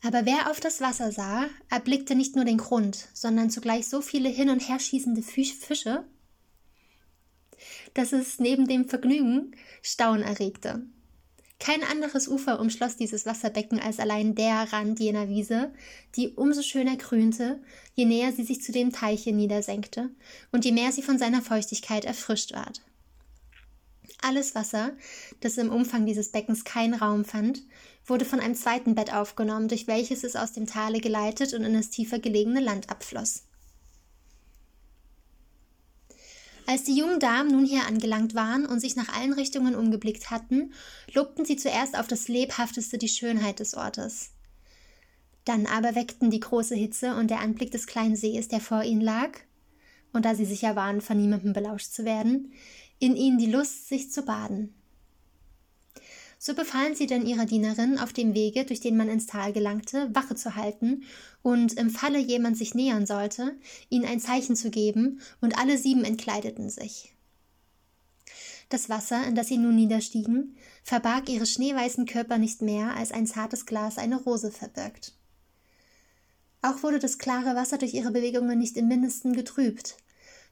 Aber 0.03 0.27
wer 0.27 0.50
auf 0.50 0.61
das 0.61 0.83
Wasser 0.83 1.11
sah, 1.11 1.46
erblickte 1.70 2.14
nicht 2.14 2.37
nur 2.37 2.44
den 2.44 2.59
Grund, 2.59 3.09
sondern 3.14 3.48
zugleich 3.48 3.88
so 3.88 4.03
viele 4.03 4.29
hin 4.29 4.50
und 4.50 4.68
her 4.68 4.79
schießende 4.79 5.22
Fische, 5.22 6.05
dass 7.94 8.12
es 8.12 8.38
neben 8.38 8.66
dem 8.66 8.88
Vergnügen 8.88 9.52
Staunen 9.83 10.22
erregte. 10.22 10.85
Kein 11.61 11.83
anderes 11.83 12.28
Ufer 12.28 12.61
umschloss 12.61 12.96
dieses 12.96 13.24
Wasserbecken 13.24 13.78
als 13.78 13.98
allein 13.98 14.35
der 14.35 14.72
Rand 14.72 15.00
jener 15.00 15.28
Wiese, 15.28 15.72
die 16.16 16.30
umso 16.30 16.62
schöner 16.62 16.96
grünte, 16.96 17.62
je 17.94 18.04
näher 18.04 18.33
sie 18.33 18.44
sich 18.44 18.61
zu 18.61 18.72
dem 18.72 18.92
Teiche 18.92 19.33
niedersenkte 19.33 20.11
und 20.52 20.64
je 20.64 20.72
mehr 20.72 20.92
sie 20.92 21.02
von 21.02 21.18
seiner 21.18 21.40
Feuchtigkeit 21.40 22.04
erfrischt 22.04 22.52
ward. 22.52 22.83
Alles 24.20 24.54
Wasser, 24.54 24.92
das 25.40 25.57
im 25.57 25.70
Umfang 25.70 26.07
dieses 26.07 26.30
Beckens 26.30 26.64
keinen 26.64 26.94
Raum 26.94 27.24
fand, 27.24 27.62
wurde 28.04 28.24
von 28.24 28.40
einem 28.40 28.54
zweiten 28.54 28.94
Bett 28.94 29.12
aufgenommen, 29.12 29.68
durch 29.68 29.87
welches 29.87 30.24
es 30.24 30.37
aus 30.37 30.52
dem 30.52 30.66
Tale 30.66 31.00
geleitet 31.00 31.54
und 31.54 31.64
in 31.64 31.74
das 31.74 31.90
tiefer 31.90 32.18
gelegene 32.18 32.61
Land 32.61 32.90
abfloss. 32.90 33.44
Als 36.66 36.85
die 36.85 36.96
jungen 36.96 37.20
Damen 37.20 37.50
nun 37.50 37.66
hier 37.66 37.87
angelangt 37.87 38.35
waren 38.35 38.64
und 38.64 38.81
sich 38.81 38.96
nach 38.96 39.14
allen 39.14 39.35
Richtungen 39.35 39.74
umgeblickt 39.74 40.31
hatten, 40.31 40.72
lobten 41.12 41.44
sie 41.44 41.57
zuerst 41.57 41.98
auf 41.98 42.07
das 42.07 42.29
lebhafteste 42.29 42.96
die 42.96 43.09
Schönheit 43.09 43.61
des 43.61 43.74
Ortes. 43.74 44.31
Dann 45.44 45.66
aber 45.66 45.94
weckten 45.94 46.31
die 46.31 46.40
große 46.40 46.74
Hitze 46.74 47.16
und 47.16 47.31
der 47.31 47.40
Anblick 47.40 47.70
des 47.70 47.87
kleinen 47.87 48.16
Sees, 48.16 48.48
der 48.48 48.61
vor 48.61 48.83
ihnen 48.83 49.03
lag, 49.03 49.31
und 50.14 50.24
da 50.24 50.35
sie 50.35 50.46
sicher 50.46 50.74
waren, 50.74 51.03
von 51.03 51.18
niemandem 51.18 51.53
belauscht 51.53 51.92
zu 51.92 52.05
werden, 52.05 52.55
in 52.98 53.14
ihnen 53.14 53.37
die 53.37 53.50
Lust, 53.50 53.88
sich 53.88 54.11
zu 54.11 54.22
baden. 54.22 54.74
So 56.46 56.52
befahlen 56.52 56.94
sie 56.94 57.07
denn 57.07 57.24
ihrer 57.24 57.46
Dienerin, 57.46 57.98
auf 57.98 58.12
dem 58.12 58.35
Wege, 58.35 58.66
durch 58.66 58.80
den 58.80 58.98
man 58.98 59.09
ins 59.09 59.24
Tal 59.24 59.54
gelangte, 59.54 60.14
Wache 60.14 60.35
zu 60.35 60.57
halten 60.57 61.04
und 61.40 61.72
im 61.72 61.88
Falle 61.88 62.18
jemand 62.18 62.59
sich 62.59 62.74
nähern 62.74 63.07
sollte, 63.07 63.57
ihnen 63.88 64.04
ein 64.04 64.20
Zeichen 64.20 64.54
zu 64.54 64.68
geben, 64.68 65.22
und 65.40 65.57
alle 65.57 65.78
sieben 65.78 66.04
entkleideten 66.04 66.68
sich. 66.68 67.14
Das 68.68 68.90
Wasser, 68.90 69.26
in 69.26 69.35
das 69.35 69.48
sie 69.48 69.57
nun 69.57 69.74
niederstiegen, 69.74 70.54
verbarg 70.83 71.30
ihre 71.30 71.46
schneeweißen 71.46 72.04
Körper 72.04 72.37
nicht 72.37 72.61
mehr, 72.61 72.94
als 72.94 73.11
ein 73.11 73.26
zartes 73.26 73.64
Glas 73.64 73.96
eine 73.96 74.16
Rose 74.16 74.50
verbirgt. 74.50 75.14
Auch 76.61 76.83
wurde 76.83 76.98
das 76.98 77.16
klare 77.16 77.57
Wasser 77.57 77.78
durch 77.78 77.94
ihre 77.94 78.11
Bewegungen 78.11 78.59
nicht 78.59 78.76
im 78.76 78.87
mindesten 78.87 79.33
getrübt, 79.33 79.96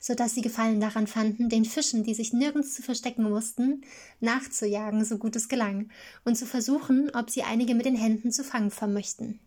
so 0.02 0.16
dass 0.16 0.34
sie 0.34 0.42
Gefallen 0.42 0.80
daran 0.80 1.06
fanden, 1.06 1.48
den 1.48 1.64
Fischen, 1.64 2.02
die 2.02 2.12
sich 2.12 2.32
nirgends 2.32 2.74
zu 2.74 2.82
verstecken 2.82 3.22
mussten, 3.22 3.82
nachzujagen, 4.18 5.04
so 5.04 5.16
gut 5.16 5.36
es 5.36 5.48
gelang, 5.48 5.90
und 6.24 6.36
zu 6.36 6.44
versuchen, 6.44 7.08
ob 7.14 7.30
sie 7.30 7.44
einige 7.44 7.76
mit 7.76 7.86
den 7.86 7.94
Händen 7.94 8.32
zu 8.32 8.42
fangen 8.42 8.72
vermöchten. 8.72 9.38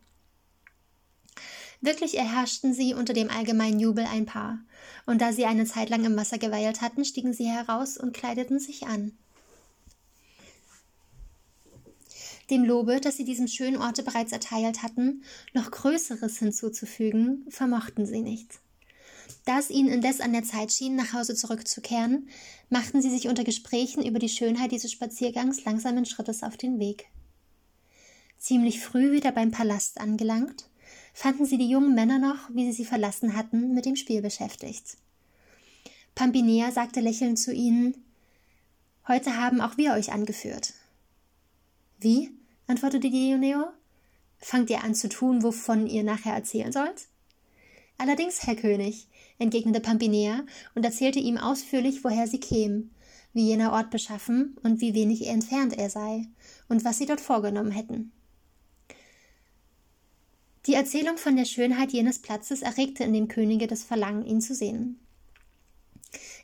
Wirklich 1.82 2.18
erherrschten 2.18 2.74
sie 2.74 2.94
unter 2.94 3.12
dem 3.12 3.30
allgemeinen 3.30 3.82
Jubel 3.82 4.06
ein 4.06 4.26
Paar, 4.26 4.60
und 5.06 5.20
da 5.20 5.34
sie 5.34 5.46
eine 5.46 5.65
Zeit 5.65 5.89
lang 5.89 6.06
im 6.06 6.15
Wasser 6.15 6.38
geweilt 6.38 6.82
hatten, 6.82 7.04
stiegen 7.04 7.34
sie 7.34 7.48
heraus 7.48 7.98
und 7.98 8.13
kleideten 8.13 8.58
sich 8.58 8.88
an. 8.88 9.12
Dem 12.50 12.63
Lobe, 12.63 13.02
das 13.02 13.18
sie 13.18 13.26
diesem 13.26 13.50
schönen 13.50 13.76
Orte 13.76 14.04
bereits 14.04 14.32
erteilt 14.32 14.84
hatten, 14.84 15.24
noch 15.54 15.70
Größeres 15.70 16.38
hinzuzufügen, 16.38 17.46
vermochten 17.50 18.06
sie 18.06 18.22
nicht. 18.22 18.62
Da 19.45 19.60
es 19.60 19.69
ihnen 19.69 19.89
indes 19.89 20.21
an 20.21 20.34
der 20.34 20.43
Zeit 20.43 20.71
schien, 20.71 20.95
nach 20.95 21.13
Hause 21.13 21.36
zurückzukehren, 21.36 22.29
machten 22.69 23.01
sie 23.01 23.12
sich 23.12 23.27
unter 23.27 23.43
Gesprächen 23.43 24.03
über 24.03 24.17
die 24.17 24.29
Schönheit 24.29 24.71
dieses 24.71 24.91
Spaziergangs 24.91 25.63
langsamen 25.65 26.05
Schrittes 26.05 26.41
auf 26.41 26.58
den 26.58 26.79
Weg. 26.79 27.05
Ziemlich 28.39 28.79
früh 28.81 29.12
wieder 29.12 29.31
beim 29.31 29.51
Palast 29.51 30.01
angelangt, 30.01 30.65
fanden 31.13 31.46
sie 31.46 31.60
die 31.60 31.69
jungen 31.69 31.93
Männer 31.93 32.17
noch, 32.17 32.50
wie 32.50 32.65
sie 32.65 32.73
sie 32.73 32.85
verlassen 32.85 33.35
hatten, 33.35 33.73
mit 33.73 33.85
dem 33.85 33.96
Spiel 33.96 34.21
beschäftigt. 34.21 34.98
Pampinea 36.15 36.71
sagte 36.71 37.00
lächelnd 37.00 37.37
zu 37.37 37.54
ihnen 37.54 37.96
Heute 39.08 39.37
haben 39.37 39.62
auch 39.62 39.77
wir 39.77 39.93
euch 39.93 40.12
angeführt. 40.12 40.73
Wie? 42.00 42.31
antwortete 42.65 43.12
Dioneo. 43.12 43.67
Fangt 44.39 44.71
ihr 44.71 44.83
an 44.83 44.96
zu 44.96 45.10
tun, 45.10 45.43
wovon 45.43 45.85
ihr 45.85 46.04
nachher 46.04 46.33
erzählen 46.33 46.71
sollt? 46.71 47.08
Allerdings, 47.98 48.46
Herr 48.48 48.56
König, 48.56 49.08
entgegnete 49.38 49.79
Pampinea 49.79 50.44
und 50.75 50.83
erzählte 50.83 51.19
ihm 51.19 51.38
ausführlich, 51.38 52.04
woher 52.04 52.27
sie 52.27 52.40
kämen, 52.40 52.92
wie 53.33 53.48
jener 53.48 53.73
Ort 53.73 53.92
beschaffen 53.92 54.58
und 54.63 54.81
wie 54.81 54.94
wenig 54.94 55.27
entfernt 55.27 55.77
er 55.77 55.90
sei 55.90 56.27
und 56.69 56.86
was 56.86 56.98
sie 56.98 57.06
dort 57.06 57.21
vorgenommen 57.21 57.71
hätten. 57.71 58.12
Die 60.65 60.73
Erzählung 60.73 61.17
von 61.17 61.36
der 61.36 61.46
Schönheit 61.46 61.92
jenes 61.92 62.19
Platzes 62.19 62.63
erregte 62.63 63.04
in 63.04 63.13
dem 63.13 63.27
Könige 63.27 63.67
das 63.67 63.83
Verlangen, 63.83 64.25
ihn 64.25 64.42
zu 64.42 64.56
sehen. 64.56 65.00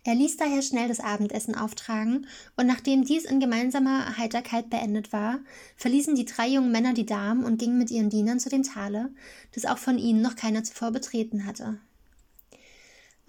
Er 0.03 0.15
ließ 0.15 0.37
daher 0.37 0.61
schnell 0.61 0.87
das 0.87 0.99
Abendessen 0.99 1.55
auftragen, 1.55 2.27
und 2.55 2.67
nachdem 2.67 3.03
dies 3.03 3.25
in 3.25 3.39
gemeinsamer 3.39 4.17
Heiterkeit 4.17 4.69
beendet 4.69 5.13
war, 5.13 5.39
verließen 5.75 6.15
die 6.15 6.25
drei 6.25 6.47
jungen 6.47 6.71
Männer 6.71 6.93
die 6.93 7.05
Darm 7.05 7.43
und 7.43 7.59
gingen 7.59 7.77
mit 7.77 7.91
ihren 7.91 8.09
Dienern 8.09 8.39
zu 8.39 8.49
dem 8.49 8.63
Tale, 8.63 9.13
das 9.53 9.65
auch 9.65 9.77
von 9.77 9.97
ihnen 9.97 10.21
noch 10.21 10.35
keiner 10.35 10.63
zuvor 10.63 10.91
betreten 10.91 11.45
hatte. 11.45 11.79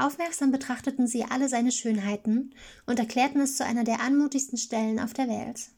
Aufmerksam 0.03 0.50
betrachteten 0.50 1.07
sie 1.07 1.24
alle 1.24 1.48
seine 1.48 1.70
Schönheiten 1.70 2.55
und 2.86 2.98
erklärten 2.98 3.40
es 3.40 3.57
zu 3.57 3.64
einer 3.64 3.84
der 3.84 4.00
anmutigsten 4.00 4.59
Stellen 4.59 4.98
auf 4.98 5.12
der 5.12 5.28
Welt. 5.28 5.68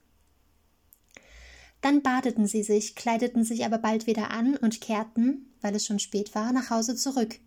Dann 1.82 2.00
badeten 2.00 2.46
sie 2.46 2.62
sich, 2.62 2.94
kleideten 2.94 3.44
sich 3.44 3.66
aber 3.66 3.76
bald 3.76 4.06
wieder 4.06 4.30
an 4.30 4.56
und 4.56 4.80
kehrten, 4.80 5.52
weil 5.60 5.74
es 5.74 5.84
schon 5.84 5.98
spät 5.98 6.34
war, 6.34 6.52
nach 6.52 6.70
Hause 6.70 6.96
zurück, 6.96 7.38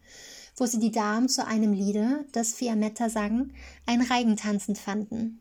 wo 0.55 0.67
sie 0.67 0.78
die 0.78 0.91
Damen 0.91 1.30
zu 1.30 1.47
einem 1.47 1.73
Liede, 1.73 2.25
das 2.32 2.53
Fiametta 2.53 3.09
sang, 3.09 3.51
ein 3.88 4.01
Reigen 4.01 4.38
tanzend 4.38 4.78
fanden. 4.78 5.39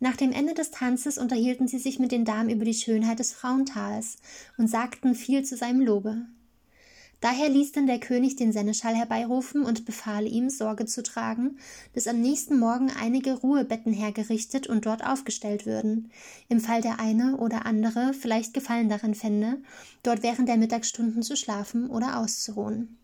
Nach 0.00 0.16
dem 0.16 0.32
Ende 0.32 0.54
des 0.54 0.72
Tanzes 0.72 1.16
unterhielten 1.16 1.68
sie 1.68 1.78
sich 1.78 2.00
mit 2.00 2.10
den 2.10 2.24
Damen 2.24 2.50
über 2.50 2.64
die 2.64 2.74
Schönheit 2.74 3.20
des 3.20 3.32
Frauentals 3.32 4.16
und 4.58 4.68
sagten 4.68 5.14
viel 5.14 5.44
zu 5.44 5.56
seinem 5.56 5.80
Lobe. 5.80 6.26
Daher 7.20 7.48
ließ 7.48 7.72
denn 7.72 7.86
der 7.86 8.00
König 8.00 8.36
den 8.36 8.52
Seneschall 8.52 8.94
herbeirufen 8.94 9.64
und 9.64 9.84
befahl 9.84 10.26
ihm, 10.26 10.50
Sorge 10.50 10.86
zu 10.86 11.02
tragen, 11.02 11.58
dass 11.94 12.06
am 12.06 12.20
nächsten 12.20 12.58
Morgen 12.58 12.90
einige 12.90 13.34
Ruhebetten 13.34 13.92
hergerichtet 13.92 14.66
und 14.66 14.86
dort 14.86 15.04
aufgestellt 15.04 15.66
würden, 15.66 16.10
im 16.48 16.60
Fall 16.60 16.82
der 16.82 17.00
eine 17.00 17.38
oder 17.38 17.66
andere 17.66 18.12
vielleicht 18.12 18.52
Gefallen 18.54 18.88
daran 18.88 19.14
fände, 19.14 19.58
dort 20.02 20.22
während 20.22 20.48
der 20.48 20.56
Mittagsstunden 20.56 21.22
zu 21.22 21.36
schlafen 21.36 21.88
oder 21.88 22.18
auszuruhen. 22.18 22.98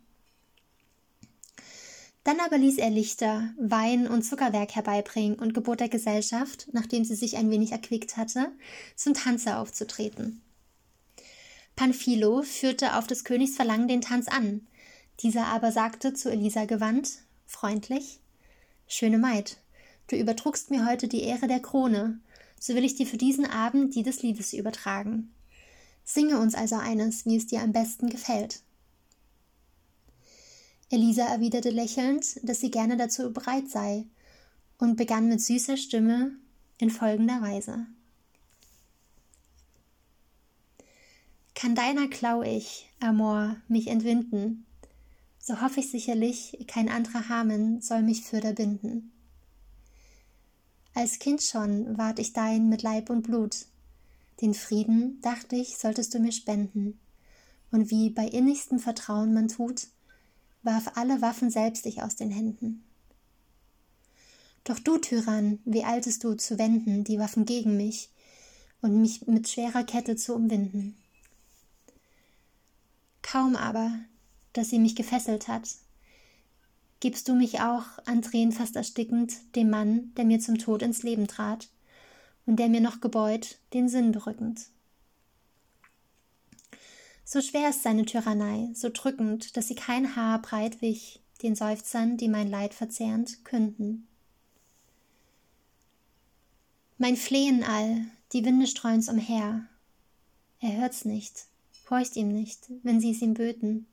Dann 2.24 2.40
aber 2.40 2.58
ließ 2.58 2.76
er 2.76 2.90
Lichter, 2.90 3.54
Wein 3.58 4.06
und 4.06 4.22
Zuckerwerk 4.22 4.74
herbeibringen 4.74 5.38
und 5.38 5.54
gebot 5.54 5.80
der 5.80 5.88
Gesellschaft, 5.88 6.68
nachdem 6.72 7.04
sie 7.04 7.14
sich 7.14 7.36
ein 7.36 7.50
wenig 7.50 7.72
erquickt 7.72 8.16
hatte, 8.16 8.52
zum 8.94 9.14
Tanze 9.14 9.56
aufzutreten. 9.56 10.42
Panfilo 11.80 12.42
führte 12.42 12.98
auf 12.98 13.06
des 13.06 13.24
Königs 13.24 13.56
Verlangen 13.56 13.88
den 13.88 14.02
Tanz 14.02 14.28
an. 14.28 14.66
Dieser 15.20 15.46
aber 15.46 15.72
sagte 15.72 16.12
zu 16.12 16.30
Elisa 16.30 16.66
gewandt, 16.66 17.20
freundlich, 17.46 18.20
Schöne 18.86 19.16
Maid, 19.16 19.56
du 20.08 20.16
übertrugst 20.16 20.70
mir 20.70 20.86
heute 20.86 21.08
die 21.08 21.22
Ehre 21.22 21.46
der 21.46 21.60
Krone, 21.60 22.20
so 22.60 22.74
will 22.74 22.84
ich 22.84 22.96
dir 22.96 23.06
für 23.06 23.16
diesen 23.16 23.46
Abend 23.46 23.94
die 23.94 24.02
des 24.02 24.20
Liedes 24.20 24.52
übertragen. 24.52 25.32
Singe 26.04 26.38
uns 26.38 26.54
also 26.54 26.76
eines, 26.76 27.24
wie 27.24 27.36
es 27.36 27.46
dir 27.46 27.62
am 27.62 27.72
besten 27.72 28.10
gefällt. 28.10 28.60
Elisa 30.90 31.24
erwiderte 31.24 31.70
lächelnd, 31.70 32.46
dass 32.46 32.60
sie 32.60 32.70
gerne 32.70 32.98
dazu 32.98 33.32
bereit 33.32 33.70
sei, 33.70 34.04
und 34.76 34.96
begann 34.96 35.30
mit 35.30 35.40
süßer 35.40 35.78
Stimme 35.78 36.32
in 36.76 36.90
folgender 36.90 37.40
Weise. 37.40 37.86
Kann 41.60 41.74
deiner 41.74 42.08
klau 42.08 42.40
ich, 42.40 42.88
Amor, 43.00 43.54
mich 43.68 43.88
entwinden, 43.88 44.64
so 45.38 45.60
hoff 45.60 45.76
ich 45.76 45.90
sicherlich, 45.90 46.64
kein 46.66 46.88
anderer 46.88 47.28
Hamen 47.28 47.82
soll 47.82 48.00
mich 48.00 48.22
fürder 48.22 48.54
binden. 48.54 49.12
Als 50.94 51.18
Kind 51.18 51.42
schon 51.42 51.98
ward 51.98 52.18
ich 52.18 52.32
dein 52.32 52.70
mit 52.70 52.82
Leib 52.82 53.10
und 53.10 53.24
Blut, 53.24 53.66
den 54.40 54.54
Frieden, 54.54 55.20
dacht 55.20 55.52
ich, 55.52 55.76
solltest 55.76 56.14
du 56.14 56.18
mir 56.18 56.32
spenden, 56.32 56.98
und 57.70 57.90
wie 57.90 58.08
bei 58.08 58.24
innigstem 58.24 58.78
Vertrauen 58.78 59.34
man 59.34 59.48
tut, 59.48 59.88
warf 60.62 60.92
alle 60.94 61.20
Waffen 61.20 61.50
selbst 61.50 61.84
ich 61.84 62.02
aus 62.02 62.16
den 62.16 62.30
Händen. 62.30 62.82
Doch 64.64 64.78
du, 64.78 64.96
Tyrann, 64.96 65.58
wie 65.66 65.84
altest 65.84 66.24
du 66.24 66.32
zu 66.32 66.58
wenden 66.58 67.04
die 67.04 67.18
Waffen 67.18 67.44
gegen 67.44 67.76
mich 67.76 68.08
und 68.80 68.98
mich 69.02 69.26
mit 69.26 69.46
schwerer 69.46 69.84
Kette 69.84 70.16
zu 70.16 70.34
umwinden? 70.34 70.96
Kaum 73.30 73.54
aber, 73.54 73.92
dass 74.54 74.70
sie 74.70 74.80
mich 74.80 74.96
gefesselt 74.96 75.46
hat, 75.46 75.68
gibst 76.98 77.28
du 77.28 77.34
mich 77.34 77.60
auch, 77.60 77.84
an 78.04 78.22
Tränen 78.22 78.50
fast 78.50 78.74
erstickend, 78.74 79.54
dem 79.54 79.70
Mann, 79.70 80.12
der 80.16 80.24
mir 80.24 80.40
zum 80.40 80.58
Tod 80.58 80.82
ins 80.82 81.04
Leben 81.04 81.28
trat 81.28 81.68
und 82.44 82.56
der 82.56 82.68
mir 82.68 82.80
noch 82.80 83.00
gebeut, 83.00 83.58
den 83.72 83.88
Sinn 83.88 84.10
berückend. 84.10 84.66
So 87.24 87.40
schwer 87.40 87.70
ist 87.70 87.84
seine 87.84 88.04
Tyrannei, 88.04 88.70
so 88.74 88.90
drückend, 88.92 89.56
dass 89.56 89.68
sie 89.68 89.76
kein 89.76 90.16
Haar 90.16 90.42
breit 90.42 90.82
wich, 90.82 91.20
den 91.42 91.54
Seufzern, 91.54 92.16
die 92.16 92.28
mein 92.28 92.50
Leid 92.50 92.74
verzerrend, 92.74 93.44
künden. 93.44 94.08
Mein 96.98 97.16
Flehen 97.16 97.62
all, 97.62 98.06
die 98.32 98.44
Winde 98.44 98.66
streuen's 98.66 99.08
umher, 99.08 99.68
er 100.58 100.76
hört's 100.78 101.04
nicht, 101.04 101.46
horcht 101.90 102.16
ihm 102.16 102.28
nicht, 102.28 102.70
wenn 102.82 103.00
sie 103.00 103.10
es 103.10 103.20
ihm 103.20 103.34
böten. 103.34 103.86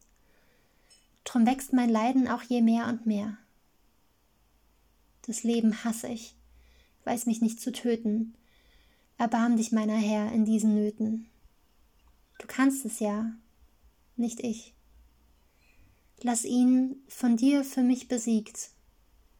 Drum 1.23 1.45
wächst 1.45 1.73
mein 1.73 1.89
Leiden 1.89 2.27
auch 2.27 2.43
je 2.43 2.61
mehr 2.61 2.87
und 2.87 3.05
mehr. 3.05 3.37
Das 5.23 5.43
Leben 5.43 5.83
hasse 5.83 6.07
ich, 6.07 6.35
weiß 7.03 7.25
mich 7.25 7.41
nicht 7.41 7.59
zu 7.59 7.71
töten. 7.71 8.33
Erbarm 9.17 9.57
dich, 9.57 9.71
meiner 9.71 9.97
Herr, 9.97 10.31
in 10.31 10.45
diesen 10.45 10.75
Nöten. 10.75 11.27
Du 12.39 12.47
kannst 12.47 12.85
es 12.85 12.99
ja, 12.99 13.33
nicht 14.15 14.39
ich. 14.39 14.73
Lass 16.21 16.45
ihn, 16.45 16.95
von 17.07 17.35
dir 17.35 17.63
für 17.63 17.81
mich 17.81 18.07
besiegt, 18.07 18.69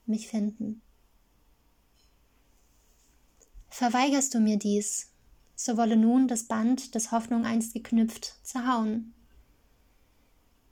mich 0.05 0.27
finden. 0.27 0.81
Verweigerst 3.69 4.33
du 4.33 4.39
mir 4.39 4.57
dies, 4.57 5.09
so 5.57 5.75
wolle 5.75 5.97
nun 5.97 6.27
das 6.27 6.43
Band, 6.43 6.93
das 6.93 7.11
Hoffnung 7.11 7.43
einst 7.43 7.73
geknüpft, 7.73 8.35
zerhauen. 8.43 9.13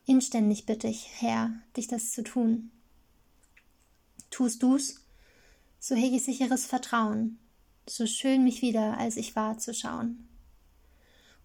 Inständig 0.05 0.67
bitte 0.67 0.87
ich, 0.87 1.09
Herr, 1.19 1.51
dich 1.75 1.87
das 1.87 2.11
zu 2.11 2.23
tun. 2.23 2.69
Tust 4.29 4.61
du's, 4.61 5.03
so 5.79 5.95
hege 5.95 6.17
ich 6.17 6.23
sicheres 6.23 6.67
Vertrauen, 6.67 7.39
so 7.89 8.05
schön 8.05 8.43
mich 8.43 8.61
wieder, 8.61 8.99
als 8.99 9.17
ich 9.17 9.35
war, 9.35 9.57
zu 9.57 9.73
schauen. 9.73 10.27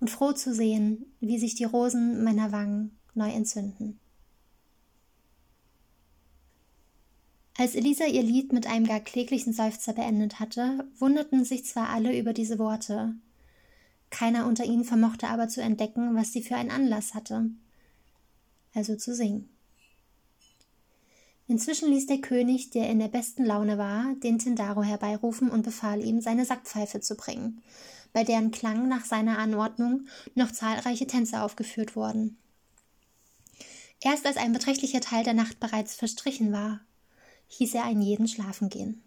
Und 0.00 0.10
froh 0.10 0.32
zu 0.32 0.54
sehen, 0.54 1.06
wie 1.20 1.38
sich 1.38 1.54
die 1.54 1.64
Rosen 1.64 2.22
meiner 2.22 2.52
Wangen 2.52 2.98
neu 3.14 3.30
entzünden. 3.30 3.98
Als 7.56 7.74
Elisa 7.74 8.04
ihr 8.04 8.22
Lied 8.22 8.52
mit 8.52 8.66
einem 8.66 8.86
gar 8.86 9.00
kläglichen 9.00 9.52
Seufzer 9.54 9.94
beendet 9.94 10.40
hatte, 10.40 10.86
wunderten 10.98 11.44
sich 11.44 11.64
zwar 11.64 11.88
alle 11.88 12.18
über 12.18 12.32
diese 12.32 12.58
Worte, 12.58 13.14
keiner 14.10 14.46
unter 14.46 14.64
ihnen 14.64 14.84
vermochte 14.84 15.28
aber 15.28 15.48
zu 15.48 15.62
entdecken, 15.62 16.14
was 16.16 16.32
sie 16.32 16.42
für 16.42 16.56
einen 16.56 16.70
Anlass 16.70 17.14
hatte, 17.14 17.50
also 18.74 18.96
zu 18.96 19.14
singen. 19.14 19.48
Inzwischen 21.46 21.90
ließ 21.90 22.06
der 22.06 22.20
König, 22.20 22.70
der 22.70 22.88
in 22.90 23.00
der 23.00 23.08
besten 23.08 23.44
Laune 23.44 23.76
war, 23.76 24.14
den 24.22 24.38
Tindaro 24.38 24.82
herbeirufen 24.82 25.50
und 25.50 25.62
befahl 25.62 26.00
ihm, 26.00 26.20
seine 26.20 26.44
Sackpfeife 26.44 27.00
zu 27.00 27.16
bringen, 27.16 27.60
bei 28.12 28.22
deren 28.22 28.52
Klang 28.52 28.88
nach 28.88 29.04
seiner 29.04 29.38
Anordnung 29.38 30.06
noch 30.36 30.52
zahlreiche 30.52 31.08
Tänze 31.08 31.42
aufgeführt 31.42 31.96
wurden. 31.96 32.38
Erst 34.00 34.26
als 34.26 34.36
ein 34.36 34.52
beträchtlicher 34.52 35.00
Teil 35.00 35.24
der 35.24 35.34
Nacht 35.34 35.58
bereits 35.60 35.94
verstrichen 35.94 36.52
war, 36.52 36.80
hieß 37.48 37.74
er 37.74 37.84
einen 37.84 38.02
jeden 38.02 38.28
schlafen 38.28 38.68
gehen. 38.68 39.02